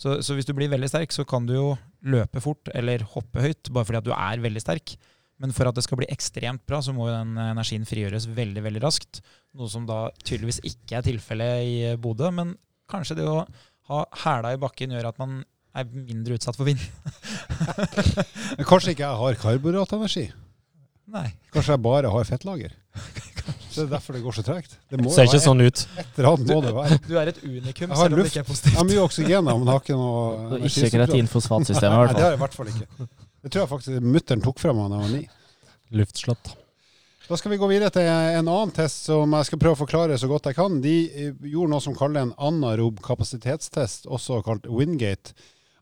Så, 0.01 0.19
så 0.25 0.37
hvis 0.37 0.49
du 0.49 0.55
blir 0.57 0.71
veldig 0.73 0.89
sterk, 0.89 1.13
så 1.13 1.27
kan 1.29 1.45
du 1.49 1.55
jo 1.55 1.67
løpe 2.09 2.41
fort 2.41 2.71
eller 2.73 3.05
hoppe 3.13 3.43
høyt 3.45 3.69
bare 3.69 3.89
fordi 3.89 4.01
at 4.01 4.07
du 4.09 4.15
er 4.17 4.45
veldig 4.45 4.63
sterk. 4.65 4.95
Men 5.41 5.53
for 5.57 5.69
at 5.69 5.77
det 5.77 5.85
skal 5.87 6.01
bli 6.01 6.09
ekstremt 6.13 6.65
bra, 6.69 6.83
så 6.85 6.93
må 6.97 7.09
jo 7.09 7.15
den 7.17 7.37
energien 7.41 7.87
frigjøres 7.89 8.29
veldig 8.37 8.65
veldig 8.65 8.83
raskt. 8.85 9.23
Noe 9.57 9.69
som 9.73 9.87
da 9.89 10.07
tydeligvis 10.21 10.61
ikke 10.69 10.99
er 10.99 11.07
tilfellet 11.07 11.65
i 11.65 11.77
Bodø. 12.01 12.29
Men 12.37 12.53
kanskje 12.93 13.17
det 13.21 13.29
å 13.29 13.45
ha 13.91 14.03
hæla 14.25 14.55
i 14.55 14.61
bakken 14.61 14.93
gjør 14.97 15.09
at 15.13 15.21
man 15.21 15.41
er 15.77 15.89
mindre 15.89 16.37
utsatt 16.37 16.59
for 16.59 16.69
vind. 16.69 16.83
Kanskje 18.71 18.95
ikke 18.95 19.07
jeg 19.07 19.21
har 19.23 19.41
karbohydratenergi? 19.41 20.27
Nei. 21.11 21.29
Kanskje 21.55 21.77
jeg 21.77 21.85
bare 21.85 22.13
har 22.13 22.29
fettlager? 22.29 22.75
Så 23.71 23.81
det 23.81 23.87
er 23.87 23.91
derfor 23.95 24.17
det 24.17 24.23
går 24.25 24.35
så 24.37 24.43
tregt? 24.47 24.73
Det 24.91 24.99
må 25.01 25.11
Ser 25.15 25.29
ikke 25.29 25.37
være 25.39 25.45
sånn 25.47 25.61
ut. 25.63 25.83
et 26.03 26.19
eller 26.19 26.41
må 26.51 26.61
det 26.65 26.73
være. 26.75 26.97
Du 27.07 27.13
er 27.21 27.31
et 27.31 27.43
unikum, 27.45 27.93
selv 27.95 28.17
om 28.17 28.19
det 28.21 28.31
ikke 28.33 28.43
er 28.43 28.49
positivt. 28.49 28.73
Jeg 28.73 28.79
har 28.81 28.89
mye 28.91 29.03
oksygen, 29.05 29.45
men 29.47 29.69
har 29.71 29.83
ikke 29.85 29.99
noe 30.01 30.23
Og 30.59 30.65
ikke 30.67 30.91
kreatinfosfatsystemet, 30.97 31.95
i 31.95 31.99
hvert 32.01 32.11
fall. 32.11 32.17
Nei, 32.17 32.19
det 32.19 32.25
har 32.27 32.35
jeg 32.35 32.41
i 32.41 32.43
hvert 32.45 32.57
fall 32.59 32.73
ikke. 32.73 33.09
Det 33.41 33.53
tror 33.55 33.63
jeg 33.63 33.71
faktisk 33.71 34.09
mutter'n 34.17 34.43
tok 34.45 34.59
fra 34.61 34.75
meg 34.77 34.91
da 34.91 34.99
jeg 34.99 35.07
var 35.07 35.15
ni. 35.15 35.23
Luftslott. 36.01 36.53
Da 37.31 37.37
skal 37.39 37.53
vi 37.53 37.61
gå 37.63 37.69
videre 37.71 37.93
til 37.95 38.03
en 38.11 38.49
annen 38.51 38.73
test 38.75 39.05
som 39.07 39.31
jeg 39.39 39.47
skal 39.47 39.61
prøve 39.63 39.77
å 39.79 39.83
forklare 39.85 40.19
så 40.19 40.27
godt 40.27 40.49
jeg 40.51 40.57
kan. 40.59 40.81
De 40.83 40.95
eh, 41.07 41.31
gjorde 41.47 41.71
noe 41.77 41.85
som 41.85 41.95
kalles 41.95 42.27
en 42.27 42.35
anarob 42.43 42.99
kapasitetstest, 43.07 44.09
også 44.11 44.41
kalt 44.43 44.67
Wingate. 44.67 45.37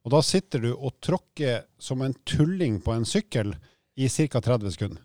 Og 0.05 0.13
da 0.13 0.21
sitter 0.25 0.61
du 0.61 0.71
og 0.75 0.99
tråkker 1.05 1.65
som 1.81 2.05
en 2.05 2.13
tulling 2.29 2.79
på 2.85 2.93
en 2.93 3.09
sykkel 3.09 3.55
i 3.97 4.11
ca. 4.13 4.43
30 4.45 4.77
sekunder. 4.77 5.01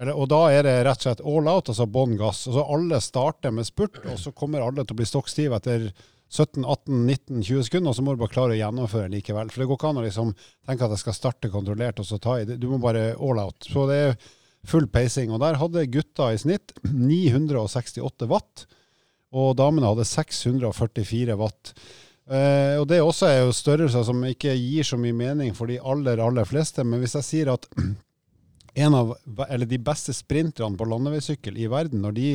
Eller, 0.00 0.12
og 0.12 0.28
da 0.28 0.42
er 0.52 0.66
det 0.66 0.74
rett 0.84 1.00
og 1.00 1.06
slett 1.06 1.24
all 1.24 1.48
out, 1.48 1.70
altså 1.72 1.86
bånn 1.88 2.18
gass. 2.20 2.44
Og 2.50 2.58
så 2.58 2.66
alle 2.74 3.00
starter 3.00 3.54
med 3.54 3.68
spurt, 3.68 3.96
og 4.04 4.18
så 4.20 4.32
kommer 4.36 4.64
alle 4.64 4.84
til 4.84 4.96
å 4.96 5.00
bli 5.00 5.08
stokk 5.08 5.30
stive 5.32 5.56
etter 5.56 5.88
17, 6.28 6.64
18, 6.64 7.06
19, 7.06 7.42
20 7.42 7.66
sekunder, 7.68 7.92
og 7.92 7.96
så 7.96 8.04
må 8.04 8.12
du 8.12 8.20
bare 8.20 8.34
klare 8.34 8.56
å 8.56 8.58
gjennomføre 8.58 9.12
likevel. 9.12 9.52
For 9.52 9.62
det 9.62 9.68
går 9.70 9.78
ikke 9.78 9.92
an 9.92 10.00
å 10.00 10.06
liksom 10.06 10.32
tenke 10.66 10.86
at 10.86 10.96
jeg 10.96 11.04
skal 11.04 11.16
starte 11.16 11.52
kontrollert 11.52 12.02
og 12.02 12.08
så 12.08 12.18
ta 12.20 12.40
i. 12.40 12.48
Du 12.58 12.66
må 12.68 12.80
bare 12.82 13.12
all 13.14 13.40
out. 13.40 13.68
Så 13.70 13.86
det 13.88 14.00
er 14.02 14.16
full 14.66 14.88
peising. 14.90 15.30
Og 15.32 15.40
der 15.40 15.60
hadde 15.60 15.86
gutta 15.94 16.32
i 16.34 16.40
snitt 16.42 16.74
968 16.90 18.28
watt, 18.30 18.66
og 19.36 19.54
damene 19.58 19.92
hadde 19.92 20.08
644 20.08 21.38
watt. 21.38 21.72
Uh, 22.26 22.82
og 22.82 22.88
det 22.90 22.98
også 22.98 23.28
er 23.30 23.36
jo 23.44 23.54
størrelser 23.54 24.02
som 24.08 24.24
ikke 24.26 24.50
gir 24.58 24.86
så 24.86 24.98
mye 24.98 25.14
mening 25.14 25.52
for 25.54 25.70
de 25.70 25.78
aller, 25.78 26.18
aller 26.18 26.48
fleste. 26.48 26.82
Men 26.82 27.00
hvis 27.00 27.14
jeg 27.20 27.28
sier 27.28 27.52
at 27.54 27.68
en 28.76 28.94
av 28.94 29.14
de 29.66 29.78
beste 29.80 30.12
sprinterne 30.16 30.76
på 30.76 30.88
landeveissykkel 30.88 31.58
i 31.58 31.68
verden, 31.72 32.02
når 32.04 32.16
de 32.16 32.30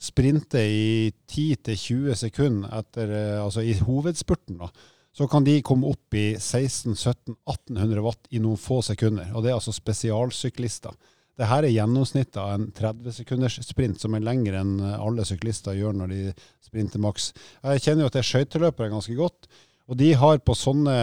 sprinter 0.00 0.64
i 0.64 1.12
10-20 1.28 2.16
sekunder 2.16 2.72
etter, 2.80 3.12
eh, 3.12 3.36
altså 3.42 3.64
i 3.64 3.76
hovedspurten, 3.80 4.60
da, 4.60 4.70
så 5.12 5.26
kan 5.28 5.44
de 5.44 5.58
komme 5.66 5.90
opp 5.90 6.16
i 6.16 6.34
1600-1700-1800 6.38 8.04
watt 8.04 8.28
i 8.30 8.40
noen 8.42 8.60
få 8.60 8.80
sekunder. 8.86 9.32
Og 9.34 9.44
det 9.44 9.50
er 9.50 9.58
altså 9.58 9.74
spesialsyklister. 9.74 10.94
Det 11.40 11.48
her 11.48 11.64
er 11.64 11.72
gjennomsnittet 11.72 12.38
av 12.40 12.52
en 12.54 12.68
30 12.76 13.16
sekunders 13.16 13.56
sprint, 13.64 14.00
som 14.00 14.14
er 14.14 14.24
lengre 14.24 14.60
enn 14.60 14.76
alle 14.92 15.24
syklister 15.26 15.76
gjør 15.78 15.96
når 15.96 16.12
de 16.12 16.20
sprinter 16.62 17.02
maks. 17.02 17.30
Jeg 17.64 17.84
kjenner 17.86 18.04
jo 18.04 18.10
at 18.12 18.18
jeg 18.20 18.28
skøyteløpere 18.30 18.92
ganske 18.92 19.16
godt. 19.18 19.48
Og 19.90 19.98
de 19.98 20.12
har 20.14 20.38
på 20.46 20.54
sånne 20.54 20.94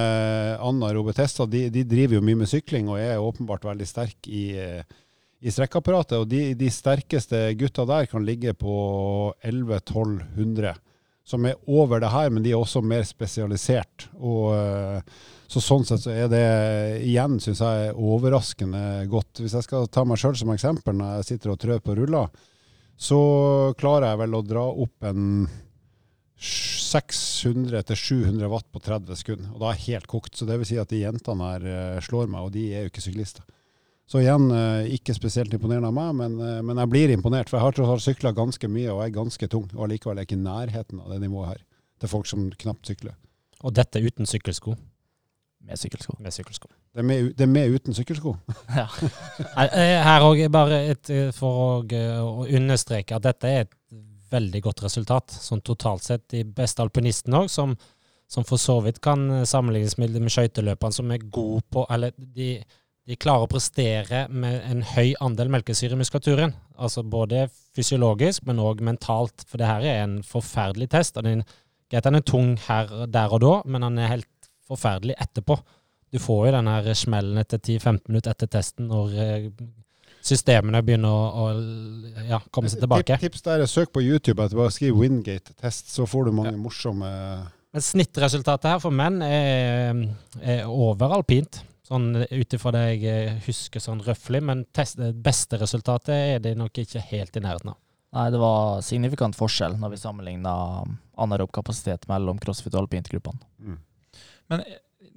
anaerobe 0.63 1.12
tester, 1.15 1.50
de, 1.52 1.65
de 1.73 1.84
driver 1.84 2.17
jo 2.17 2.23
mye 2.23 2.39
med 2.39 2.47
sykling 2.47 2.88
og 2.88 3.02
er 3.02 3.19
åpenbart 3.19 3.67
veldig 3.67 3.88
sterke 3.88 4.32
i, 4.32 4.45
eh, 4.56 5.00
i 5.43 5.52
strekkapparatet. 5.52 6.21
Og 6.21 6.30
de, 6.32 6.54
de 6.56 6.69
sterkeste 6.71 7.50
gutta 7.60 7.84
der 7.89 8.08
kan 8.08 8.23
ligge 8.23 8.56
på 8.56 8.78
11-1200, 9.43 10.80
som 11.28 11.50
er 11.50 11.60
over 11.67 12.00
det 12.00 12.13
her, 12.13 12.32
men 12.32 12.45
de 12.45 12.56
er 12.56 12.62
også 12.62 12.80
mer 12.80 13.04
spesialisert. 13.04 14.08
Og, 14.15 14.56
eh, 14.56 15.19
så 15.52 15.63
sånn 15.63 15.84
sett 15.88 16.06
så 16.06 16.15
er 16.15 16.32
det 16.32 16.47
igjen, 17.04 17.41
syns 17.43 17.60
jeg, 17.60 17.91
overraskende 17.91 19.04
godt. 19.12 19.43
Hvis 19.43 19.60
jeg 19.60 19.67
skal 19.67 19.91
ta 19.91 20.08
meg 20.08 20.23
sjøl 20.23 20.39
som 20.39 20.56
eksempel 20.56 20.95
når 20.95 21.19
jeg 21.19 21.32
sitter 21.34 21.58
og 21.58 21.60
trør 21.60 21.84
på 21.84 22.00
ruller, 22.00 22.32
så 22.95 23.19
klarer 23.78 24.13
jeg 24.13 24.23
vel 24.23 24.39
å 24.39 24.45
dra 24.47 24.63
opp 24.71 25.12
en 25.12 25.50
600-700 26.38 28.50
watt 28.52 28.67
på 28.71 28.80
30 28.80 29.15
sekunder. 29.17 29.50
Og 29.54 29.60
da 29.62 29.71
er 29.71 29.78
jeg 29.78 29.97
helt 29.97 30.10
kokt. 30.12 30.36
Så 30.38 30.45
det 30.45 30.60
vil 30.62 30.69
si 30.69 30.78
at 30.82 30.91
de 30.91 31.02
jentene 31.02 31.52
her 31.52 31.62
eh, 31.65 32.04
slår 32.06 32.28
meg, 32.32 32.41
og 32.45 32.52
de 32.54 32.63
er 32.73 32.82
jo 32.86 32.91
ikke 32.91 33.06
syklister. 33.06 33.43
Så 34.08 34.15
igjen, 34.21 34.45
eh, 34.56 34.93
ikke 34.95 35.17
spesielt 35.17 35.54
imponerende 35.54 35.89
av 35.89 35.97
meg, 35.97 36.12
men, 36.15 36.32
eh, 36.39 36.62
men 36.63 36.78
jeg 36.80 36.91
blir 36.93 37.10
imponert. 37.15 37.50
For 37.50 37.58
jeg 37.58 37.65
har 37.65 37.73
tross 37.76 37.93
alt 37.95 38.06
sykla 38.06 38.30
ganske 38.38 38.67
mye 38.71 38.91
og 38.93 39.00
er 39.04 39.15
ganske 39.15 39.45
tung, 39.52 39.67
og 39.73 39.82
allikevel 39.88 40.15
er 40.15 40.19
jeg 40.23 40.30
ikke 40.30 40.39
i 40.39 40.45
nærheten 40.45 40.97
av 41.02 41.08
det 41.12 41.19
nivået 41.26 41.50
her. 41.56 41.62
Til 41.97 42.13
folk 42.13 42.28
som 42.30 42.39
knapt 42.62 42.84
sykler. 42.88 43.15
Og 43.65 43.73
dette 43.73 44.04
uten 44.04 44.26
sykkelsko. 44.30 44.71
Med 45.67 45.76
sykkelsko. 45.82 46.13
Med 46.21 46.32
sykkelsko. 46.32 46.69
Det 46.93 47.02
er 47.02 47.08
med, 47.10 47.17
det 47.36 47.43
er 47.43 47.52
med 47.52 47.65
uten 47.73 47.97
sykkelsko. 47.97 48.32
Ja. 48.78 48.86
Her 49.58 50.23
òg, 50.23 50.39
bare 50.54 50.78
et, 50.93 51.10
for 51.36 51.63
å, 51.65 51.69
å 51.82 52.45
understreke 52.45 53.17
at 53.17 53.26
dette 53.26 53.50
er 53.50 53.65
et 53.65 53.73
veldig 54.31 54.63
godt 54.65 54.83
resultat. 54.85 55.35
Sånn 55.43 55.63
totalt 55.65 56.05
sett. 56.07 56.27
De 56.33 56.43
beste 56.43 56.83
alpinistene 56.83 57.43
òg, 57.43 57.51
som, 57.51 57.75
som 58.29 58.45
for 58.47 58.61
så 58.61 58.79
vidt 58.85 59.01
kan 59.03 59.27
eh, 59.39 59.45
sammenlignes 59.47 59.97
med, 60.01 60.17
med 60.21 60.33
skøyteløperne, 60.33 60.97
som 60.99 61.13
er 61.13 61.23
gode 61.23 61.63
på 61.73 61.85
Eller 61.93 62.13
de, 62.17 62.55
de 63.07 63.19
klarer 63.19 63.47
å 63.47 63.51
prestere 63.51 64.25
med 64.29 64.59
en 64.71 64.83
høy 64.95 65.15
andel 65.23 65.51
melkesyre 65.53 65.97
i 65.97 66.01
muskulaturen. 66.01 66.55
Altså 66.77 67.03
både 67.03 67.47
fysiologisk, 67.77 68.45
men 68.49 68.63
òg 68.63 68.83
mentalt. 68.85 69.47
For 69.47 69.61
det 69.61 69.71
her 69.71 69.87
er 69.87 70.03
en 70.03 70.19
forferdelig 70.25 70.91
test. 70.95 71.17
og 71.17 71.27
den, 71.27 71.45
Greit, 71.87 72.03
den 72.03 72.19
er 72.19 72.27
tung 72.27 72.55
her, 72.67 72.89
der 73.07 73.31
og 73.31 73.39
da, 73.43 73.53
men 73.65 73.85
den 73.85 73.99
er 74.03 74.17
helt 74.17 74.49
forferdelig 74.67 75.15
etterpå. 75.23 75.55
Du 76.11 76.19
får 76.19 76.47
jo 76.47 76.55
den 76.55 76.69
her 76.71 76.93
smellen 76.95 77.39
etter 77.39 77.59
10-15 77.59 78.09
minutter 78.09 78.33
etter 78.33 78.49
testen 78.51 78.87
når 78.91 79.15
eh, 79.23 79.49
systemene 80.27 80.81
begynner 80.85 81.11
å, 81.11 81.45
å 81.45 82.25
ja, 82.27 82.41
komme 82.53 82.71
seg 82.71 82.83
tilbake. 82.83 83.17
Tip, 83.17 83.33
tips 83.33 83.45
der 83.45 83.63
er 83.63 83.71
søk 83.71 83.93
på 83.95 84.03
YouTube 84.03 84.43
etter 84.43 84.59
bare 84.59 84.73
skriv 84.75 84.97
Wingate-test, 84.99 85.93
så 85.93 86.07
får 86.09 86.27
du 86.27 86.35
mange 86.39 86.57
morsomme 86.59 87.09
Men 87.73 87.83
snittresultatet 87.83 88.69
her 88.73 88.83
for 88.83 88.95
menn 88.95 89.21
er, 89.25 90.05
er 90.41 90.69
over 90.71 91.17
alpint. 91.19 91.61
Sånn 91.87 92.09
ut 92.19 92.55
ifra 92.55 92.73
det 92.75 92.83
jeg 92.89 93.03
eh, 93.07 93.35
husker 93.45 93.79
sånn 93.79 94.01
røftlig, 94.03 94.41
men 94.43 94.65
test, 94.75 94.97
det 94.99 95.13
beste 95.23 95.59
resultatet 95.61 96.15
er 96.15 96.41
det 96.43 96.57
nok 96.59 96.81
ikke 96.83 97.03
helt 97.13 97.39
i 97.39 97.43
nærheten 97.45 97.71
av. 97.71 97.77
Nei, 98.17 98.25
det 98.33 98.39
var 98.41 98.81
signifikant 98.83 99.35
forskjell 99.37 99.77
når 99.79 99.93
vi 99.93 99.99
sammenligna 100.01 100.51
anaerob 101.19 101.51
kapasitet 101.55 102.07
mellom 102.11 102.39
crossfit 102.43 102.75
og 102.75 102.85
alpintgruppene. 102.85 103.39
mm. 103.63 103.79
Men 104.47 104.61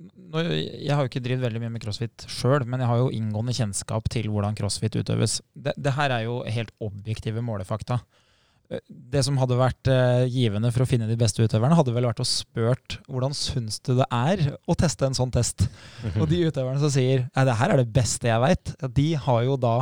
nå, 0.00 0.42
jeg 0.48 0.94
har 0.94 1.04
jo 1.04 1.10
ikke 1.10 1.22
drevet 1.24 1.44
veldig 1.44 1.60
mye 1.64 1.74
med 1.74 1.82
crossfit 1.84 2.24
sjøl, 2.30 2.64
men 2.66 2.80
jeg 2.82 2.88
har 2.90 3.02
jo 3.02 3.10
inngående 3.14 3.54
kjennskap 3.56 4.08
til 4.12 4.30
hvordan 4.32 4.56
crossfit 4.58 4.96
utøves. 4.96 5.40
Det, 5.54 5.74
det 5.76 5.92
her 5.98 6.14
er 6.16 6.26
jo 6.26 6.40
helt 6.48 6.72
objektive 6.84 7.42
målefakta. 7.44 8.00
Eh, 8.70 8.80
Det 8.88 9.24
som 9.26 9.36
hadde 9.42 9.58
vært 9.60 9.90
eh, 9.92 10.24
givende 10.30 10.70
for 10.72 10.86
å 10.86 10.88
finne 10.88 11.08
de 11.10 11.18
beste 11.20 11.42
utøverne, 11.44 11.76
hadde 11.76 11.92
vel 11.96 12.06
vært 12.08 12.22
å 12.24 12.28
spurt 12.28 12.98
hvordan 13.10 13.34
syns 13.36 13.80
du 13.84 13.96
det 13.98 14.06
er 14.14 14.44
å 14.70 14.76
teste 14.78 15.08
en 15.10 15.18
sånn 15.18 15.32
test? 15.34 15.66
Og 16.20 16.28
de 16.30 16.44
utøverne 16.48 16.80
som 16.80 16.92
sier 16.94 17.26
nei, 17.28 17.46
det 17.48 17.58
her 17.60 17.74
er 17.74 17.82
det 17.84 17.90
beste 17.92 18.30
jeg 18.30 18.44
veit, 18.46 18.76
de 18.96 19.08
har 19.26 19.42
jo 19.48 19.58
da 19.60 19.74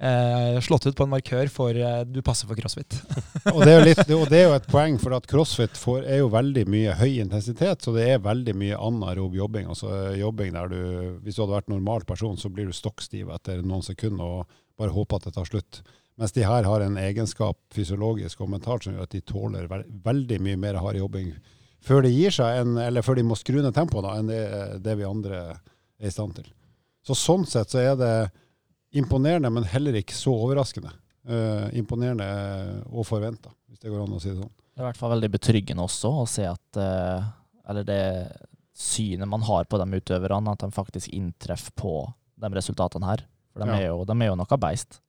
eh, 0.00 0.58
slått 0.64 0.86
ut 0.86 0.96
på 0.96 1.06
en 1.06 1.12
markør 1.12 1.50
for 1.52 1.76
eh, 1.76 2.00
du 2.06 2.20
passer 2.26 2.48
for 2.48 2.58
crossfit. 2.58 2.98
og, 3.54 3.60
det 3.66 3.76
litt, 3.84 4.02
og 4.14 4.26
det 4.30 4.40
er 4.40 4.48
jo 4.48 4.56
et 4.56 4.70
poeng, 4.70 4.98
for 5.02 5.16
at 5.18 5.28
crossfit 5.30 5.78
får, 5.78 6.06
er 6.06 6.22
jo 6.22 6.30
veldig 6.32 6.64
mye 6.70 6.96
høy 7.00 7.18
intensitet, 7.24 7.84
så 7.84 7.94
det 7.96 8.08
er 8.14 8.24
veldig 8.24 8.56
mye 8.58 8.80
anaerob 8.88 9.36
jobbing. 9.38 9.68
Altså 9.74 10.14
jobbing 10.18 10.56
der 10.56 10.72
du, 10.72 10.80
hvis 11.24 11.38
du 11.38 11.44
hadde 11.44 11.58
vært 11.58 11.72
normal 11.74 12.06
person, 12.08 12.38
så 12.40 12.50
blir 12.52 12.70
du 12.70 12.76
stokkstiv 12.76 13.32
etter 13.34 13.62
noen 13.62 13.84
sekunder 13.86 14.40
og 14.40 14.58
bare 14.78 14.94
håper 14.94 15.18
at 15.18 15.28
det 15.28 15.36
tar 15.38 15.48
slutt. 15.48 15.82
Mens 16.18 16.34
de 16.34 16.42
her 16.46 16.66
har 16.66 16.82
en 16.82 16.98
egenskap 16.98 17.58
fysiologisk 17.74 18.40
og 18.42 18.50
mentalt 18.50 18.86
som 18.86 18.94
gjør 18.94 19.06
at 19.06 19.14
de 19.14 19.22
tåler 19.22 19.68
vel, 19.70 19.84
veldig 20.02 20.40
mye 20.42 20.58
mer 20.58 20.80
hard 20.82 20.98
jobbing 20.98 21.30
før 21.84 22.02
de 22.02 22.10
gir 22.10 22.34
seg, 22.34 22.58
en, 22.62 22.78
eller 22.82 23.04
før 23.06 23.18
de 23.18 23.24
må 23.26 23.36
skru 23.38 23.60
ned 23.62 23.74
tempoet, 23.76 24.08
enn 24.18 24.30
det, 24.30 24.42
det 24.82 24.96
vi 24.98 25.06
andre 25.06 25.42
er 25.46 26.08
i 26.08 26.12
stand 26.12 26.34
til. 26.38 26.48
Så 27.06 27.14
sånn 27.16 27.46
sett 27.48 27.70
så 27.72 27.80
er 27.80 27.94
det 27.98 28.14
imponerende, 28.96 29.50
men 29.52 29.66
heller 29.68 29.98
ikke 30.00 30.16
så 30.16 30.32
overraskende. 30.32 30.92
Uh, 31.28 31.66
imponerende 31.76 32.24
og 32.88 33.04
forventa, 33.04 33.50
hvis 33.68 33.82
det 33.82 33.90
går 33.92 34.04
an 34.06 34.14
å 34.16 34.20
si 34.22 34.30
det 34.30 34.38
sånn. 34.38 34.52
Det 34.72 34.80
er 34.80 34.86
i 34.86 34.88
hvert 34.88 35.00
fall 35.00 35.12
veldig 35.12 35.30
betryggende 35.34 35.84
også 35.84 36.12
å 36.22 36.28
se 36.30 36.46
at 36.48 36.78
uh, 36.78 37.26
Eller 37.68 37.84
det 37.84 38.02
synet 38.78 39.28
man 39.28 39.42
har 39.44 39.66
på 39.68 39.76
de 39.80 39.98
utøverne, 39.98 40.54
at 40.54 40.62
de 40.62 40.70
faktisk 40.72 41.10
inntreffer 41.12 41.74
på 41.76 41.92
de 42.38 42.50
resultatene 42.54 43.10
her. 43.10 43.24
For 43.52 43.60
de, 43.60 43.66
Ja. 43.68 43.76
er, 43.76 43.86
jo, 43.90 44.04
de 44.06 44.14
er 44.22 44.30
jo 44.30 44.38
noe 44.38 44.58
beist. 44.62 45.00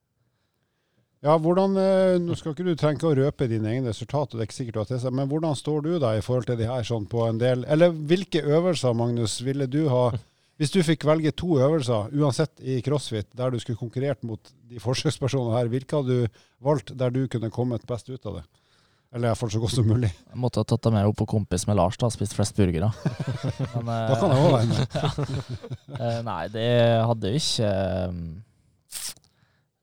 Ja, 1.21 1.35
hvordan, 1.37 1.75
eh, 1.77 2.17
Nå 2.23 2.35
skal 2.39 2.53
ikke 2.55 2.65
du 2.65 2.75
trenge 2.79 3.03
å 3.03 3.15
røpe 3.15 3.47
dine 3.51 3.67
egne 3.73 3.91
resultater, 3.91 4.37
det 4.37 4.45
er 4.45 4.47
ikke 4.47 4.57
sikkert 4.57 4.73
du 4.73 4.79
har 4.79 4.89
testet, 4.89 5.13
men 5.13 5.27
hvordan 5.29 5.55
står 5.55 5.81
du 5.83 5.91
da 5.99 6.13
i 6.15 6.21
forhold 6.23 6.47
til 6.47 6.57
de 6.57 6.67
her 6.69 6.85
sånn 6.87 7.05
på 7.11 7.25
en 7.27 7.37
del 7.41 7.65
Eller 7.67 7.91
hvilke 7.91 8.39
øvelser, 8.41 8.95
Magnus, 8.95 9.41
ville 9.43 9.67
du 9.67 9.89
ha 9.91 10.13
Hvis 10.59 10.73
du 10.73 10.81
fikk 10.83 11.05
velge 11.07 11.31
to 11.39 11.53
øvelser, 11.55 12.09
uansett 12.19 12.59
i 12.59 12.81
crossfit, 12.83 13.29
der 13.37 13.53
du 13.53 13.61
skulle 13.63 13.79
konkurrert 13.79 14.25
mot 14.27 14.51
de 14.67 14.81
forsøkspersonene 14.83 15.55
her, 15.55 15.69
hvilke 15.71 16.01
hadde 16.01 16.17
du 16.25 16.41
valgt 16.65 16.91
der 16.99 17.13
du 17.15 17.21
kunne 17.31 17.51
kommet 17.53 17.85
best 17.87 18.11
ut 18.11 18.27
av 18.27 18.41
det? 18.41 18.43
Eller 19.15 19.31
iallfall 19.31 19.49
så 19.49 19.61
godt 19.63 19.73
som 19.73 19.87
mulig. 19.89 20.11
Jeg 20.11 20.37
måtte 20.37 20.61
ha 20.61 20.67
tatt 20.69 20.83
det 20.85 20.91
med 20.93 21.07
opp 21.09 21.17
på 21.17 21.29
kompis 21.31 21.63
med 21.65 21.79
Lars, 21.79 21.95
da, 21.97 22.11
spist 22.13 22.35
flest 22.37 22.59
burgere. 22.59 22.91
Men, 23.73 23.87
eh, 23.87 24.11
Da 24.11 24.19
kan 24.19 24.35
jeg 24.35 24.43
òg 24.43 24.53
være 24.53 24.69
med. 24.69 24.85
Eh, 25.99 26.19
nei, 26.23 26.43
det 26.53 26.67
hadde 27.09 27.31
jo 27.33 27.39
ikke 27.41 27.69
eh, 27.71 28.19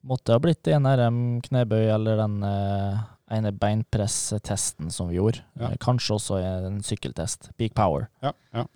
Måtte 0.07 0.37
ha 0.37 0.41
blitt 0.41 0.71
en 0.71 0.87
RM 0.87 1.19
knebøy 1.45 1.83
eller 1.93 2.21
den 2.23 2.39
ene 2.47 3.05
ene 3.27 3.51
beinpresstesten 3.53 4.91
som 4.95 5.09
vi 5.11 5.19
gjorde. 5.19 5.43
Ja. 5.59 5.73
Kanskje 5.83 6.15
også 6.15 6.39
en 6.39 6.81
sykkeltest. 6.87 7.51
Peak 7.59 7.75
power. 7.75 8.07
Ja, 8.23 8.33
ja. 8.55 8.67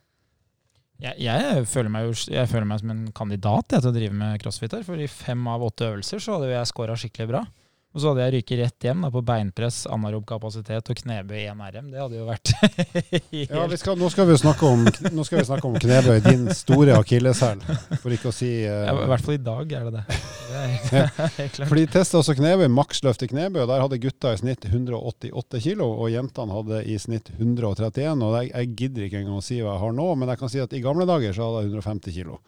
Jeg, 1.01 1.17
jeg, 1.25 1.65
føler 1.71 2.05
jo, 2.05 2.13
jeg 2.29 2.49
føler 2.51 2.69
meg 2.69 2.83
som 2.83 2.93
en 2.93 3.05
kandidat 3.17 3.73
jeg, 3.73 3.81
til 3.81 3.91
å 3.91 3.95
drive 3.95 4.17
med 4.21 4.41
crossfit 4.43 4.75
her. 4.77 4.85
For 4.85 5.01
i 5.01 5.09
fem 5.09 5.47
av 5.49 5.65
åtte 5.65 5.89
øvelser 5.89 6.21
så 6.21 6.37
hadde 6.37 6.53
jeg 6.53 6.69
scora 6.69 6.99
skikkelig 7.01 7.31
bra. 7.31 7.45
Og 7.91 7.99
så 7.99 8.13
hadde 8.13 8.23
jeg 8.23 8.33
ryket 8.37 8.61
rett 8.61 8.85
hjem 8.87 9.01
da, 9.03 9.09
på 9.11 9.21
beinpress, 9.27 9.81
anarob 9.91 10.23
kapasitet 10.29 10.91
og 10.93 10.99
knebøy 11.01 11.41
1 11.51 11.63
RM. 11.75 11.89
Det 11.91 11.99
hadde 11.99 12.21
jo 12.21 12.27
vært 12.29 12.53
helt 12.61 13.33
ja 13.51 13.65
vi 13.67 13.79
skal, 13.81 13.97
nå, 13.99 14.11
skal 14.15 14.29
vi 14.29 14.37
snakke 14.39 14.69
om, 14.69 14.85
nå 14.87 15.25
skal 15.27 15.41
vi 15.41 15.47
snakke 15.49 15.67
om 15.67 15.75
knebøy, 15.75 16.21
din 16.23 16.45
store 16.55 16.95
akilleshæl, 17.01 17.65
for 17.97 18.15
ikke 18.15 18.31
å 18.31 18.37
si 18.37 18.53
uh... 18.63 18.85
ja, 18.87 18.95
I 18.95 19.09
hvert 19.11 19.27
fall 19.27 19.35
i 19.41 19.43
dag 19.49 19.75
er 19.75 19.89
det 19.89 19.95
det. 19.97 20.21
Det 20.53 20.63
er 20.63 21.51
klart. 21.57 21.59
For 21.65 21.81
de 21.81 21.89
testa 21.97 22.21
også 22.21 22.39
knebøy, 22.39 22.69
maksløft 22.79 23.27
i 23.27 23.31
knebøy, 23.35 23.65
og 23.65 23.69
der 23.73 23.83
hadde 23.83 24.01
gutta 24.07 24.37
i 24.37 24.41
snitt 24.45 24.71
188 24.71 25.65
kilo, 25.67 25.91
og 25.91 26.15
jentene 26.15 26.61
hadde 26.61 26.81
i 26.87 26.97
snitt 27.03 27.35
131. 27.35 28.23
Og 28.23 28.39
jeg, 28.39 28.55
jeg 28.55 28.73
gidder 28.85 29.09
ikke 29.09 29.25
engang 29.25 29.43
å 29.43 29.45
si 29.51 29.59
hva 29.59 29.75
jeg 29.75 29.87
har 29.89 29.99
nå, 29.99 30.09
men 30.15 30.31
jeg 30.31 30.45
kan 30.45 30.55
si 30.55 30.63
at 30.63 30.79
i 30.79 30.87
gamle 30.87 31.11
dager 31.11 31.35
så 31.35 31.51
hadde 31.51 31.67
jeg 31.67 31.75
150 31.75 32.19
kilo. 32.21 32.39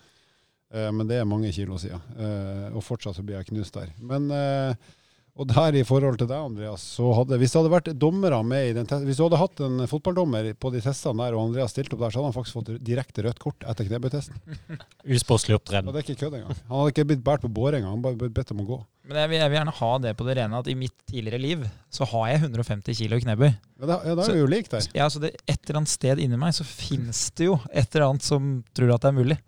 Uh, 0.70 0.88
men 0.94 1.10
det 1.10 1.18
er 1.18 1.26
mange 1.28 1.50
kilo 1.50 1.82
siden, 1.82 1.98
uh, 2.14 2.68
og 2.70 2.86
fortsatt 2.86 3.18
så 3.18 3.26
blir 3.26 3.40
jeg 3.40 3.50
knust 3.50 3.74
der. 3.74 3.90
Men 4.06 4.30
eh, 4.30 4.92
og 5.32 5.46
der 5.48 5.78
i 5.80 5.82
forhold 5.88 6.18
til 6.20 6.28
deg, 6.28 6.36
Andreas, 6.44 6.82
så 6.98 7.08
hadde, 7.16 7.38
hvis 7.40 7.54
det 7.54 7.60
hadde 7.62 7.70
vært 7.72 7.86
dommere 7.96 8.42
med 8.44 8.66
i 8.68 8.74
den 8.76 8.84
testen, 8.84 9.06
hvis 9.08 9.16
du 9.16 9.22
hadde 9.24 9.38
hatt 9.40 9.62
en 9.64 9.80
fotballdommer 9.88 10.50
på 10.60 10.72
de 10.74 10.82
testene 10.84 11.24
der, 11.24 11.36
og 11.38 11.46
Andreas 11.48 11.72
stilte 11.72 11.96
opp 11.96 12.02
der, 12.04 12.12
så 12.12 12.20
hadde 12.20 12.28
han 12.28 12.36
faktisk 12.36 12.58
fått 12.58 12.72
direkte 12.84 13.24
rødt 13.24 13.40
kort 13.40 13.64
etter 13.64 13.88
knebøytesten. 13.88 14.36
Usportslig 15.16 15.56
Og 15.56 15.62
opptreden. 15.62 15.88
det 15.88 16.02
er 16.02 16.06
ikke 16.06 16.20
kødd 16.26 16.36
engang. 16.36 16.58
Han 16.68 16.76
hadde 16.82 16.92
ikke 16.92 17.06
blitt 17.08 17.22
båret 17.24 17.44
på 17.46 17.50
båre 17.56 17.80
engang, 17.80 17.94
han 17.96 18.04
bare 18.04 18.18
blitt 18.20 18.34
bedt 18.36 18.52
om 18.52 18.60
å 18.60 18.66
gå. 18.68 18.78
Men 19.08 19.18
jeg 19.18 19.30
vil, 19.32 19.40
jeg 19.40 19.50
vil 19.50 19.58
gjerne 19.58 19.74
ha 19.80 19.90
det 20.04 20.12
på 20.20 20.26
det 20.28 20.34
rene 20.38 20.58
at 20.62 20.68
i 20.70 20.74
mitt 20.78 20.94
tidligere 21.10 21.40
liv 21.42 21.64
så 21.90 22.06
har 22.12 22.28
jeg 22.30 22.42
150 22.44 22.98
kilo 23.00 23.16
i 23.18 23.24
knebøy. 23.24 23.48
Ja, 23.48 23.88
da, 23.88 23.96
ja, 24.06 24.18
da 24.20 24.26
er 24.28 24.36
vi 24.36 24.42
jo 24.44 24.50
lik 24.52 24.68
der. 24.70 24.84
Ja, 24.94 25.08
så 25.10 25.18
det, 25.24 25.32
et 25.48 25.58
eller 25.64 25.80
annet 25.80 25.90
sted 25.96 26.20
inni 26.22 26.38
meg 26.38 26.52
så 26.54 26.66
finnes 26.68 27.24
det 27.40 27.48
jo 27.48 27.56
et 27.72 27.88
eller 27.96 28.10
annet 28.12 28.28
som 28.28 28.52
tror 28.76 28.92
at 28.94 29.02
det 29.02 29.10
er 29.10 29.16
mulig. 29.16 29.38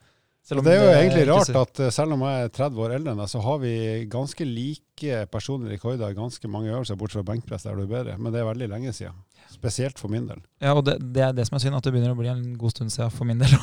Selv 0.45 0.61
om 0.61 0.66
det 0.66 0.74
er 0.76 0.82
jo 0.84 0.90
egentlig 0.92 1.26
rart 1.30 1.47
så- 1.49 1.61
at 1.62 1.80
eh, 1.80 1.90
selv 1.90 2.12
om 2.12 2.20
jeg 2.26 2.45
er 2.45 2.49
30 2.53 2.82
år 2.84 2.95
eldre 2.99 3.12
enn 3.14 3.20
deg, 3.22 3.28
så 3.32 3.40
har 3.42 3.59
vi 3.62 3.70
ganske 4.12 4.45
like 4.45 5.26
personlige 5.32 5.78
rekorder 5.78 6.11
i 6.12 6.18
ganske 6.18 6.49
mange 6.53 6.68
øvelser, 6.68 6.99
bortsett 7.01 7.22
fra 7.24 7.32
benkpress 7.32 7.64
der 7.64 7.74
du 7.78 7.82
er 7.86 7.92
bedre. 7.95 8.18
Men 8.18 8.32
det 8.34 8.42
er 8.42 8.51
veldig 8.53 8.68
lenge 8.68 8.92
siden. 8.92 9.16
Spesielt 9.55 9.99
for 9.99 10.09
min 10.12 10.26
del. 10.28 10.40
Ja, 10.61 10.74
og 10.74 10.84
det, 10.84 10.99
det 11.14 11.22
er 11.22 11.32
det 11.32 11.47
som 11.49 11.57
er 11.57 11.61
synd, 11.64 11.76
at 11.78 11.84
det 11.86 11.92
begynner 11.95 12.12
å 12.12 12.18
bli 12.18 12.28
en 12.28 12.59
god 12.59 12.70
stund 12.74 12.92
siden 12.92 13.11
for 13.14 13.24
min 13.24 13.38
del. 13.40 13.55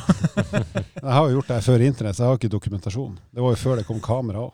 Jeg 1.02 1.14
har 1.14 1.28
jo 1.30 1.38
gjort 1.40 1.48
det 1.54 1.62
før 1.66 1.82
internett, 1.86 2.16
så 2.18 2.24
jeg 2.24 2.30
har 2.32 2.38
ikke 2.38 2.52
dokumentasjon. 2.54 3.16
Det 3.34 3.42
var 3.42 3.54
jo 3.56 3.60
før 3.62 3.76
det 3.80 3.86
kom 3.88 4.00
kamera 4.02 4.44
òg. 4.48 4.54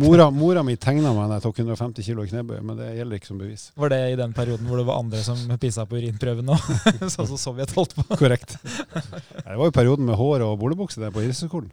Mora, 0.00 0.30
mora 0.32 0.62
mi 0.64 0.76
tegna 0.80 1.12
meg 1.12 1.28
da 1.28 1.38
jeg 1.38 1.44
tok 1.44 1.58
150 1.60 2.06
kg 2.06 2.22
i 2.24 2.30
knebøy, 2.30 2.60
men 2.64 2.78
det 2.78 2.90
gjelder 2.96 3.20
ikke 3.20 3.28
som 3.28 3.40
bevis. 3.40 3.64
Var 3.76 3.92
det 3.92 3.98
i 4.14 4.20
den 4.20 4.32
perioden 4.36 4.68
hvor 4.68 4.80
det 4.80 4.86
var 4.88 5.02
andre 5.02 5.20
som 5.26 5.42
pissa 5.60 5.84
på 5.88 5.98
urinprøven 6.00 6.46
nå? 6.48 6.56
sånn 7.14 7.28
som 7.28 7.40
Sovjet 7.40 7.74
holdt 7.76 7.92
på? 7.98 8.06
Korrekt. 8.16 8.56
Det 8.64 9.58
var 9.58 9.66
jo 9.68 9.74
perioden 9.76 10.08
med 10.08 10.16
hår 10.20 10.46
og 10.46 10.56
bolebukse 10.62 11.02
der 11.02 11.12
på 11.12 11.24
idrettshøyskolen. 11.24 11.68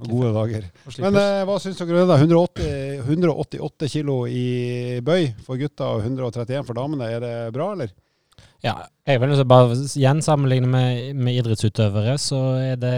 Gode 0.00 0.30
dager. 0.32 0.68
Men 1.02 1.16
eh, 1.18 1.42
hva 1.48 1.56
syns 1.60 1.80
dere 1.80 2.06
da? 2.08 2.16
180, 2.16 3.02
188 3.04 3.88
kilo 3.92 4.22
i 4.28 5.00
bøy 5.04 5.32
for 5.44 5.60
gutta 5.60 5.90
og 5.96 6.04
131 6.06 6.62
for 6.68 6.78
damene. 6.78 7.08
Er 7.10 7.24
det 7.24 7.34
bra, 7.56 7.72
eller? 7.74 7.92
Ja, 8.64 8.76
jeg 9.08 9.20
vil 9.20 9.32
også 9.32 9.46
bare 9.48 9.76
igjen 9.88 10.20
sammenligne 10.24 10.68
med, 10.68 11.16
med 11.16 11.40
idrettsutøvere, 11.40 12.16
så 12.20 12.40
er 12.60 12.80
det 12.80 12.94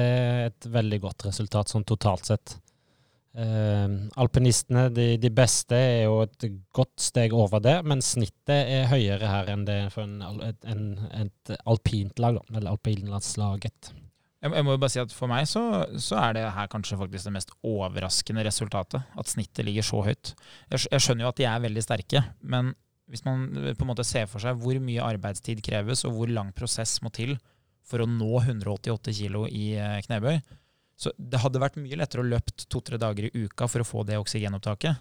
et 0.49 0.68
veldig 0.74 0.99
godt 1.05 1.26
resultat 1.28 1.70
sånn 1.70 1.86
totalt 1.86 2.26
sett. 2.30 2.57
Eh, 3.33 3.89
alpinistene, 4.20 4.89
de, 4.93 5.07
de, 5.16 5.30
beste, 5.33 5.76
er 5.76 6.05
jo 6.05 6.20
et 6.26 6.47
godt 6.76 7.01
steg 7.01 7.33
over 7.33 7.62
det, 7.64 7.78
men 7.89 8.05
snittet 8.05 8.53
er 8.59 8.91
høyere 8.91 9.30
her 9.30 9.49
enn 9.55 9.64
det 9.68 9.78
for 9.95 10.05
en, 10.05 10.20
en, 10.68 10.87
et 11.16 11.55
alpint 11.64 12.20
lag, 12.20 12.37
eller 12.53 12.74
alpinlandslaget. 12.74 13.95
Jeg, 14.43 14.64
må 14.66 14.74
jo 14.74 14.80
bare 14.83 14.91
si 14.91 14.99
at 14.99 15.12
For 15.14 15.30
meg 15.30 15.47
så, 15.47 15.62
så, 16.03 16.16
er 16.18 16.35
det 16.35 16.49
her 16.57 16.70
kanskje 16.70 16.99
faktisk 16.99 17.28
det 17.28 17.35
mest 17.37 17.53
overraskende 17.62 18.43
resultatet. 18.43 19.05
At 19.14 19.30
snittet 19.30 19.64
ligger 19.68 19.87
så 19.87 20.03
høyt. 20.03 20.33
Jeg, 20.72 20.99
skjønner 20.99 21.28
jo 21.28 21.30
at 21.30 21.39
de 21.39 21.47
er 21.47 21.62
veldig 21.62 21.85
sterke, 21.85 22.24
men 22.43 22.72
hvis 23.11 23.22
man 23.26 23.47
på 23.76 23.85
en 23.85 23.91
måte 23.93 24.07
ser 24.07 24.26
for 24.30 24.43
seg 24.43 24.59
hvor 24.59 24.78
mye 24.83 25.05
arbeidstid 25.05 25.62
kreves, 25.64 26.03
og 26.09 26.16
hvor 26.16 26.33
lang 26.33 26.51
prosess 26.57 26.97
må 27.05 27.12
til 27.14 27.37
for 27.87 28.03
å 28.03 28.09
nå 28.09 28.33
188 28.41 29.14
kg 29.14 29.47
i 29.51 29.72
eh, 29.78 30.01
knebøy, 30.07 30.41
så 30.97 31.12
det 31.16 31.40
hadde 31.43 31.62
vært 31.62 31.78
mye 31.80 31.99
lettere 31.99 32.22
å 32.22 32.28
løpt 32.28 32.66
to-tre 32.70 32.99
dager 33.01 33.28
i 33.28 33.32
uka 33.45 33.68
for 33.70 33.82
å 33.82 33.86
få 33.86 34.05
det 34.09 34.20
oksygenopptaket, 34.20 35.01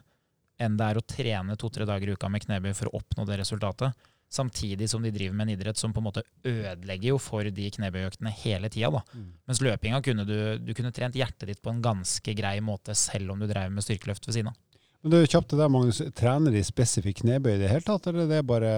enn 0.62 0.78
det 0.78 0.88
er 0.88 1.00
å 1.00 1.06
trene 1.06 1.58
to-tre 1.60 1.86
dager 1.90 2.10
i 2.10 2.16
uka 2.16 2.30
med 2.32 2.46
knebøy 2.46 2.74
for 2.78 2.90
å 2.90 3.02
oppnå 3.02 3.26
det 3.30 3.40
resultatet. 3.42 4.08
Samtidig 4.32 4.88
som 4.88 5.04
de 5.04 5.12
driver 5.12 5.36
med 5.36 5.50
en 5.50 5.54
idrett 5.58 5.78
som 5.78 5.92
på 5.92 6.00
en 6.00 6.06
måte 6.06 6.24
ødelegger 6.48 7.10
jo 7.10 7.18
for 7.20 7.44
de 7.44 7.66
knebøyøktene 7.76 8.32
hele 8.46 8.70
tida. 8.72 9.02
Mm. 9.12 9.26
Mens 9.50 9.60
løpinga 9.60 10.00
kunne 10.06 10.24
du, 10.24 10.38
du 10.64 10.72
kunne 10.78 10.94
trent 10.96 11.18
hjertet 11.20 11.50
ditt 11.50 11.62
på 11.64 11.74
en 11.74 11.82
ganske 11.84 12.36
grei 12.38 12.54
måte 12.64 12.96
selv 12.96 13.34
om 13.34 13.42
du 13.42 13.50
drev 13.50 13.74
med 13.76 13.84
styrkeløft 13.84 14.30
ved 14.30 14.38
siden 14.38 14.54
av. 14.54 14.60
Men 15.02 15.12
det 15.12 15.20
er 15.20 15.34
kjapt 15.34 15.52
det 15.52 15.60
der, 15.60 15.74
Magnus. 15.74 16.00
Trener 16.16 16.54
de 16.54 16.62
spesifikk 16.64 17.24
knebøy 17.24 17.56
i 17.56 17.60
det 17.64 17.74
hele 17.74 17.84
tatt, 17.84 18.08
eller 18.08 18.24
det 18.30 18.38
er 18.38 18.46
det 18.46 18.50
bare 18.54 18.74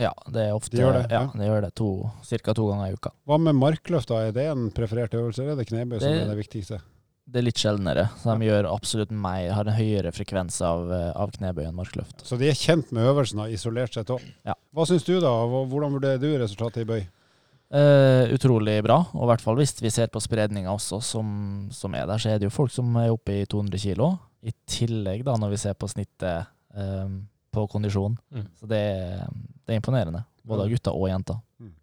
Ja, 0.00 0.12
det 0.32 0.46
er 0.48 0.54
ofte 0.56 0.76
de 0.76 0.80
gjør 0.80 0.96
det, 0.96 1.04
ja, 1.12 1.26
de 1.36 1.46
gjør 1.46 1.66
det 1.66 1.74
to, 1.76 1.90
cirka 2.24 2.54
to 2.56 2.64
ganger 2.70 2.88
i 2.88 2.96
uka. 2.96 3.12
Hva 3.28 3.36
med 3.42 3.58
markløft, 3.58 4.08
da? 4.08 4.22
Er 4.28 4.34
det 4.36 4.46
en 4.48 4.70
preferert 4.74 5.14
øvelse, 5.18 5.42
eller 5.42 5.54
er 5.56 5.60
det 5.60 5.68
knebøy 5.68 5.98
som 6.00 6.14
er 6.14 6.30
det 6.30 6.38
viktigste? 6.38 6.80
Det 7.32 7.38
er 7.38 7.46
litt 7.46 7.60
sjeldnere. 7.60 8.08
Så 8.18 8.34
de 8.34 8.48
gjør 8.48 8.66
absolutt 8.72 9.12
mer, 9.14 9.52
har 9.54 9.68
en 9.68 9.76
høyere 9.76 10.10
frekvens 10.12 10.58
av, 10.66 10.88
av 10.90 11.32
knebøy 11.36 11.64
enn 11.68 11.76
markløft. 11.76 12.24
Så 12.26 12.38
de 12.40 12.48
er 12.50 12.58
kjent 12.58 12.90
med 12.92 13.06
øvelsene 13.12 13.46
isolert 13.52 13.94
sett 13.94 14.10
òg. 14.12 14.24
Ja. 14.48 14.56
Hva 14.74 14.88
syns 14.88 15.06
du, 15.06 15.14
da? 15.22 15.30
Hvordan 15.48 15.94
vurderer 15.98 16.20
du 16.22 16.30
resultatet 16.40 16.82
i 16.82 16.88
bøy? 16.88 17.04
Uh, 17.72 18.28
utrolig 18.34 18.82
bra, 18.84 18.98
og 19.14 19.22
i 19.24 19.28
hvert 19.30 19.40
fall 19.40 19.56
hvis 19.56 19.78
vi 19.80 19.88
ser 19.92 20.10
på 20.12 20.20
spredninga 20.20 20.74
også, 20.74 20.98
som, 21.00 21.28
som, 21.72 21.94
er 21.96 22.04
der, 22.10 22.20
så 22.20 22.28
er 22.28 22.40
det 22.40 22.50
jo 22.50 22.52
folk 22.52 22.72
som 22.74 22.90
er 23.00 23.14
oppe 23.14 23.38
i 23.38 23.46
200 23.48 23.80
kg. 23.80 24.10
I 24.44 24.52
tillegg, 24.68 25.22
da, 25.24 25.38
når 25.40 25.54
vi 25.54 25.60
ser 25.62 25.78
på 25.78 25.88
snittet 25.88 26.50
um, 26.76 27.22
på 27.52 27.66
kondisjon. 27.70 28.16
Mm. 28.34 28.46
Så 28.58 28.68
det, 28.70 28.82
det, 29.64 29.74
er 29.74 29.80
imponerende. 29.80 30.24
Både 30.48 30.66
av 30.66 30.72
gutter 30.72 30.96
og 30.96 31.10
jenter. 31.10 31.38
Mm. 31.62 31.74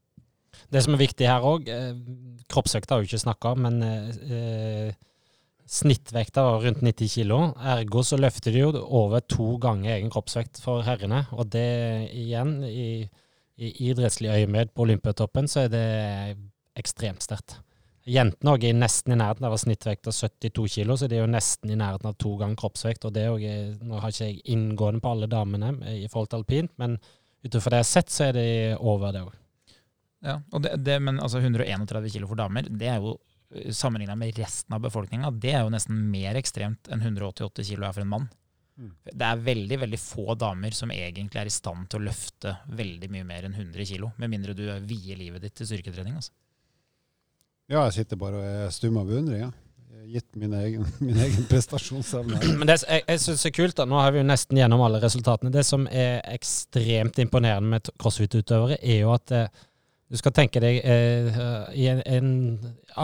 Det 0.69 0.81
som 0.85 0.95
er 0.95 1.03
viktig 1.03 1.29
her 1.29 1.45
òg, 1.45 1.69
eh, 1.71 1.93
kroppsvekt 2.51 2.91
har 2.91 3.01
vi 3.01 3.09
ikke 3.09 3.21
snakka 3.21 3.53
om, 3.55 3.67
men 3.67 3.85
eh, 3.85 4.97
snittvekta 5.69 6.43
var 6.45 6.65
rundt 6.65 6.83
90 6.85 7.13
kg. 7.13 7.33
Ergo 7.77 8.03
så 8.05 8.17
løfter 8.19 8.53
de 8.53 8.65
jo 8.65 8.73
over 8.83 9.21
to 9.21 9.53
ganger 9.61 9.95
egen 9.95 10.11
kroppsvekt 10.13 10.61
for 10.63 10.83
herrene. 10.87 11.23
Og 11.37 11.51
det 11.53 11.69
igjen, 12.17 12.59
i, 12.65 13.05
i 13.61 13.73
idrettslig 13.91 14.33
øyemed 14.33 14.73
på 14.73 14.87
Olympiatoppen, 14.87 15.47
så 15.51 15.67
er 15.67 15.73
det 15.73 15.87
ekstremt 16.79 17.25
sterkt. 17.25 17.59
Jentene 18.07 18.55
er 18.55 18.77
nesten 18.77 19.13
i 19.13 19.17
nærheten 19.19 19.45
av 19.45 19.57
snittvekt 19.59 20.07
av 20.07 20.15
72 20.15 20.67
kg, 20.75 20.93
så 20.97 21.07
de 21.09 21.17
er 21.17 21.25
jo 21.25 21.31
nesten 21.31 21.71
i 21.71 21.77
nærheten 21.79 22.09
av 22.09 22.15
to 22.21 22.35
ganger 22.39 22.59
kroppsvekt. 22.59 23.05
og 23.05 23.13
det 23.13 23.25
er 23.25 23.33
jo, 23.33 23.75
Nå 23.85 23.99
har 23.99 24.13
ikke 24.13 24.29
jeg 24.29 24.41
inngående 24.45 25.01
på 25.03 25.11
alle 25.11 25.27
damene 25.27 25.73
i 25.97 26.07
forhold 26.07 26.31
til 26.31 26.39
alpint, 26.39 26.71
men 26.77 26.97
utenfor 27.43 27.69
det 27.69 27.81
jeg 27.81 27.87
har 27.87 27.91
sett, 27.91 28.09
så 28.13 28.29
er 28.29 28.33
de 28.39 28.47
over 28.79 29.13
det 29.13 29.25
òg. 29.27 29.35
Ja, 30.25 30.39
og 30.51 30.63
det, 30.63 30.75
det, 30.83 30.97
men 30.99 31.19
altså 31.19 31.39
131 31.39 32.09
kg 32.11 32.25
for 32.27 32.39
damer, 32.39 32.67
det 32.67 32.89
er 32.91 32.99
jo 32.99 33.13
eh, 33.55 33.69
sammenligna 33.71 34.17
med 34.19 34.35
resten 34.39 34.75
av 34.75 34.83
befolkninga, 34.83 35.31
det 35.31 35.53
er 35.55 35.63
jo 35.63 35.71
nesten 35.71 36.01
mer 36.11 36.39
ekstremt 36.39 36.91
enn 36.91 37.05
188 37.05 37.63
kg 37.63 37.87
er 37.87 37.95
for 37.95 38.03
en 38.03 38.11
mann. 38.15 38.27
Mm. 38.79 38.91
Det 39.11 39.27
er 39.27 39.45
veldig 39.45 39.79
veldig 39.79 39.99
få 39.99 40.35
damer 40.39 40.75
som 40.75 40.91
egentlig 40.95 41.41
er 41.41 41.49
i 41.51 41.53
stand 41.53 41.87
til 41.91 41.99
å 41.99 42.07
løfte 42.09 42.55
veldig 42.79 43.09
mye 43.11 43.27
mer 43.27 43.47
enn 43.47 43.55
100 43.55 43.87
kg, 43.91 44.11
med 44.19 44.31
mindre 44.31 44.55
du 44.55 44.65
vier 44.87 45.19
livet 45.19 45.43
ditt 45.43 45.57
til 45.59 45.67
styrketrening. 45.71 46.19
altså. 46.19 46.35
Ja, 47.69 47.83
jeg 47.85 47.99
sitter 47.99 48.17
bare 48.17 48.39
og 48.39 48.45
er 48.65 48.71
stum 48.73 48.97
av 48.97 49.09
beundring. 49.09 49.43
Ja. 49.43 49.51
Gitt 50.09 50.37
min 50.41 50.53
egen, 50.57 50.87
min 51.05 51.17
egen 51.21 51.45
prestasjonsevne. 51.51 52.39
Men 52.59 52.69
det, 52.69 52.79
jeg, 52.81 53.03
jeg 53.05 53.23
synes 53.25 53.45
det 53.45 53.51
er 53.51 53.57
kult, 53.59 53.77
da. 53.77 53.85
nå 53.89 53.99
har 54.01 54.15
vi 54.15 54.23
jo 54.23 54.27
nesten 54.29 54.57
gjennom 54.57 54.81
alle 54.85 55.01
resultatene. 55.03 55.53
Det 55.53 55.65
som 55.67 55.85
er 55.91 56.23
ekstremt 56.33 57.21
imponerende 57.21 57.75
med 57.75 57.91
crossfit-utøvere, 58.01 58.79
er 58.81 59.03
jo 59.03 59.13
at 59.13 59.35
eh, 59.37 59.61
du 60.09 60.17
skal 60.17 60.33
tenke 60.33 60.61
deg 60.63 60.79
eh, 60.81 61.43
i 61.77 61.85
en, 61.91 62.01
en 62.09 62.33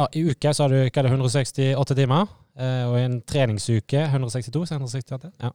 I 0.10 0.26
uke 0.32 0.54
så 0.56 0.66
har 0.66 0.74
du 0.74 0.80
hva 0.80 0.90
er 0.90 1.06
det, 1.06 1.14
168 1.14 1.98
timer, 2.02 2.34
eh, 2.58 2.82
og 2.90 2.98
i 2.98 3.06
en 3.06 3.20
treningsuke 3.22 4.08
162? 4.10 4.66
168, 4.74 5.34
ja. 5.46 5.54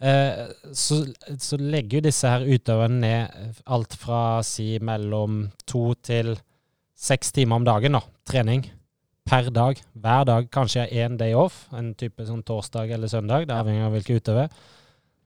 Eh, 0.00 0.46
så, 0.72 1.04
så, 1.38 1.58
legger 1.60 2.00
jo 2.00 2.06
disse 2.08 2.28
her 2.32 2.46
utøverne 2.48 3.00
ned 3.04 3.58
alt 3.68 3.94
fra 4.00 4.40
si 4.46 4.78
mellom 4.82 5.44
to 5.68 5.92
til 6.02 6.32
seks 7.00 7.32
timer 7.32 7.60
om 7.60 7.64
dagen, 7.64 7.96
da, 7.96 8.02
trening 8.28 8.66
per 9.30 9.48
dag, 9.54 9.78
hver 9.94 10.26
dag. 10.28 10.50
Kanskje 10.52 10.88
én 11.00 11.16
day 11.20 11.32
off, 11.38 11.64
en 11.76 11.94
type 11.98 12.26
sånn 12.26 12.44
torsdag 12.46 12.92
eller 12.96 13.10
søndag, 13.10 13.46
det 13.48 13.56
avhenger 13.56 13.88
av 13.88 13.96
hvilke 13.96 14.18
utøver. 14.20 14.52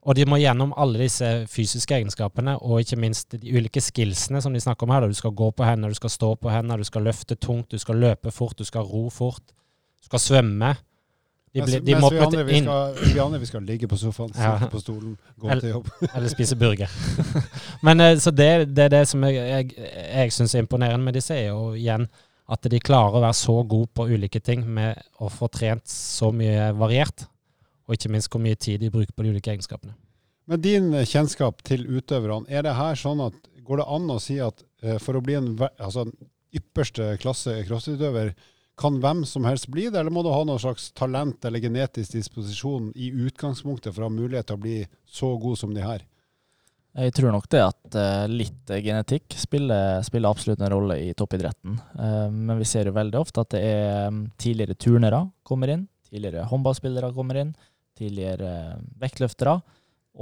Og 0.04 0.18
de 0.18 0.26
må 0.28 0.36
gjennom 0.36 0.74
alle 0.76 1.00
disse 1.00 1.28
fysiske 1.48 1.96
egenskapene, 1.96 2.58
og 2.60 2.82
ikke 2.82 2.98
minst 3.00 3.38
de 3.40 3.54
ulike 3.56 3.80
skillsene 3.80 4.42
som 4.44 4.52
de 4.52 4.60
snakker 4.60 4.84
om 4.84 4.92
her. 4.92 5.06
Du 5.08 5.16
skal 5.16 5.32
gå 5.32 5.48
på 5.56 5.64
hender, 5.64 5.88
du 5.88 5.96
skal 5.96 6.12
stå 6.12 6.34
på 6.36 6.52
hender, 6.52 6.78
du 6.78 6.84
skal 6.84 7.06
løfte 7.08 7.38
tungt, 7.40 7.70
du 7.72 7.80
skal 7.80 8.02
løpe 8.02 8.32
fort, 8.34 8.58
du 8.58 8.68
skal 8.68 8.84
ro 8.84 9.06
fort, 9.12 9.42
du 9.48 10.10
skal 10.10 10.20
svømme. 10.20 10.74
De 11.54 11.62
ble, 11.62 11.78
de 11.86 11.94
mens 11.94 12.10
vi 12.10 12.18
andre, 12.18 12.44
vi 12.48 12.60
skal, 12.64 12.96
vi 12.98 13.20
andre, 13.22 13.38
vi 13.38 13.46
skal 13.46 13.62
ligge 13.62 13.86
på 13.86 13.96
sofaen, 13.98 14.32
sitte 14.34 14.64
ja. 14.64 14.68
på 14.72 14.80
stolen, 14.82 15.12
gå 15.38 15.46
eller, 15.46 15.62
til 15.62 15.70
jobb. 15.76 15.90
eller 16.16 16.32
spise 16.32 16.56
burger. 16.58 16.94
Men 17.86 18.02
eh, 18.02 18.16
Så 18.18 18.32
det, 18.34 18.48
det, 18.74 18.88
er 18.88 18.94
det 18.96 19.02
som 19.06 19.22
jeg, 19.28 19.36
jeg, 19.38 19.90
jeg 20.02 20.34
syns 20.34 20.54
er 20.56 20.64
imponerende 20.64 21.06
med 21.06 21.14
disse, 21.14 21.36
er 21.36 21.52
jo 21.52 21.76
igjen 21.78 22.08
at 22.50 22.66
de 22.68 22.80
klarer 22.82 23.20
å 23.20 23.22
være 23.22 23.38
så 23.38 23.54
gode 23.62 23.88
på 23.94 24.08
ulike 24.10 24.42
ting 24.42 24.64
med 24.66 24.98
å 25.22 25.30
få 25.30 25.46
trent 25.52 25.86
så 25.88 26.32
mye 26.34 26.72
variert, 26.76 27.28
og 27.86 27.94
ikke 27.94 28.10
minst 28.12 28.32
hvor 28.32 28.42
mye 28.42 28.58
tid 28.58 28.82
de 28.82 28.90
bruker 28.92 29.14
på 29.14 29.22
de 29.22 29.36
ulike 29.36 29.54
egenskapene. 29.54 29.94
Med 30.50 30.60
din 30.60 30.90
kjennskap 31.08 31.62
til 31.64 31.86
utøverne, 31.86 32.50
er 32.50 32.66
det 32.66 32.74
her 32.76 32.98
sånn 32.98 33.22
at 33.24 33.38
går 33.64 33.80
det 33.80 33.88
an 33.96 34.10
å 34.12 34.18
si 34.20 34.36
at 34.44 34.58
uh, 34.84 34.98
for 35.00 35.16
å 35.16 35.22
bli 35.24 35.38
en 35.38 35.54
altså, 35.62 36.04
ypperste 36.54 37.14
klasse 37.22 37.62
crossfit-utøver, 37.68 38.34
kan 38.76 38.96
hvem 39.00 39.22
som 39.28 39.44
helst 39.46 39.68
bli 39.70 39.86
det, 39.86 40.00
eller 40.00 40.10
må 40.10 40.24
du 40.24 40.32
ha 40.32 40.40
noe 40.46 40.58
slags 40.58 40.88
talent 40.98 41.44
eller 41.46 41.62
genetisk 41.62 42.16
disposisjon 42.16 42.90
i 42.98 43.12
utgangspunktet 43.26 43.94
for 43.94 44.02
å 44.02 44.08
ha 44.08 44.14
mulighet 44.14 44.50
til 44.50 44.58
å 44.58 44.64
bli 44.64 44.80
så 45.06 45.30
god 45.38 45.60
som 45.60 45.74
de 45.76 45.84
her? 45.84 46.02
Jeg 46.94 47.10
tror 47.16 47.32
nok 47.34 47.46
det 47.50 47.60
at 47.62 47.96
uh, 47.98 48.24
litt 48.30 48.70
genetikk 48.70 49.34
spiller, 49.38 49.98
spiller, 50.06 50.30
absolutt 50.30 50.60
en 50.62 50.70
rolle 50.70 51.00
i 51.02 51.08
toppidretten. 51.18 51.78
Uh, 51.98 52.30
men 52.30 52.60
vi 52.60 52.68
ser 52.70 52.86
jo 52.86 52.94
veldig 52.94 53.18
ofte 53.18 53.42
at 53.42 53.50
det 53.56 53.62
er 53.66 54.10
um, 54.10 54.20
tidligere 54.38 54.78
turnere 54.78 55.24
kommer 55.46 55.72
inn, 55.74 55.88
tidligere 56.06 56.46
håndballspillere 56.52 57.10
kommer 57.16 57.40
inn, 57.42 57.50
tidligere 57.98 58.52
uh, 58.76 58.84
vektløftere. 59.02 59.56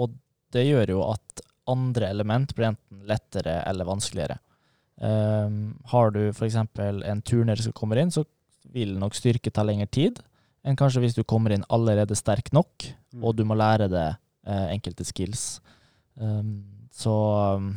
Og 0.00 0.16
det 0.52 0.64
gjør 0.64 0.94
jo 0.94 1.02
at 1.10 1.44
andre 1.72 2.08
element 2.08 2.56
blir 2.56 2.70
enten 2.70 3.04
lettere 3.08 3.60
eller 3.68 3.86
vanskeligere. 3.88 4.38
har 5.92 6.10
du 6.14 6.20
f.eks. 6.28 6.56
en 6.56 7.22
turner 7.22 7.56
som 7.56 7.72
kommer 7.72 7.98
inn, 7.98 8.10
så 8.10 8.24
vil 8.72 8.94
nok 8.98 9.16
styrke 9.18 9.50
ta 9.50 9.64
lengre 9.66 9.88
tid 9.90 10.20
enn 10.62 10.78
kanskje 10.78 11.02
hvis 11.02 11.16
du 11.16 11.24
kommer 11.26 11.54
inn 11.54 11.64
allerede 11.74 12.16
sterk 12.18 12.52
nok, 12.54 12.86
mm. 13.14 13.22
og 13.22 13.34
du 13.38 13.46
må 13.48 13.56
lære 13.58 13.88
det 13.90 14.08
eh, 14.46 14.68
enkelte 14.74 15.06
skills. 15.06 15.56
Um, 16.14 16.86
så 16.94 17.14
um, 17.58 17.72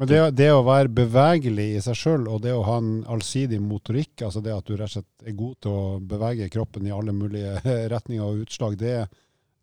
Men 0.00 0.08
det, 0.08 0.20
det, 0.38 0.48
å 0.54 0.64
være 0.64 0.92
bevegelig 0.96 1.66
i 1.74 1.82
seg 1.84 1.98
sjøl, 1.98 2.26
og 2.32 2.40
det 2.46 2.54
å 2.56 2.64
ha 2.66 2.78
en 2.80 3.04
allsidig 3.12 3.60
motorikk, 3.60 4.26
altså 4.28 4.42
det 4.44 4.54
at 4.54 4.64
du 4.64 4.76
rett 4.76 4.88
og 4.88 4.96
slett 4.96 5.28
er 5.28 5.36
god 5.36 5.60
til 5.64 5.76
å 5.76 5.84
bevege 6.00 6.50
kroppen 6.52 6.88
i 6.88 6.94
alle 6.94 7.12
mulige 7.16 7.60
retninger 7.94 8.24
og 8.24 8.46
utslag, 8.46 8.80
det 8.80 8.98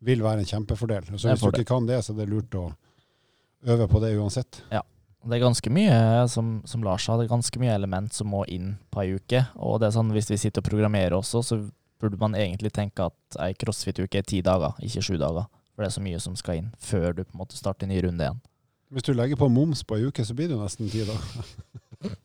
vil 0.04 0.22
være 0.22 0.44
en 0.44 0.50
kjempefordel. 0.50 1.14
Så 1.16 1.30
hvis 1.30 1.42
du 1.42 1.50
ikke 1.50 1.70
kan 1.74 1.86
det, 1.88 2.02
så 2.04 2.12
er 2.12 2.22
det 2.22 2.30
lurt 2.30 2.58
å 2.60 2.68
øve 3.64 3.86
på 3.88 4.02
det 4.02 4.14
uansett. 4.18 4.62
Ja. 4.70 4.82
Det 5.24 5.38
er 5.38 5.40
ganske 5.40 5.70
mye, 5.72 5.96
som, 6.28 6.58
som 6.68 6.82
Lars 6.84 7.06
sa, 7.06 7.16
det 7.16 7.24
er 7.24 7.32
ganske 7.32 7.60
mye 7.60 7.72
element 7.72 8.12
som 8.12 8.28
må 8.28 8.42
inn 8.52 8.74
på 8.92 9.00
ei 9.00 9.14
uke. 9.16 9.40
Og 9.56 9.78
det 9.80 9.88
er 9.88 9.96
sånn, 9.96 10.12
hvis 10.12 10.28
vi 10.28 10.40
sitter 10.40 10.60
og 10.60 10.68
programmerer 10.68 11.16
også, 11.16 11.40
så 11.40 11.60
burde 12.02 12.20
man 12.20 12.36
egentlig 12.36 12.74
tenke 12.76 13.06
at 13.08 13.38
ei 13.40 13.54
crossfit-uke 13.56 14.20
er 14.20 14.26
ti 14.28 14.42
dager, 14.44 14.76
ikke 14.84 15.04
sju 15.04 15.16
dager. 15.20 15.48
For 15.72 15.82
det 15.82 15.88
er 15.88 15.96
så 15.96 16.04
mye 16.04 16.20
som 16.22 16.36
skal 16.38 16.60
inn 16.60 16.68
før 16.78 17.16
du 17.16 17.24
på 17.24 17.32
en 17.32 17.40
måte 17.40 17.56
starter 17.56 17.88
en 17.88 17.94
ny 17.94 18.02
runde 18.04 18.26
igjen. 18.26 18.42
Hvis 18.94 19.08
du 19.08 19.14
legger 19.16 19.40
på 19.40 19.48
moms 19.50 19.80
på 19.82 19.96
ei 19.96 20.10
uke, 20.10 20.26
så 20.26 20.36
blir 20.36 20.50
det 20.50 20.58
jo 20.58 20.62
nesten 20.62 20.92
ti 20.92 21.06
dager. 21.08 21.50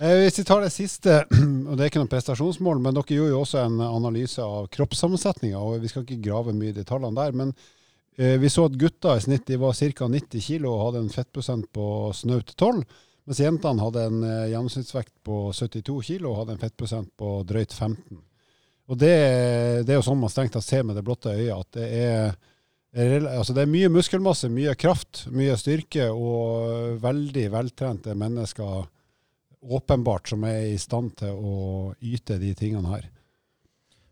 Eh, 0.00 0.22
hvis 0.22 0.38
vi 0.38 0.44
tar 0.48 0.62
det 0.64 0.70
siste, 0.72 1.18
og 1.68 1.74
det 1.76 1.84
er 1.84 1.90
ikke 1.90 2.00
noe 2.00 2.08
prestasjonsmål, 2.08 2.78
men 2.80 2.96
dere 2.96 3.16
gjorde 3.18 3.32
jo 3.34 3.40
også 3.42 3.58
en 3.60 3.82
analyse 3.84 4.40
av 4.40 4.70
kroppssammensetninga, 4.72 5.60
og 5.60 5.82
vi 5.82 5.90
skal 5.92 6.06
ikke 6.06 6.22
grave 6.24 6.54
mye 6.56 6.72
i 6.72 6.76
detaljene 6.78 7.12
der. 7.18 7.36
men 7.36 7.52
vi 8.16 8.48
så 8.48 8.64
at 8.64 8.78
gutta 8.80 9.16
i 9.16 9.20
snitt 9.20 9.44
de 9.48 9.58
var 9.60 9.74
ca. 9.76 10.06
90 10.08 10.40
kg 10.40 10.68
og 10.70 10.84
hadde 10.86 11.02
en 11.04 11.12
fettprosent 11.12 11.66
på 11.76 11.86
snaut 12.16 12.54
12. 12.56 12.84
Mens 13.26 13.42
jentene 13.42 13.82
hadde 13.82 14.04
en 14.06 14.22
eh, 14.22 14.48
gjennomsnittsvekt 14.52 15.14
på 15.26 15.50
72 15.50 15.98
kg 16.06 16.28
og 16.30 16.36
hadde 16.40 16.54
en 16.54 16.62
fettprosent 16.62 17.10
på 17.18 17.30
drøyt 17.48 17.74
15. 17.74 18.20
Og 18.86 19.00
det, 19.00 19.16
det 19.82 19.92
er 19.92 19.98
jo 19.98 20.04
sånn 20.06 20.20
man 20.20 20.30
strengt 20.30 20.54
tatt 20.54 20.64
ser 20.64 20.86
med 20.86 20.94
det 20.94 21.02
blotte 21.06 21.34
øyet, 21.34 21.56
at 21.56 21.78
det 21.80 21.88
er 22.06 22.36
altså 22.96 23.52
det 23.52 23.66
er 23.66 23.68
mye 23.68 23.90
muskelmasse, 23.92 24.48
mye 24.48 24.72
kraft, 24.78 25.26
mye 25.34 25.56
styrke 25.60 26.06
og 26.08 26.94
veldig 27.02 27.42
veltrente 27.52 28.14
mennesker 28.16 28.86
åpenbart 29.60 30.30
som 30.30 30.46
er 30.48 30.70
i 30.70 30.78
stand 30.80 31.16
til 31.20 31.34
å 31.34 31.56
yte 32.00 32.38
de 32.40 32.54
tingene 32.56 32.94
her. 32.94 33.10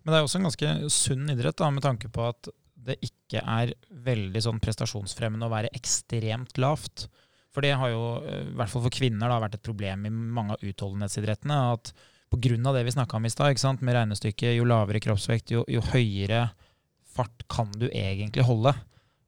Men 0.03 0.13
det 0.13 0.19
er 0.19 0.27
også 0.27 0.41
en 0.43 0.51
ganske 0.51 0.75
sunn 0.93 1.31
idrett, 1.33 1.57
da, 1.63 1.71
med 1.73 1.87
tanke 1.87 2.11
på 2.13 2.27
at 2.27 2.51
det 2.87 2.99
ikke 3.05 3.41
er 3.41 3.75
veldig 4.05 4.43
sånn 4.45 4.61
prestasjonsfremmende 4.63 5.49
å 5.49 5.53
være 5.53 5.73
ekstremt 5.77 6.59
lavt. 6.61 7.09
For 7.55 7.63
det 7.65 7.77
har 7.79 7.93
jo, 7.93 8.03
eh, 8.27 8.49
i 8.51 8.57
hvert 8.59 8.73
fall 8.73 8.85
for 8.87 8.95
kvinner, 8.95 9.31
da, 9.31 9.39
vært 9.43 9.61
et 9.61 9.67
problem 9.67 10.07
i 10.07 10.13
mange 10.13 10.57
av 10.57 10.65
utholdenhetsidrettene. 10.65 11.61
at 11.73 11.93
Pga. 12.35 12.73
det 12.73 12.85
vi 12.85 12.91
snakka 12.91 13.17
om 13.17 13.27
i 13.27 13.31
stad, 13.31 13.83
med 13.83 13.95
regnestykket, 13.95 14.57
jo 14.57 14.65
lavere 14.65 15.01
kroppsvekt, 15.01 15.53
jo, 15.53 15.65
jo, 15.69 15.81
høyere 15.81 16.51
fart 17.15 17.47
kan 17.49 17.71
du 17.79 17.87
egentlig 17.93 18.43
holde. 18.43 18.75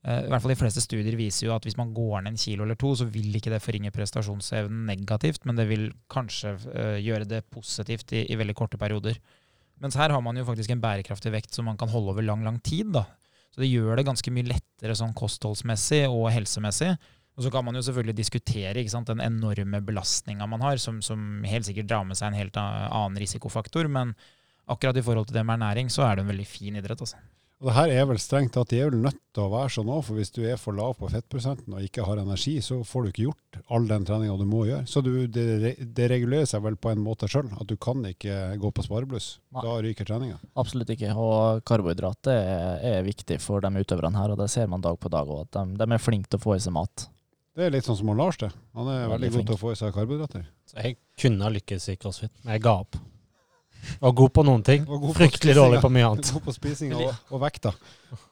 Uh, 0.07 0.27
I 0.27 0.31
hvert 0.31 0.43
fall 0.43 0.51
De 0.51 0.59
fleste 0.59 0.83
studier 0.83 1.17
viser 1.19 1.47
jo 1.47 1.55
at 1.55 1.63
hvis 1.63 1.77
man 1.77 1.93
går 1.95 2.23
ned 2.23 2.35
en 2.35 2.39
kilo 2.39 2.65
eller 2.65 2.75
to, 2.75 2.95
så 2.95 3.07
vil 3.07 3.35
ikke 3.35 3.51
det 3.51 3.63
forringe 3.63 3.93
prestasjonsevnen 3.95 4.87
negativt, 4.87 5.45
men 5.47 5.57
det 5.57 5.69
vil 5.69 5.93
kanskje 6.11 6.57
uh, 6.67 6.99
gjøre 6.99 7.29
det 7.31 7.45
positivt 7.51 8.13
i, 8.13 8.25
i, 8.27 8.39
veldig 8.39 8.55
korte 8.59 8.79
perioder. 8.79 9.19
Mens 9.83 9.95
her 9.95 10.11
har 10.11 10.23
man 10.25 10.37
jo 10.37 10.47
faktisk 10.47 10.71
en 10.73 10.83
bærekraftig 10.83 11.31
vekt 11.35 11.55
som 11.55 11.67
man 11.69 11.79
kan 11.79 11.91
holde 11.93 12.11
over 12.11 12.27
lang, 12.27 12.43
lang 12.43 12.59
tid. 12.59 12.91
da. 12.95 13.05
Så 13.57 13.63
det 13.65 13.71
gjør 13.71 13.97
det 13.97 14.05
ganske 14.05 14.33
mye 14.37 14.51
lettere 14.51 14.95
sånn 14.99 15.15
kostholdsmessig 15.17 16.03
og 16.11 16.27
helsemessig. 16.29 16.91
Og 17.37 17.45
så 17.45 17.53
kan 17.53 17.65
man 17.65 17.77
jo 17.77 17.83
selvfølgelig 17.87 18.17
diskutere 18.19 18.83
sant, 18.93 19.09
den 19.09 19.23
enorme 19.25 19.81
belastninga 19.85 20.45
man 20.49 20.61
har, 20.61 20.77
som, 20.81 20.99
som, 21.05 21.41
helt 21.49 21.65
sikkert 21.65 21.89
drar 21.89 22.05
med 22.05 22.21
seg 22.21 22.31
en 22.31 22.37
helt 22.37 22.61
annen 22.61 23.17
risikofaktor. 23.21 23.89
Men 23.93 24.13
akkurat 24.69 25.01
i 25.01 25.05
forhold 25.05 25.31
til 25.31 25.39
det 25.39 25.45
med 25.49 25.57
ernæring, 25.57 25.89
så 25.93 26.05
er 26.05 26.17
det 26.17 26.27
en 26.27 26.33
veldig 26.35 26.47
fin 26.49 26.77
idrett. 26.77 27.01
altså. 27.01 27.17
Og 27.57 27.71
det 27.71 27.75
her 27.79 27.89
er 27.89 28.05
vel 28.11 28.19
strengt 28.21 28.53
tatt 28.53 28.69
de 28.69 28.83
er 28.83 28.91
vel 28.91 29.01
nødt 29.01 29.17
til 29.33 29.47
å 29.47 29.53
være 29.55 29.71
sånn 29.73 29.89
òg, 29.89 30.03
for 30.05 30.19
hvis 30.19 30.33
du 30.35 30.43
er 30.45 30.59
for 30.61 30.77
lav 30.77 30.99
på 30.99 31.09
fettprosenten 31.09 31.73
og 31.73 31.85
ikke 31.87 32.05
har 32.05 32.21
energi, 32.21 32.59
så 32.61 32.83
får 32.85 33.07
du 33.07 33.09
ikke 33.11 33.25
gjort 33.25 33.59
all 33.73 33.89
den 33.89 34.05
treninga 34.09 34.35
du 34.37 34.45
må 34.49 34.67
gjøre. 34.69 34.85
Så 34.91 35.01
du, 35.05 35.11
det, 35.33 35.47
det, 35.81 36.09
regulerer 36.13 36.49
seg 36.51 36.67
vel 36.67 36.77
på 36.77 36.93
en 36.93 37.01
måte 37.01 37.31
sjøl, 37.33 37.49
at 37.57 37.65
du 37.71 37.73
kan 37.81 38.05
ikke 38.05 38.59
gå 38.61 38.73
på 38.77 38.85
sparebluss. 38.85 39.31
Da 39.57 39.79
ryker 39.81 40.09
treninga. 40.09 40.37
Absolutt 40.61 40.93
ikke, 40.93 41.15
og 41.17 41.65
karbohydrater 41.69 42.37
er, 42.37 42.79
er, 42.93 43.01
viktig 43.09 43.41
for 43.41 43.65
de 43.65 43.73
utøverne 43.73 44.21
her, 44.21 44.37
og 44.37 44.41
det 44.45 44.53
ser 44.53 44.69
man 44.69 44.85
dag 44.85 45.01
på 45.01 45.13
dag 45.17 45.25
òg, 45.25 45.47
at 45.49 45.57
de, 45.57 45.81
de, 45.81 45.91
er 45.97 46.07
flinke 46.11 46.29
til 46.29 46.43
å 46.43 46.45
få 46.45 46.59
i 46.59 46.63
seg 46.63 46.77
mat. 46.77 47.09
Det 47.57 47.65
er 47.65 47.73
litt 47.73 47.89
sånn 47.89 47.97
som 47.97 48.13
Lars, 48.13 48.37
det. 48.37 48.53
Han 48.77 48.93
er 48.93 49.07
veldig, 49.09 49.13
veldig 49.17 49.35
god 49.39 49.49
til 49.49 49.57
å 49.57 49.63
få 49.65 49.73
i 49.73 49.81
seg 49.81 49.97
karbohydrater. 49.97 50.49
Så 50.69 50.83
jeg 50.83 51.01
kunne 51.17 51.49
ha 51.49 51.57
lykkes 51.57 51.89
i 51.89 51.97
crossfit, 51.97 52.37
men 52.45 52.59
jeg 52.59 52.69
ga 52.69 52.83
opp. 52.85 53.01
Var 54.01 54.14
god 54.20 54.32
på 54.37 54.45
noen 54.47 54.64
ting, 54.66 54.84
fryktelig 55.16 55.55
dårlig 55.57 55.80
på 55.84 55.91
mye 55.93 56.11
annet. 56.11 56.30
God 56.37 56.45
på 56.49 56.55
spising 56.57 56.95
og, 56.97 57.14
og 57.30 57.43
vekta. 57.43 57.72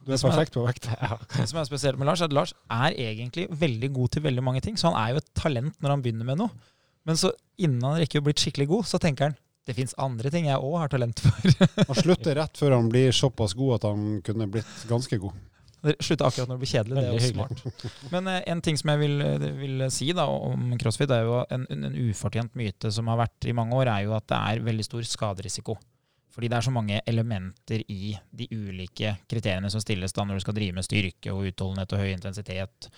Du 0.04 0.12
er 0.12 0.20
perfekt 0.20 0.56
på 0.56 0.64
vekta. 0.66 0.96
Ja. 1.00 1.18
Det 1.36 1.46
som 1.50 1.60
er 1.60 1.68
spesielt 1.68 2.00
med 2.00 2.08
Lars, 2.10 2.22
er 2.22 2.30
at 2.30 2.36
Lars 2.36 2.54
er 2.72 2.98
egentlig 3.06 3.46
veldig 3.50 3.90
god 3.96 4.14
til 4.16 4.26
veldig 4.26 4.44
mange 4.44 4.62
ting. 4.64 4.78
Så 4.80 4.90
han 4.90 4.98
er 5.00 5.14
jo 5.14 5.22
et 5.22 5.32
talent 5.38 5.78
når 5.82 5.96
han 5.96 6.04
begynner 6.04 6.28
med 6.28 6.42
noe. 6.42 6.72
Men 7.04 7.18
så 7.20 7.32
innen 7.60 7.82
han 7.84 7.98
rekker 8.00 8.22
å 8.22 8.26
bli 8.26 8.36
skikkelig 8.38 8.68
god, 8.70 8.86
så 8.88 9.00
tenker 9.02 9.30
han 9.30 9.40
det 9.64 9.76
fins 9.78 9.94
andre 10.00 10.28
ting 10.32 10.50
jeg 10.50 10.60
òg 10.60 10.76
har 10.82 10.92
talent 10.92 11.22
for. 11.24 11.66
han 11.88 11.98
slutter 11.98 12.36
rett 12.36 12.60
før 12.60 12.76
han 12.76 12.90
blir 12.92 13.14
såpass 13.16 13.56
god 13.56 13.78
at 13.78 13.86
han 13.88 14.20
kunne 14.24 14.48
blitt 14.52 14.86
ganske 14.90 15.18
god. 15.22 15.36
Det 15.84 15.96
akkurat 16.00 16.48
når 16.48 16.56
det 16.56 16.62
blir 16.62 16.70
kjedelig. 16.70 16.96
det 16.96 17.08
er 17.08 17.16
jo 17.18 17.32
smart. 17.34 17.88
Men 18.12 18.28
eh, 18.32 18.42
en 18.52 18.62
ting 18.64 18.78
som 18.80 18.92
jeg 18.94 19.02
vil, 19.02 19.18
eh, 19.20 19.48
vil 19.58 19.86
si 19.92 20.08
da, 20.16 20.24
om 20.24 20.70
crossfit, 20.80 21.12
er 21.12 21.26
jo 21.28 21.42
en, 21.52 21.66
en, 21.70 21.98
ufortjent 22.08 22.54
myte 22.56 22.92
som 22.94 23.10
har 23.12 23.20
vært 23.20 23.48
i 23.50 23.56
mange 23.56 23.76
år, 23.76 23.90
er 23.92 24.06
jo 24.06 24.14
at 24.16 24.26
det 24.32 24.38
er 24.38 24.64
veldig 24.64 24.86
stor 24.86 25.04
skaderisiko. 25.08 25.76
Fordi 26.34 26.50
det 26.50 26.58
er 26.58 26.66
så 26.66 26.72
mange 26.74 27.02
elementer 27.06 27.84
i 27.92 28.14
de 28.34 28.48
ulike 28.50 29.12
kriteriene 29.30 29.70
som 29.70 29.82
stilles 29.82 30.16
da 30.16 30.24
når 30.26 30.40
du 30.40 30.46
skal 30.46 30.56
drive 30.56 30.74
med 30.74 30.86
styrke 30.86 31.34
og 31.34 31.50
utholdenhet 31.52 31.94
og 31.94 32.02
høy 32.02 32.10
intensitet. 32.10 32.88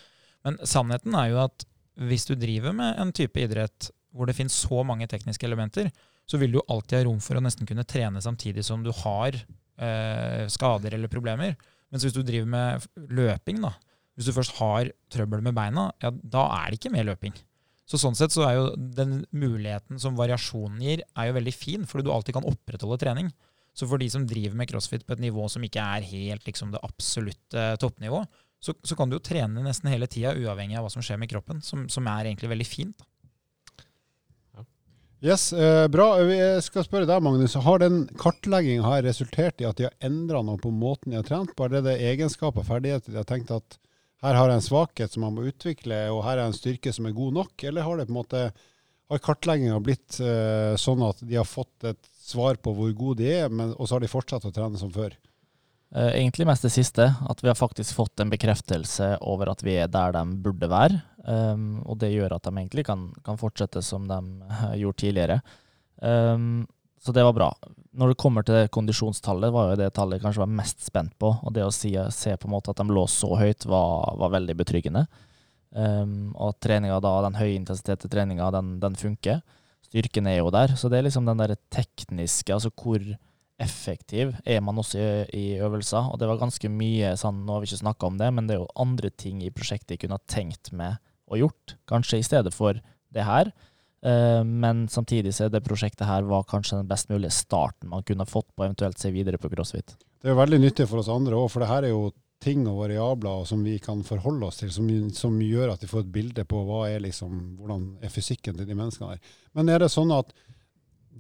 Men 0.46 0.56
sannheten 0.64 1.18
er 1.18 1.34
jo 1.34 1.42
at 1.42 1.66
hvis 2.06 2.24
du 2.28 2.36
driver 2.38 2.72
med 2.76 3.00
en 3.02 3.12
type 3.16 3.40
idrett 3.40 3.90
hvor 4.16 4.28
det 4.28 4.36
finnes 4.38 4.56
så 4.56 4.80
mange 4.86 5.08
tekniske 5.10 5.44
elementer, 5.44 5.90
så 6.26 6.38
vil 6.40 6.54
du 6.54 6.62
alltid 6.64 7.00
ha 7.00 7.06
rom 7.06 7.20
for 7.22 7.36
å 7.38 7.42
nesten 7.44 7.68
kunne 7.68 7.84
trene 7.84 8.22
samtidig 8.22 8.64
som 8.64 8.82
du 8.84 8.92
har 9.04 9.36
eh, 9.36 10.46
skader 10.50 10.96
eller 10.96 11.12
problemer. 11.12 11.58
Mens 11.92 12.06
hvis 12.06 12.14
du 12.16 12.22
driver 12.26 12.48
med 12.50 12.86
løping, 13.14 13.60
da, 13.62 13.74
hvis 14.16 14.30
du 14.30 14.34
først 14.36 14.56
har 14.58 14.90
trøbbel 15.12 15.44
med 15.44 15.54
beina, 15.56 15.90
ja, 16.02 16.10
da 16.10 16.46
er 16.58 16.70
det 16.70 16.80
ikke 16.80 16.94
mer 16.94 17.06
løping. 17.10 17.36
Så 17.86 18.00
sånn 18.02 18.16
sett 18.18 18.34
så 18.34 18.42
er 18.48 18.56
jo 18.56 18.70
den 18.74 19.20
muligheten 19.30 20.00
som 20.02 20.16
variasjonen 20.18 20.80
gir, 20.82 21.04
er 21.14 21.28
jo 21.28 21.36
veldig 21.36 21.54
fin, 21.54 21.84
fordi 21.86 22.08
du 22.08 22.10
alltid 22.14 22.34
kan 22.34 22.48
opprettholde 22.48 22.98
trening. 23.02 23.30
Så 23.76 23.86
for 23.86 24.00
de 24.00 24.08
som 24.10 24.24
driver 24.26 24.56
med 24.58 24.70
crossfit 24.70 25.04
på 25.06 25.14
et 25.14 25.22
nivå 25.22 25.46
som 25.52 25.62
ikke 25.62 25.84
er 25.84 26.08
helt 26.08 26.48
liksom, 26.48 26.72
det 26.72 26.82
absolutte 26.86 27.68
toppnivå, 27.82 28.24
så, 28.58 28.72
så, 28.82 28.96
kan 28.98 29.10
du 29.10 29.18
jo 29.18 29.22
trene 29.22 29.62
nesten 29.62 29.90
hele 29.92 30.08
tida, 30.10 30.32
uavhengig 30.34 30.78
av 30.78 30.86
hva 30.86 30.90
som 30.90 31.04
skjer 31.04 31.20
med 31.20 31.30
kroppen, 31.30 31.60
som, 31.62 31.84
som 31.92 32.08
er 32.10 32.30
egentlig 32.30 32.50
veldig 32.50 32.66
fint. 32.66 32.96
da. 32.98 33.06
Yes, 35.26 35.52
eh, 35.52 35.88
Bra. 35.90 36.20
Jeg 36.22 36.62
skal 36.62 36.84
spørre 36.86 37.06
deg, 37.08 37.22
Magnus. 37.24 37.56
Har 37.58 37.80
den 37.82 38.04
kartlegginga 38.20 39.00
resultert 39.02 39.58
i 39.58 39.66
at 39.66 39.80
de 39.80 39.88
har 39.88 39.96
endra 40.06 40.38
noe 40.46 40.60
på 40.62 40.70
måten 40.70 41.10
de 41.10 41.18
har 41.18 41.26
trent 41.26 41.50
på? 41.56 41.66
Er 41.66 41.82
det 41.82 41.96
egenskaper 42.12 42.62
og 42.62 42.68
ferdigheter 42.68 43.10
de 43.10 43.18
har 43.18 43.26
tenkt 43.26 43.50
at 43.50 43.78
her 44.22 44.38
har 44.38 44.52
jeg 44.52 44.60
en 44.60 44.66
svakhet 44.68 45.10
som 45.10 45.24
man 45.26 45.34
må 45.34 45.48
utvikle, 45.50 45.98
og 46.14 46.22
her 46.28 46.38
er 46.38 46.46
en 46.46 46.54
styrke 46.54 46.92
som 46.94 47.08
er 47.10 47.16
god 47.16 47.34
nok? 47.40 47.64
Eller 47.66 47.82
har 47.82 47.98
det 47.98 48.44
har 49.10 49.22
kartlegginga 49.22 49.80
blitt 49.82 50.20
uh, 50.22 50.78
sånn 50.78 51.02
at 51.06 51.18
de 51.22 51.36
har 51.38 51.46
fått 51.46 51.90
et 51.90 52.08
svar 52.22 52.58
på 52.62 52.74
hvor 52.74 52.94
gode 52.94 53.24
de 53.24 53.28
er, 53.40 53.50
men, 53.50 53.74
og 53.74 53.86
så 53.86 53.96
har 53.96 54.06
de 54.06 54.10
fortsatt 54.10 54.46
å 54.46 54.54
trene 54.54 54.78
som 54.78 54.94
før? 54.94 55.18
Uh, 55.90 56.12
egentlig 56.12 56.46
mest 56.46 56.66
det 56.66 56.74
siste. 56.74 57.10
At 57.26 57.42
vi 57.42 57.50
har 57.50 57.58
faktisk 57.58 57.98
fått 57.98 58.22
en 58.22 58.30
bekreftelse 58.30 59.16
over 59.26 59.50
at 59.50 59.66
vi 59.66 59.74
er 59.82 59.90
der 59.90 60.14
de 60.14 60.24
burde 60.46 60.70
være. 60.70 61.02
Um, 61.26 61.80
og 61.82 61.98
det 61.98 62.12
gjør 62.12 62.36
at 62.36 62.46
de 62.46 62.52
egentlig 62.54 62.84
kan, 62.86 63.08
kan 63.26 63.38
fortsette 63.40 63.82
som 63.82 64.06
de 64.06 64.20
gjorde 64.78 65.00
tidligere. 65.02 65.40
Um, 65.98 66.66
så 67.02 67.12
det 67.12 67.24
var 67.26 67.34
bra. 67.34 67.48
Når 67.96 68.12
det 68.12 68.18
kommer 68.20 68.46
til 68.46 68.68
kondisjonstallet, 68.72 69.52
var 69.54 69.72
jo 69.72 69.78
det 69.80 69.92
tallet 69.96 70.18
jeg 70.18 70.24
kanskje 70.26 70.42
var 70.44 70.54
mest 70.54 70.86
spent 70.86 71.16
på. 71.18 71.32
Og 71.42 71.54
det 71.54 71.64
å 71.66 71.72
si, 71.74 71.92
se 72.14 72.36
på 72.38 72.48
en 72.48 72.54
måte 72.54 72.70
at 72.70 72.80
de 72.80 72.86
lå 72.94 73.04
så 73.10 73.32
høyt, 73.38 73.66
var, 73.66 74.14
var 74.22 74.34
veldig 74.36 74.56
betryggende. 74.58 75.06
Um, 75.76 76.30
og 76.38 76.60
treninga 76.62 77.00
da, 77.02 77.18
den 77.26 77.38
høye 77.40 77.56
intensiteten 77.56 78.12
treninga, 78.12 78.50
den, 78.54 78.76
den, 78.82 78.98
funker. 78.98 79.42
Styrken 79.88 80.30
er 80.30 80.40
jo 80.40 80.52
der. 80.54 80.76
Så 80.78 80.90
det 80.92 81.00
er 81.00 81.08
liksom 81.08 81.26
den 81.26 81.42
der 81.42 81.56
tekniske, 81.74 82.54
altså 82.54 82.70
hvor 82.70 83.02
effektiv 83.62 84.34
er 84.44 84.60
man 84.62 84.78
også 84.78 85.00
i, 85.00 85.10
i 85.34 85.44
øvelser. 85.58 86.12
Og 86.12 86.20
det 86.22 86.30
var 86.30 86.38
ganske 86.38 86.70
mye 86.70 87.16
sånn, 87.18 87.42
nå 87.42 87.56
har 87.56 87.64
vi 87.64 87.72
ikke 87.72 87.82
snakka 87.82 88.12
om 88.12 88.22
det, 88.22 88.30
men 88.36 88.46
det 88.46 88.56
er 88.56 88.62
jo 88.62 88.72
andre 88.78 89.10
ting 89.10 89.42
i 89.42 89.50
prosjektet 89.54 89.96
jeg 89.96 90.04
kunne 90.04 90.20
ha 90.20 90.30
tenkt 90.30 90.70
med 90.76 91.00
og 91.26 91.40
gjort, 91.40 91.76
kanskje 91.90 92.20
i 92.20 92.26
stedet 92.26 92.52
for 92.54 92.78
det 93.14 93.24
her. 93.26 93.52
Uh, 94.06 94.42
men 94.44 94.84
samtidig 94.92 95.32
så 95.34 95.46
er 95.46 95.54
det 95.54 95.64
prosjektet 95.66 96.06
her 96.06 96.26
var 96.28 96.44
kanskje 96.46 96.78
den 96.78 96.90
best 96.90 97.08
mulige 97.10 97.34
starten 97.34 97.90
man 97.90 98.04
kunne 98.06 98.28
fått 98.28 98.48
på 98.54 98.66
eventuelt 98.66 99.00
se 99.00 99.10
videre 99.14 99.40
på 99.40 99.50
crossfit. 99.50 99.96
Det 100.22 100.30
er 100.30 100.38
veldig 100.38 100.60
nyttig 100.62 100.86
for 100.90 101.00
oss 101.02 101.10
andre 101.12 101.38
òg, 101.38 101.48
for 101.52 101.64
det 101.64 101.70
her 101.70 101.86
er 101.86 101.94
jo 101.94 102.10
ting 102.42 102.66
og 102.68 102.82
variabler 102.82 103.46
som 103.48 103.62
vi 103.64 103.78
kan 103.82 104.02
forholde 104.04 104.48
oss 104.50 104.60
til, 104.60 104.70
som, 104.72 104.88
som, 105.16 105.38
gjør 105.40 105.72
at 105.72 105.82
vi 105.82 105.88
får 105.90 106.04
et 106.04 106.12
bilde 106.12 106.44
på 106.48 106.60
hva 106.68 106.82
er 106.90 107.00
liksom, 107.04 107.56
hvordan 107.60 107.86
er 108.04 108.12
fysikken 108.12 108.58
til 108.58 108.68
de 108.68 108.76
menneskene 108.76 109.14
her. 109.14 109.36
Men 109.56 109.72
er 109.72 109.82
det 109.82 109.90
sånn 109.92 110.12
at 110.14 110.34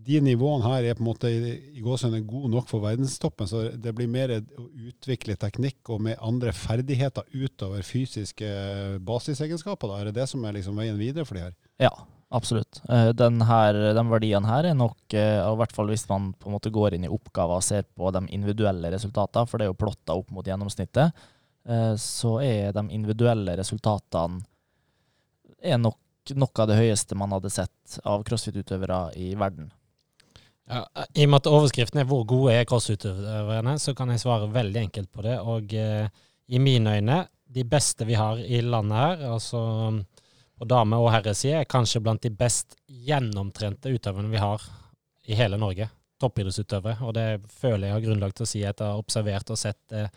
de 0.04 0.18
nivåene 0.20 0.66
her 0.66 0.86
er 0.86 0.96
på 0.96 1.02
en 1.02 1.08
måte 1.08 1.30
i, 1.30 1.80
gåsehudene 1.82 2.26
gode 2.28 2.50
nok 2.52 2.68
for 2.70 2.84
verdenstoppen, 2.84 3.48
så 3.48 3.62
det 3.72 3.94
blir 3.96 4.10
mer 4.10 4.34
å 4.36 4.66
utvikle 4.90 5.38
teknikk 5.40 5.88
og 5.94 6.02
med 6.06 6.20
andre 6.24 6.52
ferdigheter 6.56 7.24
utover 7.32 7.86
fysiske 7.86 8.50
basisegenskaper? 9.06 9.90
Da? 9.90 10.00
Er 10.00 10.10
det 10.10 10.18
det 10.20 10.28
som 10.30 10.44
er 10.44 10.58
liksom 10.58 10.76
veien 10.78 10.98
videre 11.00 11.26
for 11.28 11.38
de 11.38 11.46
her? 11.46 11.54
Ja, 11.82 11.92
absolutt. 12.34 12.82
Eh, 12.90 13.10
den, 13.16 13.40
her, 13.48 13.80
den 13.96 14.12
verdien 14.12 14.48
her 14.48 14.68
er 14.68 14.76
nok, 14.76 14.98
eh, 15.16 15.40
i 15.40 15.60
hvert 15.62 15.76
fall 15.76 15.88
hvis 15.92 16.06
man 16.10 16.32
på 16.36 16.50
en 16.50 16.58
måte 16.58 16.74
går 16.74 16.98
inn 16.98 17.08
i 17.08 17.12
oppgaver 17.12 17.62
og 17.62 17.66
ser 17.66 17.88
på 17.88 18.12
de 18.14 18.26
individuelle 18.36 18.92
resultatene, 18.92 19.48
for 19.48 19.58
det 19.58 19.68
er 19.68 19.72
jo 19.72 19.80
plotta 19.80 20.18
opp 20.18 20.34
mot 20.34 20.46
gjennomsnittet, 20.46 21.24
eh, 21.68 21.94
så 22.00 22.36
er 22.44 22.76
de 22.76 22.84
individuelle 22.94 23.56
resultatene 23.58 24.44
er 25.64 25.80
nok 25.80 25.98
noe 26.36 26.62
av 26.62 26.68
det 26.68 26.78
høyeste 26.78 27.16
man 27.18 27.32
hadde 27.36 27.50
sett 27.54 27.98
av 28.04 28.24
crossfit-utøvere 28.26 29.00
i 29.18 29.32
verden. 29.38 29.70
Ja, 30.66 30.82
I 31.14 31.26
og 31.26 31.30
med 31.30 31.38
at 31.38 31.46
overskriften 31.46 32.00
er 32.00 32.04
'Hvor 32.04 32.24
gode 32.26 32.54
er 32.54 32.64
crossutøverne', 32.64 33.78
så 33.78 33.94
kan 33.94 34.10
jeg 34.10 34.20
svare 34.20 34.52
veldig 34.52 34.80
enkelt 34.80 35.12
på 35.12 35.22
det. 35.22 35.38
Og 35.40 35.74
eh, 35.74 36.08
i 36.48 36.58
mine 36.58 36.96
øyne, 36.96 37.26
de 37.54 37.64
beste 37.64 38.06
vi 38.06 38.14
har 38.14 38.36
i 38.36 38.60
landet 38.60 38.96
her, 38.96 39.32
altså 39.32 39.60
på 40.58 40.64
dame- 40.64 40.96
og 40.96 41.12
herreside, 41.12 41.60
er 41.60 41.64
kanskje 41.64 42.00
blant 42.00 42.22
de 42.22 42.30
best 42.30 42.74
gjennomtrente 42.88 43.92
utøverne 43.92 44.30
vi 44.30 44.36
har 44.36 44.62
i 45.28 45.34
hele 45.34 45.58
Norge. 45.58 45.88
Toppidrettsutøvere. 46.20 46.98
Og 47.02 47.14
det 47.14 47.40
føler 47.60 47.88
jeg 47.88 47.94
har 47.94 48.00
grunnlag 48.00 48.34
til 48.34 48.46
å 48.46 48.50
si 48.50 48.62
etter 48.64 48.84
å 48.86 48.92
ha 48.94 48.98
observert 48.98 49.50
og 49.50 49.58
sett 49.58 49.92
eh, 49.92 50.08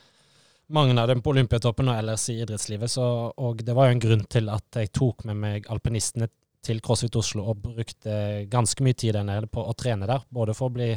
mange 0.69 1.01
av 1.01 1.07
dem 1.07 1.21
på 1.21 1.33
Olympiatoppen 1.33 1.89
og 1.89 1.97
ellers 1.97 2.29
i 2.29 2.39
idrettslivet. 2.41 2.89
Så, 2.89 3.03
og 3.37 3.63
det 3.65 3.75
var 3.75 3.89
jo 3.89 3.97
en 3.97 4.03
grunn 4.05 4.25
til 4.25 4.49
at 4.49 4.81
jeg 4.81 4.93
tok 4.95 5.25
med 5.29 5.37
meg 5.37 5.69
alpinistene 5.69 6.29
til 6.65 6.81
CrossFit 6.83 7.15
Oslo 7.19 7.45
og 7.51 7.61
brukte 7.63 8.45
ganske 8.51 8.83
mye 8.83 8.97
tid 8.97 9.15
der 9.15 9.27
nede 9.27 9.49
på 9.51 9.63
å 9.63 9.75
trene 9.77 10.09
der. 10.09 10.25
Både 10.33 10.55
for 10.57 10.69
å 10.69 10.75
bli 10.75 10.91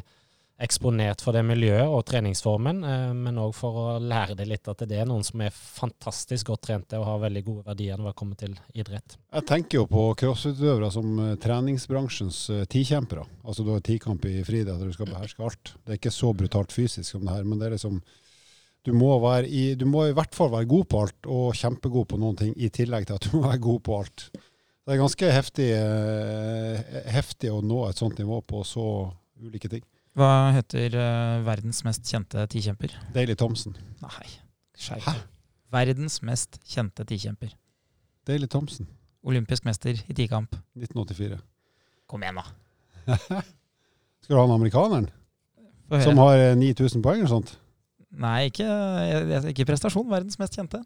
eksponert 0.63 1.23
for 1.25 1.35
det 1.35 1.43
miljøet 1.47 1.91
og 1.91 2.05
treningsformen, 2.07 2.83
eh, 2.87 3.13
men 3.17 3.41
òg 3.41 3.55
for 3.57 3.79
å 3.83 3.87
lære 3.99 4.37
det 4.39 4.47
litt 4.51 4.69
at 4.71 4.85
det 4.89 5.01
er 5.01 5.09
noen 5.09 5.25
som 5.27 5.43
er 5.43 5.55
fantastisk 5.55 6.53
godt 6.53 6.67
trente 6.69 6.99
og 7.01 7.07
har 7.09 7.23
veldig 7.25 7.43
gode 7.47 7.67
verdier 7.67 7.99
når 7.99 8.13
det 8.13 8.19
kommer 8.21 8.39
til 8.39 8.55
idrett. 8.79 9.17
Jeg 9.33 9.49
tenker 9.49 9.81
jo 9.81 9.87
på 9.91 10.05
crossfit-utøvere 10.23 10.91
som 10.95 11.13
eh, 11.25 11.37
treningsbransjens 11.43 12.43
eh, 12.55 12.65
tikjempere. 12.71 13.27
Altså 13.43 13.67
du 13.67 13.73
har 13.75 13.83
tikamp 13.85 14.27
i 14.29 14.39
friidrett 14.47 14.79
der 14.79 14.93
du 14.93 14.97
skal 14.97 15.11
beherske 15.11 15.47
alt. 15.47 15.75
Det 15.83 15.97
er 15.97 16.03
ikke 16.03 16.15
så 16.15 16.35
brutalt 16.37 16.75
fysisk 16.75 17.09
som 17.09 17.27
det 17.27 17.35
her, 17.35 17.49
men 17.49 17.59
det 17.59 17.71
er 17.71 17.79
liksom 17.79 18.03
du 18.83 18.91
må, 18.99 19.13
i, 19.47 19.77
du 19.79 19.85
må 19.87 20.09
i 20.09 20.15
hvert 20.15 20.35
fall 20.35 20.49
være 20.51 20.67
god 20.67 20.87
på 20.91 21.03
alt, 21.05 21.27
og 21.31 21.53
kjempegod 21.55 22.09
på 22.11 22.17
noen 22.19 22.39
ting, 22.39 22.57
i 22.59 22.71
tillegg 22.75 23.07
til 23.07 23.15
at 23.15 23.29
du 23.29 23.37
må 23.37 23.45
være 23.45 23.63
god 23.63 23.85
på 23.87 23.99
alt. 24.01 24.25
Det 24.83 24.97
er 24.97 24.99
ganske 24.99 25.29
heftig, 25.31 25.69
eh, 25.79 27.03
heftig 27.15 27.53
å 27.55 27.61
nå 27.63 27.85
et 27.87 28.01
sånt 28.01 28.19
nivå 28.19 28.41
på 28.43 28.65
så 28.67 28.85
ulike 29.39 29.71
ting. 29.71 29.85
Hva 30.19 30.51
heter 30.57 30.97
eh, 30.99 31.43
verdens 31.47 31.85
mest 31.87 32.09
kjente 32.11 32.43
tikjemper? 32.51 32.97
Daily 33.15 33.37
Thompson. 33.39 33.77
Nei, 34.03 34.27
skjerp 34.77 35.07
Verdens 35.73 36.19
mest 36.27 36.59
kjente 36.69 37.07
tikjemper. 37.09 37.55
Daily 38.29 38.49
Thompson, 38.51 38.91
Olympisk 39.25 39.65
mester 39.65 39.95
i 39.95 40.15
tikamp. 40.19 40.59
1984. 40.77 41.39
Kom 42.11 42.27
igjen, 42.27 42.43
da. 42.43 43.15
Skal 44.23 44.35
du 44.35 44.41
ha 44.41 44.45
han 44.45 44.57
amerikaneren? 44.59 45.09
Som 46.03 46.19
har 46.19 46.37
eh, 46.41 46.57
9000 46.59 47.05
poeng 47.05 47.23
eller 47.23 47.31
sånt? 47.31 47.55
Nei, 48.13 48.51
ikke, 48.51 48.67
ikke 49.55 49.67
prestasjon. 49.71 50.11
Verdens 50.11 50.37
mest 50.43 50.59
kjente. 50.59 50.83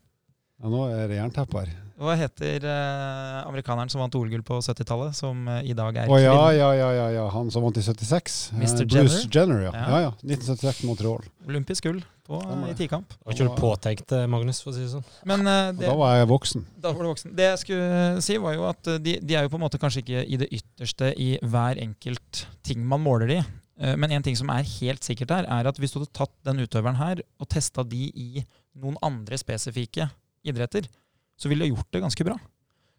Ja, 0.57 0.71
nå 0.73 0.87
er 0.89 1.11
det 1.11 1.19
jernteppe 1.19 1.61
her. 1.65 1.73
Hva 1.97 2.13
heter 2.17 2.65
eh, 2.69 3.37
amerikaneren 3.49 3.89
som 3.89 4.03
vant 4.03 4.15
OL-gull 4.19 4.43
på 4.45 4.59
70-tallet, 4.61 5.17
som 5.17 5.47
eh, 5.49 5.63
i 5.71 5.75
dag 5.77 5.97
er 5.97 6.11
Å 6.13 6.17
ja, 6.21 6.35
ja, 6.53 6.69
ja, 6.77 6.89
ja, 6.93 7.07
ja. 7.15 7.23
Han 7.33 7.49
som 7.53 7.65
vant 7.65 7.77
i 7.81 7.85
76. 7.85 8.35
Eh, 8.53 8.59
Mr. 8.61 8.83
Bruce 8.85 9.23
Jenner? 9.23 9.31
Jenner, 9.33 9.63
ja. 9.65 9.71
Ja. 9.73 9.87
ja. 9.89 10.01
ja. 10.05 10.11
1976 10.25 10.83
Montreal. 10.89 11.25
Olympisk 11.49 11.89
gull 11.89 12.03
på, 12.27 12.41
Stemmer 12.43 12.73
i 12.73 12.77
tikamp. 12.77 13.15
Det 13.15 13.23
var 13.25 13.37
ikke 13.37 13.47
du 13.49 13.61
påtenkt, 13.63 14.13
eh, 14.17 14.27
Magnus, 14.33 14.61
for 14.65 14.73
å 14.73 14.77
si 14.77 14.85
det 14.85 14.91
sånn. 14.93 15.07
Men 15.33 15.49
eh, 15.49 15.71
Og 15.73 15.81
det, 15.81 15.89
da 15.89 15.95
var 16.03 16.19
jeg 16.21 16.29
voksen. 16.35 16.67
Da 16.85 16.93
var 16.93 17.07
du 17.07 17.11
voksen. 17.15 17.37
Det 17.41 17.49
jeg 17.49 17.63
skulle 17.65 18.27
si, 18.29 18.37
var 18.45 18.59
jo 18.59 18.67
at 18.69 18.93
eh, 18.93 19.01
de, 19.07 19.17
de 19.25 19.39
er 19.39 19.47
jo 19.47 19.55
på 19.55 19.61
en 19.61 19.65
måte 19.65 19.81
kanskje 19.81 20.05
ikke 20.05 20.25
i 20.25 20.41
det 20.45 20.51
ytterste 20.61 21.13
i 21.21 21.31
hver 21.45 21.81
enkelt 21.85 22.45
ting 22.67 22.85
man 22.85 23.05
måler 23.05 23.33
de. 23.33 23.39
Eh, 23.81 23.97
Men 23.97 24.13
en 24.19 24.25
ting 24.29 24.37
som 24.37 24.53
er 24.53 24.69
helt 24.69 25.05
sikkert 25.07 25.33
her, 25.37 25.49
er 25.49 25.73
at 25.73 25.81
hvis 25.81 25.97
du 25.97 26.03
hadde 26.03 26.13
tatt 26.17 26.37
den 26.49 26.61
utøveren 26.65 27.01
her 27.01 27.25
og 27.41 27.49
testa 27.53 27.85
de 27.89 28.09
i 28.13 28.45
noen 28.77 29.01
andre 29.05 29.41
spesifikke 29.41 30.11
idretter, 30.47 30.89
så 31.37 31.51
ville 31.51 31.67
du 31.67 31.75
gjort 31.75 31.91
det 31.93 32.03
ganske 32.07 32.27
bra. 32.27 32.39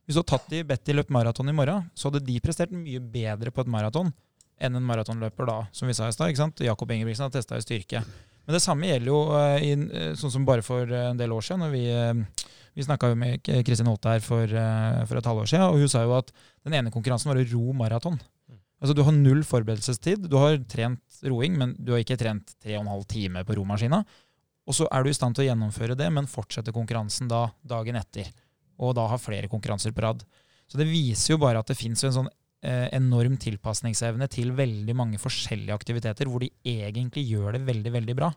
Hvis 0.05 0.15
du 0.15 0.21
hadde 0.21 0.31
tatt 0.31 0.51
de 0.51 0.63
bedt 0.67 0.85
de 0.87 0.95
løpe 0.95 1.13
maraton 1.15 1.49
i 1.51 1.55
morgen, 1.55 1.89
så 1.97 2.07
hadde 2.07 2.23
de 2.27 2.39
prestert 2.43 2.71
mye 2.71 3.01
bedre 3.01 3.51
på 3.51 3.63
et 3.63 3.71
maraton 3.71 4.13
enn 4.57 4.77
en 4.77 4.85
maratonløper 4.87 5.49
da, 5.49 5.57
som 5.75 5.89
vi 5.89 5.95
sa 5.97 6.07
i 6.07 6.15
stad. 6.15 6.63
Jakob 6.63 6.91
Ingebrigtsen 6.91 7.27
har 7.27 7.33
testa 7.33 7.59
i 7.59 7.65
styrke. 7.65 8.01
Men 8.47 8.55
det 8.55 8.63
samme 8.63 8.87
gjelder 8.87 9.11
jo 9.11 9.19
eh, 9.35 9.65
i, 9.67 9.73
eh, 9.75 10.13
sånn 10.17 10.31
som 10.33 10.45
bare 10.47 10.63
for 10.63 10.87
eh, 10.87 11.09
en 11.11 11.19
del 11.19 11.33
år 11.35 11.43
siden, 11.43 11.65
når 11.65 11.75
vi 11.75 11.83
vi 12.77 12.85
snakka 12.85 13.09
med 13.17 13.41
Kristin 13.65 13.87
Holte 13.89 14.11
her 14.11 14.19
for, 14.21 14.51
for 15.09 15.17
et 15.17 15.25
halvår 15.25 15.47
siden, 15.49 15.63
og 15.65 15.81
hun 15.81 15.89
sa 15.89 16.03
jo 16.05 16.11
at 16.13 16.27
den 16.61 16.75
ene 16.77 16.91
konkurransen 16.93 17.31
var 17.31 17.39
å 17.41 17.45
ro 17.49 17.71
maraton. 17.73 18.19
Altså 18.77 18.93
Du 18.93 19.01
har 19.01 19.15
null 19.15 19.41
forberedelsestid. 19.41 20.27
Du 20.29 20.35
har 20.37 20.59
trent 20.69 21.23
roing, 21.25 21.55
men 21.57 21.73
du 21.81 21.95
har 21.95 22.03
ikke 22.03 22.19
trent 22.21 22.53
tre 22.61 22.75
og 22.77 22.83
en 22.83 22.91
halv 22.91 23.07
time 23.09 23.41
på 23.47 23.57
romaskina. 23.57 24.03
Og 24.67 24.75
så 24.75 24.87
er 24.91 25.03
du 25.03 25.11
i 25.11 25.15
stand 25.15 25.37
til 25.37 25.45
å 25.45 25.49
gjennomføre 25.49 25.95
det, 25.97 26.09
men 26.13 26.27
fortsette 26.27 26.75
konkurransen 26.75 27.29
da 27.31 27.45
dagen 27.63 27.95
etter. 27.99 28.27
Og 28.83 28.93
da 28.97 29.07
ha 29.09 29.19
flere 29.19 29.49
konkurranser 29.51 29.93
på 29.95 30.03
rad. 30.03 30.25
Så 30.67 30.79
det 30.79 30.89
viser 30.89 31.35
jo 31.35 31.41
bare 31.41 31.61
at 31.63 31.71
det 31.71 31.77
fins 31.79 32.03
en 32.03 32.15
sånn 32.15 32.27
eh, 32.61 32.89
enorm 32.95 33.37
tilpasningsevne 33.39 34.27
til 34.31 34.51
veldig 34.57 34.95
mange 34.97 35.21
forskjellige 35.21 35.77
aktiviteter, 35.77 36.27
hvor 36.27 36.43
de 36.43 36.51
egentlig 36.67 37.23
gjør 37.29 37.55
det 37.55 37.63
veldig, 37.69 37.93
veldig 37.95 38.17
bra. 38.19 38.33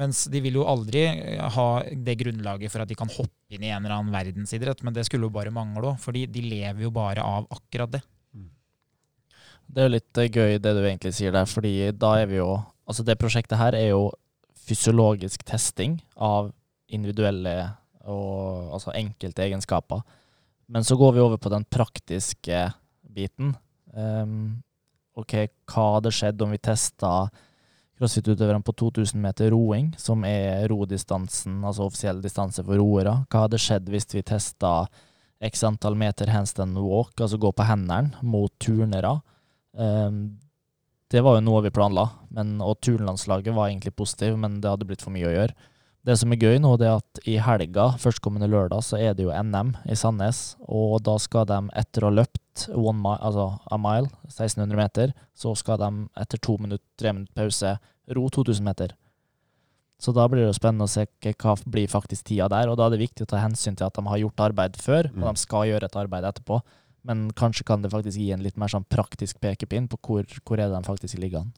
Mens 0.00 0.22
de 0.32 0.40
vil 0.40 0.56
jo 0.56 0.64
aldri 0.70 1.04
eh, 1.10 1.42
ha 1.56 1.68
det 1.92 2.16
grunnlaget 2.22 2.72
for 2.72 2.84
at 2.84 2.88
de 2.88 2.96
kan 2.96 3.12
hoppe 3.12 3.52
inn 3.52 3.66
i 3.66 3.72
en 3.74 3.84
eller 3.84 3.98
annen 3.98 4.14
verdensidrett, 4.14 4.80
men 4.86 4.96
det 4.96 5.04
skulle 5.08 5.28
jo 5.28 5.34
bare 5.34 5.52
mangle 5.52 5.92
òg, 5.92 6.00
fordi 6.00 6.24
de 6.30 6.46
lever 6.46 6.86
jo 6.86 6.94
bare 6.94 7.26
av 7.26 7.50
akkurat 7.52 7.98
det. 7.98 8.02
Det 9.70 9.82
er 9.82 9.86
jo 9.86 9.94
litt 9.94 10.18
eh, 10.18 10.30
gøy 10.30 10.58
det 10.58 10.74
du 10.74 10.80
egentlig 10.82 11.14
sier 11.14 11.34
der, 11.34 11.46
fordi 11.46 11.74
da 11.94 12.16
er 12.22 12.30
vi 12.30 12.40
jo 12.42 12.52
Altså, 12.90 13.04
det 13.06 13.14
prosjektet 13.20 13.54
her 13.54 13.76
er 13.78 13.92
jo 13.92 14.08
fysiologisk 14.66 15.44
testing 15.48 15.98
av 16.16 16.52
individuelle 16.90 17.54
og 18.10 18.74
altså 18.76 18.94
enkelte 18.96 19.44
egenskaper. 19.44 20.02
Men 20.70 20.86
så 20.86 20.96
går 20.96 21.14
vi 21.16 21.22
over 21.22 21.38
på 21.42 21.50
den 21.52 21.64
praktiske 21.66 22.64
biten. 23.02 23.54
Um, 23.94 24.62
OK, 25.18 25.34
hva 25.70 25.86
hadde 25.96 26.12
skjedd 26.14 26.42
om 26.44 26.52
vi 26.54 26.60
testa 26.62 27.28
crossfit-utøverne 28.00 28.64
på 28.64 28.72
2000 28.80 29.20
meter 29.20 29.50
roing, 29.52 29.90
som 30.00 30.24
er 30.24 30.64
rodistansen, 30.70 31.58
altså 31.66 31.88
offisiell 31.88 32.22
distanse 32.24 32.64
for 32.64 32.80
roere? 32.80 33.18
Hva 33.28 33.44
hadde 33.44 33.60
skjedd 33.60 33.90
hvis 33.92 34.08
vi 34.14 34.24
testa 34.24 34.86
x 35.44 35.64
antall 35.66 35.96
meter 35.98 36.30
handstand 36.32 36.78
walk, 36.80 37.18
altså 37.20 37.40
gå 37.40 37.50
på 37.52 37.66
hendene, 37.68 38.14
mot 38.22 38.52
turnere? 38.62 39.18
Ehm, 39.76 40.38
det 41.10 41.22
var 41.26 41.36
jo 41.38 41.42
noe 41.44 41.62
vi 41.66 41.72
planla, 41.74 42.06
men, 42.30 42.58
og 42.62 42.78
turnlandslaget 42.86 43.54
var 43.56 43.68
egentlig 43.70 43.96
positiv, 43.98 44.36
men 44.38 44.60
det 44.62 44.70
hadde 44.70 44.86
blitt 44.88 45.02
for 45.02 45.14
mye 45.14 45.28
å 45.28 45.34
gjøre. 45.34 45.54
Det 46.06 46.14
som 46.16 46.32
er 46.32 46.40
gøy 46.40 46.56
nå, 46.62 46.70
det 46.80 46.86
er 46.88 46.96
at 46.96 47.20
i 47.28 47.34
helga, 47.44 47.90
førstkommende 48.00 48.48
lørdag, 48.48 48.80
så 48.86 48.96
er 48.96 49.12
det 49.12 49.26
jo 49.26 49.34
NM 49.36 49.74
i 49.90 49.96
Sandnes, 49.98 50.54
og 50.64 51.02
da 51.04 51.18
skal 51.20 51.44
de 51.50 51.58
etter 51.76 52.06
å 52.06 52.08
ha 52.08 52.16
løpt 52.22 52.68
one 52.72 52.96
mile, 53.02 53.18
altså 53.20 53.50
a 53.68 53.76
mile, 53.76 54.08
1600 54.30 54.78
meter, 54.80 55.12
så 55.36 55.52
skal 55.58 55.76
de 55.82 55.90
etter 56.22 56.40
to 56.40 56.56
minutter, 56.62 56.86
tre 56.96 57.12
minutter 57.12 57.36
pause 57.36 57.74
ro 58.16 58.24
2000 58.32 58.64
meter. 58.64 58.94
Så 60.00 60.14
da 60.16 60.24
blir 60.32 60.46
det 60.46 60.54
jo 60.54 60.56
spennende 60.56 60.86
å 60.88 60.90
se 60.90 61.04
hva 61.28 61.54
blir 61.68 61.90
faktisk 61.92 62.30
tida 62.30 62.48
der, 62.48 62.70
og 62.72 62.78
da 62.80 62.86
er 62.88 62.94
det 62.94 63.02
viktig 63.02 63.26
å 63.26 63.32
ta 63.34 63.42
hensyn 63.42 63.76
til 63.76 63.84
at 63.90 63.98
de 63.98 64.06
har 64.08 64.22
gjort 64.22 64.46
arbeid 64.46 64.78
før, 64.80 65.10
Mm. 65.12 65.22
og 65.22 65.34
de 65.34 65.42
skal 65.42 65.66
gjøre 65.68 65.84
et 65.84 65.96
arbeid 66.00 66.24
etterpå. 66.24 66.62
Men 67.08 67.30
kanskje 67.36 67.64
kan 67.68 67.82
det 67.82 67.92
faktisk 67.92 68.20
gi 68.20 68.30
en 68.34 68.42
litt 68.44 68.58
mer 68.60 68.72
sånn 68.72 68.86
praktisk 68.88 69.40
pekepinn 69.40 69.88
på 69.88 69.98
hvor, 70.04 70.26
hvor 70.44 70.60
er 70.60 70.68
det 70.68 70.76
de 70.76 70.88
faktisk 70.88 71.20
ligger 71.20 71.44
an. 71.44 71.52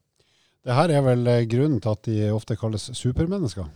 Det 0.63 0.77
her 0.77 0.93
er 0.95 1.03
vel 1.03 1.27
eh, 1.27 1.45
grunnen 1.51 1.81
til 1.83 1.91
at 1.91 2.05
de 2.07 2.29
ofte 2.31 2.57
kalles 2.59 2.91
supermennesker. 2.95 3.67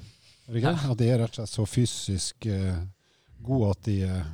Er 0.47 0.59
ikke? 0.61 0.75
At 0.93 1.01
de 1.01 1.09
er 1.11 1.19
rett 1.25 1.35
og 1.35 1.41
slett 1.41 1.51
så 1.51 1.65
fysisk 1.67 2.47
uh, 2.47 2.77
gode 3.43 3.73
at 3.75 3.81
de 3.89 3.97
uh, 4.07 4.29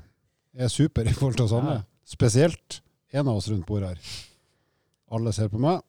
er 0.53 0.68
super 0.68 1.09
i 1.09 1.14
forhold 1.16 1.39
til 1.39 1.47
oss 1.47 1.55
andre. 1.57 1.78
Spesielt 2.05 2.83
en 3.16 3.28
av 3.28 3.39
oss 3.39 3.49
rundt 3.49 3.64
bordet 3.68 3.95
her. 3.95 4.12
Alle 5.16 5.33
ser 5.33 5.49
på 5.53 5.61
meg. 5.61 5.80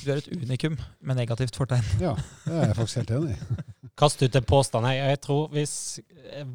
Du 0.00 0.10
er 0.10 0.20
et 0.20 0.30
unikum 0.32 0.76
med 1.04 1.18
negativt 1.18 1.56
fortegn. 1.58 1.84
Ja, 2.00 2.14
det 2.46 2.54
er 2.54 2.70
jeg 2.70 2.76
faktisk 2.78 3.00
helt 3.02 3.12
enig 3.16 3.34
i. 3.34 3.64
Kast 4.00 4.22
ut 4.22 4.36
en 4.38 4.46
påstand. 4.48 4.88
Jeg, 4.94 5.20
tror 5.24 5.50
hvis 5.52 5.74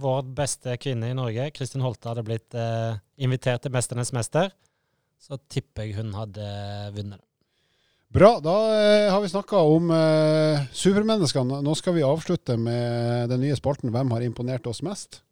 vår 0.01 0.23
beste 0.37 0.77
kvinne 0.81 1.11
i 1.11 1.17
Norge, 1.17 1.49
Kristin 1.55 1.83
Holte, 1.85 2.09
hadde 2.09 2.25
blitt 2.25 2.57
eh, 2.57 2.97
invitert 3.21 3.61
til 3.65 3.73
'Mesternes 3.75 4.13
mester', 4.15 4.49
så 5.21 5.37
tipper 5.49 5.85
jeg 5.85 5.97
hun 5.99 6.13
hadde 6.17 6.45
vunnet. 6.95 7.21
Bra, 8.15 8.37
da 8.39 8.55
eh, 8.71 9.11
har 9.11 9.19
vi 9.21 9.29
snakka 9.31 9.59
om 9.59 9.89
eh, 9.91 10.65
supermenneskene. 10.71 11.59
Nå 11.65 11.73
skal 11.75 11.97
vi 11.97 12.05
avslutte 12.07 12.55
med 12.57 13.29
den 13.33 13.43
nye 13.43 13.57
spalten 13.59 13.91
'Hvem 13.91 14.15
har 14.15 14.25
imponert 14.25 14.67
oss 14.71 14.81
mest'? 14.85 15.24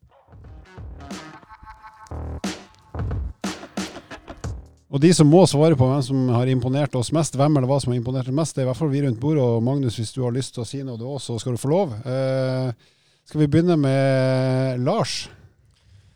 Og 4.94 5.02
de 5.02 5.10
som 5.18 5.26
må 5.26 5.42
svare 5.50 5.78
på 5.78 5.88
hvem 5.90 6.02
som 6.06 6.28
har 6.36 6.50
imponert 6.52 6.94
oss 7.00 7.10
mest, 7.16 7.34
hvem 7.34 7.58
eller 7.58 7.70
hva 7.70 7.80
som 7.82 7.90
har 7.90 7.98
imponert 7.98 8.28
oss 8.30 8.38
mest, 8.38 8.54
det 8.54 8.62
er 8.62 8.68
i 8.68 8.70
hvert 8.70 8.78
fall 8.78 8.92
vi 8.94 9.02
rundt 9.02 9.22
bordet. 9.22 9.42
Og 9.42 9.64
Magnus, 9.66 9.98
hvis 9.98 10.14
du 10.14 10.22
har 10.22 10.36
lyst 10.36 10.54
til 10.54 10.62
å 10.62 10.68
si 10.70 10.84
noe 10.86 11.00
du 11.02 11.08
også, 11.08 11.34
så 11.34 11.42
skal 11.42 11.56
du 11.56 11.62
få 11.62 11.72
lov. 11.72 11.96
Eh, 12.06 12.92
skal 13.26 13.42
vi 13.42 13.48
begynne 13.50 13.80
med 13.80 14.84
Lars? 14.86 15.24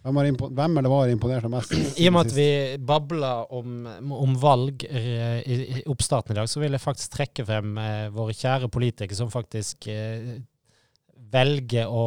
Hvem, 0.08 0.38
hvem 0.38 0.78
eller 0.80 0.92
hva 0.92 1.00
har 1.02 1.12
imponert 1.12 1.48
deg 1.48 1.52
mest? 1.52 1.74
I 2.00 2.06
og 2.08 2.14
med 2.16 2.30
at 2.30 2.36
vi 2.38 2.50
babla 2.88 3.32
om, 3.58 3.82
om 4.14 4.38
valg 4.40 4.86
eh, 4.88 5.42
i 5.42 5.82
oppstarten 5.90 6.36
i 6.36 6.38
dag, 6.38 6.48
så 6.48 6.62
vil 6.62 6.78
jeg 6.78 6.84
faktisk 6.84 7.18
trekke 7.18 7.48
frem 7.48 7.74
eh, 7.82 8.06
våre 8.14 8.36
kjære 8.38 8.70
politikere 8.72 9.18
som 9.18 9.34
faktisk 9.34 9.90
eh, 9.92 10.38
velger 11.32 11.90
å 11.92 12.04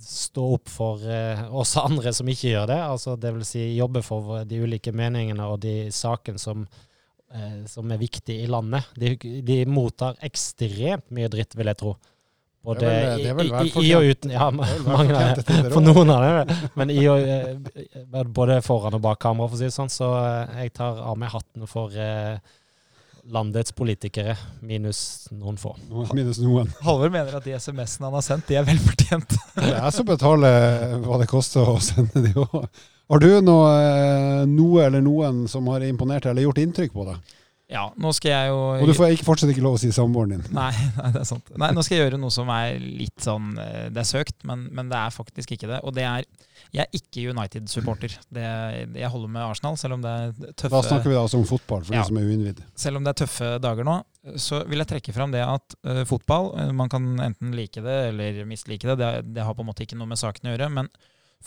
stå 0.00 0.44
opp 0.56 0.68
for 0.72 1.02
eh, 1.10 1.42
oss 1.52 1.74
andre 1.80 2.12
som 2.16 2.28
ikke 2.32 2.50
gjør 2.54 2.66
det. 2.72 2.80
Altså 2.82 3.16
det 3.20 3.32
vil 3.36 3.44
si 3.48 3.64
jobbe 3.76 4.02
for 4.06 4.42
de 4.48 4.60
ulike 4.64 4.92
meningene 4.96 5.44
og 5.50 5.60
de 5.64 5.74
sakene 5.92 6.40
som, 6.40 6.66
eh, 7.34 7.62
som 7.68 7.90
er 7.92 8.00
viktige 8.00 8.44
i 8.44 8.50
landet. 8.50 8.88
De, 8.96 9.14
de 9.44 9.60
mottar 9.68 10.16
ekstremt 10.24 11.08
mye 11.12 11.28
dritt, 11.32 11.56
vil 11.58 11.72
jeg 11.72 11.80
tro. 11.82 11.96
Både 12.66 12.80
Det 12.82 12.90
er 12.90 13.04
vel- 13.06 13.20
det 13.22 13.30
er 13.30 13.36
vel 13.38 13.50
i, 13.52 13.72
i, 13.86 13.90
og 13.94 14.02
uten 14.10 14.32
Ja, 14.34 14.46
mange 14.50 15.18
for 15.70 15.84
noen 15.84 16.10
av 16.10 16.24
det. 16.48 16.56
Men 16.74 16.90
i 16.90 17.04
og, 17.06 17.22
eh, 17.22 18.24
både 18.26 18.56
foran 18.66 18.96
og 18.98 19.02
bak 19.04 19.20
kamera, 19.22 19.46
for 19.48 19.54
å 19.54 19.60
si 19.60 19.68
det 19.68 19.76
sånn. 19.76 19.92
Så 19.92 20.08
jeg 20.56 20.72
tar 20.74 20.98
av 20.98 21.14
meg 21.20 21.30
hatten 21.30 21.68
for 21.70 21.94
eh, 21.94 22.38
landets 23.32 23.72
politikere, 23.72 24.36
minus 24.60 25.28
noen 25.34 25.56
få. 25.58 25.74
Minus 26.14 26.38
noen. 26.42 26.70
Halvor 26.86 27.10
mener 27.12 27.38
at 27.38 27.46
de 27.46 27.56
SMS-ene 27.56 28.08
han 28.08 28.18
har 28.18 28.24
sendt, 28.24 28.46
de 28.50 28.58
er 28.60 28.66
velfortjent. 28.66 29.36
Det 29.56 29.70
er 29.72 29.80
jeg 29.80 29.96
som 29.96 30.06
betaler 30.08 30.98
hva 31.06 31.18
det 31.22 31.30
koster 31.30 31.66
å 31.66 31.78
sende 31.82 32.22
de 32.26 32.34
òg. 32.42 32.66
Har 33.06 33.22
du 33.22 33.28
noe, 33.46 33.70
eh, 33.86 34.44
noe 34.50 34.86
eller 34.88 35.02
noen 35.04 35.44
som 35.50 35.66
har 35.70 35.84
imponert 35.86 36.26
deg 36.26 36.34
eller 36.34 36.48
gjort 36.48 36.62
inntrykk 36.62 36.94
på 36.94 37.06
deg? 37.06 37.36
Ja, 37.66 37.88
nå 37.98 38.12
skal 38.14 38.30
jeg 38.30 38.50
jo 38.52 38.58
Og 38.78 38.86
du 38.86 38.92
får 38.94 39.16
ikke, 39.16 39.24
fortsatt 39.26 39.50
ikke 39.50 39.62
lov 39.64 39.74
å 39.74 39.78
si 39.82 39.88
samboeren 39.90 40.36
din. 40.36 40.42
Nei, 40.54 40.68
nei, 41.00 41.08
det 41.16 41.22
er 41.24 41.26
sant. 41.26 41.48
Nei, 41.58 41.72
nå 41.74 41.82
skal 41.82 41.96
jeg 41.96 42.04
gjøre 42.04 42.20
noe 42.22 42.30
som 42.30 42.50
er 42.54 42.76
litt 42.78 43.24
sånn 43.24 43.56
eh, 43.58 43.88
Det 43.90 44.04
er 44.04 44.06
søkt, 44.06 44.36
men, 44.46 44.68
men 44.76 44.92
det 44.92 45.00
er 45.00 45.14
faktisk 45.14 45.56
ikke 45.56 45.70
det. 45.72 45.80
Og 45.82 45.96
det 45.96 46.04
er 46.06 46.22
Jeg 46.70 46.84
er 46.84 46.94
ikke 46.94 47.24
United-supporter. 47.34 48.14
Jeg 48.36 49.10
holder 49.10 49.32
med 49.34 49.42
Arsenal, 49.42 49.78
selv 49.80 49.96
om 49.98 50.04
det 50.04 50.12
er 50.14 50.54
tøffe 50.54 50.70
Da 50.76 50.82
snakker 50.86 51.10
vi 51.10 51.16
da 51.16 51.24
altså 51.24 51.40
om 51.40 51.48
fotball, 51.48 51.82
for 51.88 51.96
Ja. 51.96 52.04
de 52.04 52.10
som 52.12 52.20
er 52.20 52.28
uinnvidd. 52.30 52.62
selv 52.78 53.00
om 53.00 53.06
det 53.08 53.14
er 53.16 53.20
tøffe 53.24 53.50
dager 53.62 53.88
nå, 53.90 53.96
så 54.42 54.62
vil 54.70 54.82
jeg 54.82 54.90
trekke 54.94 55.14
fram 55.16 55.34
det 55.34 55.42
at 55.42 55.76
uh, 55.86 56.04
fotball 56.06 56.52
eh, 56.58 56.70
Man 56.74 56.88
kan 56.92 57.04
enten 57.22 57.50
like 57.54 57.82
det 57.82 57.98
eller 58.12 58.44
mislike 58.46 58.86
det. 58.92 58.98
det. 59.02 59.12
Det 59.34 59.42
har 59.46 59.54
på 59.58 59.66
en 59.66 59.70
måte 59.72 59.82
ikke 59.86 59.98
noe 59.98 60.10
med 60.10 60.22
saken 60.22 60.46
å 60.50 60.54
gjøre. 60.54 60.70
Men 60.78 60.88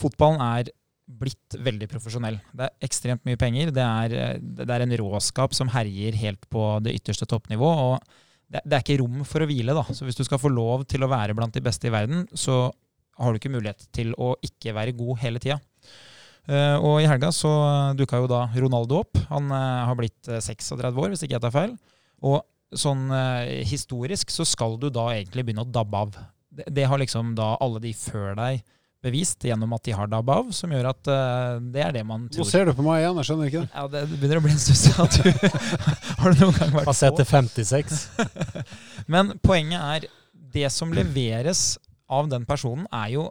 fotballen 0.00 0.40
er 0.44 0.70
blitt 1.20 1.56
veldig 1.58 1.88
profesjonell. 1.90 2.38
Det 2.54 2.66
er 2.66 2.86
ekstremt 2.86 3.24
mye 3.28 3.38
penger. 3.40 3.72
Det 3.74 3.84
er, 3.84 4.16
eh, 4.16 4.40
det 4.40 4.70
er 4.70 4.86
en 4.86 4.98
råskap 5.02 5.54
som 5.56 5.72
herjer 5.72 6.18
helt 6.20 6.46
på 6.50 6.66
det 6.84 6.94
ytterste 7.00 7.26
toppnivå. 7.26 7.70
og 7.86 7.98
det, 8.50 8.62
det 8.66 8.76
er 8.76 8.84
ikke 8.84 9.00
rom 9.02 9.24
for 9.28 9.42
å 9.42 9.48
hvile. 9.50 9.74
da. 9.76 9.84
Så 9.94 10.06
Hvis 10.06 10.18
du 10.18 10.24
skal 10.26 10.42
få 10.42 10.50
lov 10.52 10.86
til 10.90 11.02
å 11.02 11.10
være 11.10 11.36
blant 11.38 11.54
de 11.54 11.62
beste 11.64 11.86
i 11.86 11.94
verden, 11.94 12.26
så 12.34 12.70
har 13.20 13.32
du 13.32 13.38
ikke 13.38 13.52
mulighet 13.52 13.86
til 13.94 14.14
å 14.18 14.34
ikke 14.42 14.74
være 14.74 14.96
god 14.96 15.20
hele 15.22 15.42
tida. 15.42 15.60
Eh, 16.48 16.76
og 16.80 17.02
i 17.02 17.08
helga 17.08 17.30
så 17.34 17.50
dukka 17.98 18.22
jo 18.22 18.30
da 18.30 18.46
Ronaldo 18.56 19.02
opp. 19.04 19.20
Han 19.30 19.50
eh, 19.52 19.84
har 19.86 19.98
blitt 19.98 20.30
eh, 20.30 20.40
36 20.42 20.88
år, 20.96 21.12
hvis 21.12 21.24
ikke 21.26 21.36
jeg 21.36 21.44
tar 21.44 21.54
feil. 21.54 21.76
Og 22.26 22.42
sånn 22.70 23.08
historisk 23.66 24.30
så 24.30 24.44
skal 24.46 24.76
du 24.78 24.92
da 24.94 25.08
egentlig 25.10 25.42
begynne 25.42 25.64
å 25.64 25.72
dabbe 25.74 26.02
av. 26.04 26.18
Det, 26.54 26.68
det 26.70 26.84
har 26.86 27.00
liksom 27.02 27.32
da 27.34 27.56
alle 27.58 27.80
de 27.82 27.90
før 27.98 28.36
deg 28.38 28.60
bevist 29.04 29.44
gjennom 29.48 29.72
at 29.76 29.84
de 29.86 29.94
har 29.96 30.08
dabba 30.12 30.36
av, 30.42 30.50
som 30.54 30.72
gjør 30.72 30.90
at 30.90 31.08
uh, 31.08 31.56
det 31.72 31.82
er 31.86 31.94
det 31.96 32.04
man 32.06 32.26
tror. 32.28 32.44
Nå 32.44 32.48
ser 32.50 32.68
du 32.68 32.74
på 32.76 32.84
meg 32.84 33.00
igjen, 33.00 33.20
jeg 33.20 33.28
skjønner 33.30 33.50
ikke 33.50 33.62
det. 33.64 33.70
Ja, 33.72 33.84
det 33.94 34.02
begynner 34.12 34.40
å 34.40 34.44
bli 34.44 34.52
en 34.52 34.60
stund 34.60 34.80
siden 34.80 35.60
Har 36.20 36.34
du 36.34 36.42
noen 36.42 36.56
gang 36.58 36.74
vært 36.74 36.88
Passert 36.90 37.16
på? 37.16 37.22
til 37.22 37.30
56. 37.30 38.00
Men 39.14 39.32
poenget 39.40 39.80
er 39.80 40.08
det 40.52 40.68
som 40.74 40.92
leveres 40.92 41.78
av 42.10 42.28
den 42.28 42.44
personen, 42.48 42.88
er 42.92 43.14
jo 43.14 43.28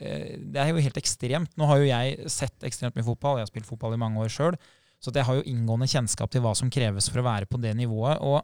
eh, 0.00 0.40
det 0.40 0.62
er 0.62 0.72
jo 0.72 0.82
helt 0.82 0.98
ekstremt. 0.98 1.52
Nå 1.60 1.68
har 1.70 1.82
jo 1.82 1.90
jeg 1.90 2.32
sett 2.32 2.66
ekstremt 2.66 2.98
mye 2.98 3.06
fotball, 3.06 3.38
jeg 3.38 3.46
har 3.46 3.52
spilt 3.52 3.68
fotball 3.68 3.94
i 3.94 4.00
mange 4.00 4.24
år 4.24 4.32
sjøl, 4.32 4.58
så 5.02 5.12
at 5.12 5.20
jeg 5.20 5.28
har 5.28 5.38
jo 5.38 5.46
inngående 5.52 5.90
kjennskap 5.90 6.32
til 6.32 6.42
hva 6.42 6.54
som 6.58 6.70
kreves 6.72 7.10
for 7.12 7.22
å 7.22 7.26
være 7.28 7.50
på 7.50 7.60
det 7.62 7.76
nivået. 7.78 8.18
Og 8.26 8.40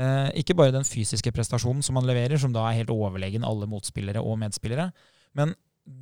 eh, 0.00 0.34
ikke 0.42 0.56
bare 0.58 0.74
den 0.74 0.88
fysiske 0.88 1.30
prestasjonen 1.36 1.84
som 1.86 1.98
man 1.98 2.08
leverer, 2.08 2.40
som 2.40 2.54
da 2.54 2.66
er 2.66 2.80
helt 2.80 2.94
overlegen 2.94 3.46
alle 3.46 3.70
motspillere 3.70 4.22
og 4.24 4.40
medspillere, 4.42 4.90
men 5.38 5.54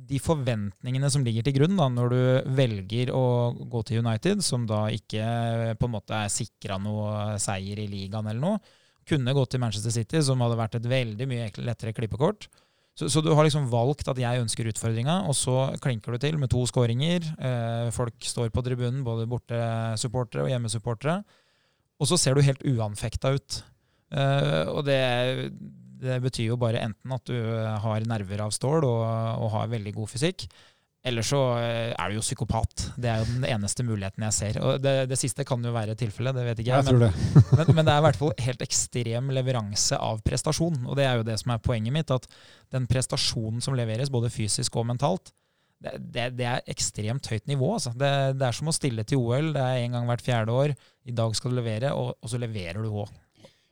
de 0.07 0.19
forventningene 0.23 1.09
som 1.11 1.23
ligger 1.25 1.45
til 1.45 1.57
grunn 1.57 1.79
da, 1.79 1.87
når 1.91 2.13
du 2.13 2.51
velger 2.57 3.11
å 3.15 3.23
gå 3.71 3.81
til 3.87 4.03
United, 4.03 4.43
som 4.45 4.67
da 4.69 4.85
ikke 4.93 5.75
på 5.79 5.89
en 5.89 5.95
måte 5.97 6.15
er 6.15 6.31
sikra 6.31 6.77
noe 6.81 7.37
seier 7.43 7.79
i 7.83 7.89
ligaen 7.91 8.29
eller 8.29 8.43
noe, 8.43 8.77
kunne 9.07 9.35
gått 9.35 9.53
til 9.55 9.63
Manchester 9.63 9.93
City, 9.95 10.21
som 10.23 10.41
hadde 10.43 10.59
vært 10.59 10.79
et 10.79 10.87
veldig 10.91 11.27
mye 11.31 11.51
lettere 11.63 11.95
klippekort. 11.95 12.49
Så, 12.97 13.07
så 13.13 13.21
du 13.21 13.29
har 13.37 13.45
liksom 13.45 13.67
valgt 13.69 14.09
at 14.09 14.19
jeg 14.19 14.41
ønsker 14.41 14.67
utfordringa, 14.71 15.19
og 15.29 15.35
så 15.37 15.69
klinker 15.83 16.15
du 16.15 16.21
til 16.23 16.39
med 16.41 16.49
to 16.51 16.63
skåringer. 16.67 17.27
Eh, 17.37 17.89
folk 17.95 18.17
står 18.25 18.49
på 18.53 18.63
tribunen, 18.65 19.03
både 19.05 19.27
bortesupportere 19.29 20.47
og 20.47 20.51
hjemmesupportere. 20.51 21.19
Og 22.01 22.09
så 22.09 22.17
ser 22.19 22.35
du 22.35 22.45
helt 22.45 22.65
uanfekta 22.65 23.35
ut. 23.37 23.59
Eh, 24.11 24.63
og 24.71 24.81
det, 24.87 24.97
det 26.01 26.21
betyr 26.23 26.51
jo 26.51 26.61
bare 26.61 26.81
enten 26.85 27.13
at 27.15 27.29
du 27.29 27.37
har 27.83 28.07
nerver 28.09 28.43
av 28.45 28.55
stål 28.55 28.85
og, 28.87 29.05
og 29.43 29.53
har 29.55 29.71
veldig 29.71 29.93
god 29.97 30.11
fysikk, 30.11 30.47
eller 31.07 31.23
så 31.23 31.39
eh, 31.61 31.93
er 31.93 32.09
du 32.09 32.17
jo 32.17 32.23
psykopat. 32.25 32.89
Det 32.99 33.09
er 33.09 33.21
jo 33.21 33.27
den 33.29 33.45
eneste 33.47 33.85
muligheten 33.87 34.25
jeg 34.27 34.35
ser. 34.35 34.59
Og 34.59 34.81
det, 34.83 34.95
det 35.11 35.19
siste 35.19 35.45
kan 35.47 35.63
jo 35.63 35.71
være 35.75 35.95
tilfellet, 35.99 36.35
det 36.35 36.45
vet 36.49 36.61
ikke 36.61 36.73
jeg. 36.73 36.83
Jeg 36.83 36.89
tror 36.89 37.03
det. 37.05 37.11
Men, 37.59 37.73
men 37.77 37.87
det 37.87 37.93
er 37.93 38.01
i 38.01 38.05
hvert 38.07 38.19
fall 38.19 38.33
helt 38.43 38.63
ekstrem 38.65 39.31
leveranse 39.37 39.99
av 40.03 40.23
prestasjon. 40.25 40.81
Og 40.83 40.97
det 40.99 41.07
er 41.07 41.19
jo 41.21 41.27
det 41.29 41.37
som 41.39 41.53
er 41.53 41.63
poenget 41.63 41.95
mitt, 41.95 42.11
at 42.11 42.27
den 42.75 42.89
prestasjonen 42.89 43.63
som 43.63 43.77
leveres, 43.77 44.11
både 44.11 44.33
fysisk 44.33 44.79
og 44.81 44.89
mentalt, 44.89 45.31
det, 45.77 45.93
det, 46.01 46.25
det 46.39 46.49
er 46.49 46.73
ekstremt 46.73 47.29
høyt 47.29 47.45
nivå. 47.47 47.71
Altså. 47.77 47.93
Det, 47.95 48.11
det 48.41 48.49
er 48.49 48.59
som 48.59 48.71
å 48.71 48.75
stille 48.75 49.05
til 49.07 49.21
OL. 49.21 49.53
Det 49.55 49.63
er 49.63 49.85
en 49.85 49.95
gang 49.99 50.09
hvert 50.09 50.25
fjerde 50.25 50.59
år. 50.59 50.75
I 51.07 51.15
dag 51.15 51.37
skal 51.37 51.53
du 51.53 51.61
levere, 51.61 51.93
og, 51.95 52.17
og 52.19 52.33
så 52.33 52.41
leverer 52.41 52.81
du 52.83 52.89
òg. 52.89 53.13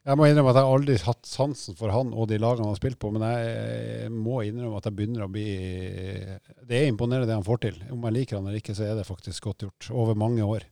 Jeg 0.05 0.19
må 0.19 0.27
innrømme 0.29 0.51
at 0.53 0.59
jeg 0.59 0.69
aldri 0.69 0.95
har 0.99 1.07
hatt 1.15 1.25
sansen 1.25 1.77
for 1.79 1.89
han 1.89 2.11
og 2.13 2.27
de 2.29 2.37
lagene 2.37 2.67
han 2.67 2.75
har 2.75 2.77
spilt 2.77 2.99
på, 3.01 3.09
men 3.13 3.23
jeg 3.25 4.11
må 4.13 4.43
innrømme 4.45 4.77
at 4.77 4.85
jeg 4.85 4.97
begynner 4.99 5.25
å 5.25 5.31
bli 5.33 5.45
Det 6.61 6.77
er 6.77 6.91
imponerende 6.91 7.25
det 7.25 7.37
han 7.39 7.47
får 7.47 7.63
til. 7.63 7.79
Om 7.89 8.05
jeg 8.05 8.17
liker 8.19 8.37
han 8.37 8.45
eller 8.45 8.61
ikke, 8.61 8.75
så 8.77 8.85
er 8.85 8.99
det 8.99 9.07
faktisk 9.07 9.49
godt 9.49 9.65
gjort. 9.65 9.87
Over 9.89 10.19
mange 10.21 10.45
år. 10.45 10.67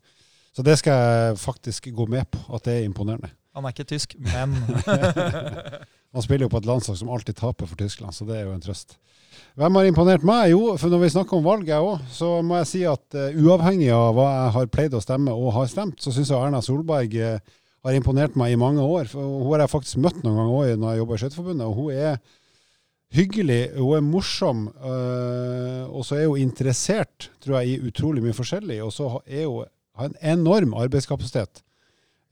Så 0.54 0.62
det 0.62 0.78
skal 0.78 1.00
jeg 1.02 1.40
faktisk 1.42 1.90
gå 1.98 2.06
med 2.14 2.30
på, 2.30 2.44
at 2.54 2.68
det 2.68 2.76
er 2.78 2.86
imponerende. 2.86 3.32
Han 3.58 3.66
er 3.66 3.74
ikke 3.74 3.90
tysk, 3.90 4.14
men 4.22 4.54
Han 6.14 6.22
spiller 6.22 6.46
jo 6.46 6.52
på 6.54 6.62
et 6.62 6.70
landslag 6.70 6.98
som 7.00 7.10
alltid 7.10 7.40
taper 7.40 7.66
for 7.66 7.78
Tyskland, 7.78 8.14
så 8.14 8.26
det 8.30 8.38
er 8.38 8.46
jo 8.46 8.54
en 8.54 8.62
trøst. 8.62 9.00
Hvem 9.58 9.80
har 9.80 9.90
imponert 9.90 10.26
meg? 10.26 10.52
Jo, 10.52 10.76
for 10.78 10.94
når 10.94 11.02
vi 11.02 11.10
snakker 11.16 11.40
om 11.40 11.46
valg, 11.46 11.66
jeg 11.70 11.82
òg, 11.82 12.06
så 12.14 12.36
må 12.46 12.60
jeg 12.60 12.70
si 12.70 12.82
at 12.90 13.18
uh, 13.18 13.34
uavhengig 13.34 13.90
av 13.94 14.14
hva 14.14 14.28
jeg 14.30 14.54
har 14.60 14.70
pleid 14.74 14.94
å 14.98 15.02
stemme 15.02 15.34
og 15.34 15.56
har 15.58 15.70
stemt, 15.72 15.98
så 16.02 16.14
syns 16.14 16.30
jeg 16.30 16.38
Erna 16.38 16.62
Solberg 16.62 17.18
uh, 17.18 17.58
har 17.84 17.98
imponert 17.98 18.38
meg 18.40 18.54
i 18.54 18.60
mange 18.60 18.84
år. 18.84 19.10
For 19.12 19.22
hun 19.22 19.52
har 19.52 19.66
jeg 19.66 19.74
faktisk 19.74 20.02
møtt 20.04 20.22
noen 20.24 20.40
ganger 20.40 20.56
òg 20.60 20.80
når 20.80 20.94
jeg 20.94 21.04
jobber 21.04 21.20
i 21.20 21.24
Skøyteforbundet, 21.24 21.68
og 21.68 21.78
hun 21.80 21.92
er 21.94 22.18
hyggelig, 23.14 23.62
hun 23.78 23.98
er 23.98 24.06
morsom, 24.08 24.66
øh, 24.74 25.84
og 25.92 26.06
så 26.08 26.18
er 26.18 26.32
hun 26.32 26.42
interessert, 26.42 27.30
tror 27.44 27.60
jeg, 27.60 27.76
i 27.76 27.92
utrolig 27.92 28.24
mye 28.26 28.38
forskjellig. 28.38 28.80
Og 28.86 28.94
så 28.96 29.12
er 29.28 29.46
hun 29.46 29.70
har 29.98 30.10
en 30.10 30.40
enorm 30.40 30.74
arbeidskapasitet. 30.80 31.62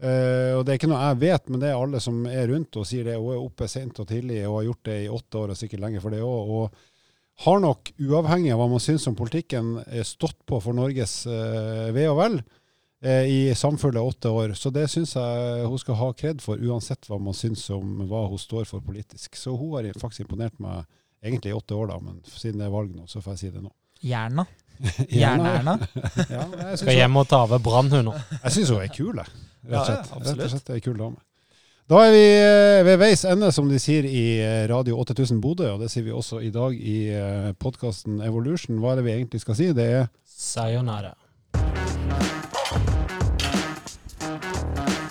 Uh, 0.01 0.57
og 0.57 0.63
Det 0.65 0.73
er 0.73 0.79
ikke 0.79 0.89
noe 0.89 1.01
jeg 1.11 1.19
vet, 1.21 1.49
men 1.51 1.61
det 1.61 1.67
er 1.69 1.77
alle 1.77 1.99
som 2.01 2.23
er 2.25 2.47
rundt 2.49 2.77
og 2.81 2.87
sier 2.89 3.05
det. 3.05 3.19
Hun 3.21 3.35
er 3.35 3.43
oppe 3.43 3.67
sent 3.69 3.99
og 4.01 4.07
tidlig 4.09 4.39
og 4.47 4.55
har 4.55 4.71
gjort 4.71 4.87
det 4.89 4.95
i 5.03 5.11
åtte 5.13 5.43
år 5.43 5.53
og 5.53 5.59
sikkert 5.59 5.83
lenge 5.83 6.01
for 6.01 6.13
det 6.13 6.23
òg. 6.25 6.55
Og 6.57 7.45
har 7.45 7.61
nok, 7.61 7.91
uavhengig 8.01 8.49
av 8.53 8.63
hva 8.63 8.67
man 8.71 8.81
syns 8.81 9.05
om 9.09 9.17
politikken, 9.17 9.75
eh, 9.85 10.01
stått 10.05 10.39
på 10.49 10.57
for 10.61 10.77
Norges 10.77 11.21
uh, 11.29 11.93
ve 11.93 12.07
og 12.09 12.17
vel 12.17 12.41
i 13.01 13.53
samfunnet 13.57 13.97
åtte 14.01 14.29
år. 14.29 14.51
Så 14.53 14.69
det 14.69 14.83
syns 14.93 15.15
jeg 15.17 15.65
hun 15.65 15.79
skal 15.81 15.95
ha 15.97 16.11
kred 16.13 16.41
for, 16.43 16.61
uansett 16.61 17.07
hva 17.09 17.17
man 17.17 17.33
syns 17.33 17.63
om 17.73 18.03
hva 18.05 18.27
hun 18.29 18.37
står 18.41 18.67
for 18.69 18.83
politisk. 18.85 19.33
Så 19.39 19.55
hun 19.57 19.73
har 19.73 19.87
faktisk 19.97 20.27
imponert 20.27 20.59
meg 20.61 20.83
egentlig 21.23 21.49
i 21.51 21.57
åtte 21.57 21.73
år, 21.77 21.87
da, 21.91 21.97
men 22.01 22.19
siden 22.29 22.61
det 22.61 22.67
er 22.67 22.73
valg 22.73 22.93
nå, 22.93 23.07
så 23.09 23.21
får 23.21 23.35
jeg 23.37 23.41
si 23.41 23.49
det 23.55 23.63
nå. 23.63 23.71
Jerna. 24.01 24.45
Gjerne. 25.09 25.49
Jern-Erna. 25.49 25.75
Ja, 26.33 26.45
Skal 26.79 26.95
hjem 26.97 27.19
og 27.21 27.27
ta 27.29 27.43
over 27.45 27.61
Brann, 27.61 27.91
hun 27.93 28.07
nå. 28.09 28.13
jeg 28.39 28.55
syns 28.55 28.71
hun 28.73 28.81
er 28.81 28.93
kul, 28.93 29.19
jeg. 29.21 29.43
Rett 29.69 29.75
og 29.75 29.91
Ja, 29.91 29.99
ja. 29.99 30.23
Rett 30.31 30.45
og 30.47 30.53
slett 30.55 30.71
er 30.73 30.81
kul 30.81 30.97
dame. 30.97 31.21
Da 31.91 31.99
er 32.07 32.13
vi 32.15 32.23
eh, 32.23 32.79
ved 32.87 32.97
veis 33.01 33.25
ende, 33.27 33.49
som 33.53 33.67
de 33.69 33.77
sier 33.81 34.05
i 34.07 34.23
eh, 34.39 34.63
Radio 34.71 34.97
8000 35.03 35.41
Bodø, 35.43 35.67
og 35.73 35.81
det 35.83 35.89
sier 35.91 36.05
vi 36.07 36.13
også 36.15 36.39
i 36.41 36.49
dag 36.53 36.77
i 36.77 36.95
podkasten 37.59 38.21
Evolution. 38.25 38.79
Hva 38.81 38.93
er 38.93 39.01
det 39.01 39.05
vi 39.09 39.13
egentlig 39.17 39.41
skal 39.43 39.57
si? 39.59 39.69
Det 39.75 39.87
er 39.99 40.07
Sayonara. 40.25 41.11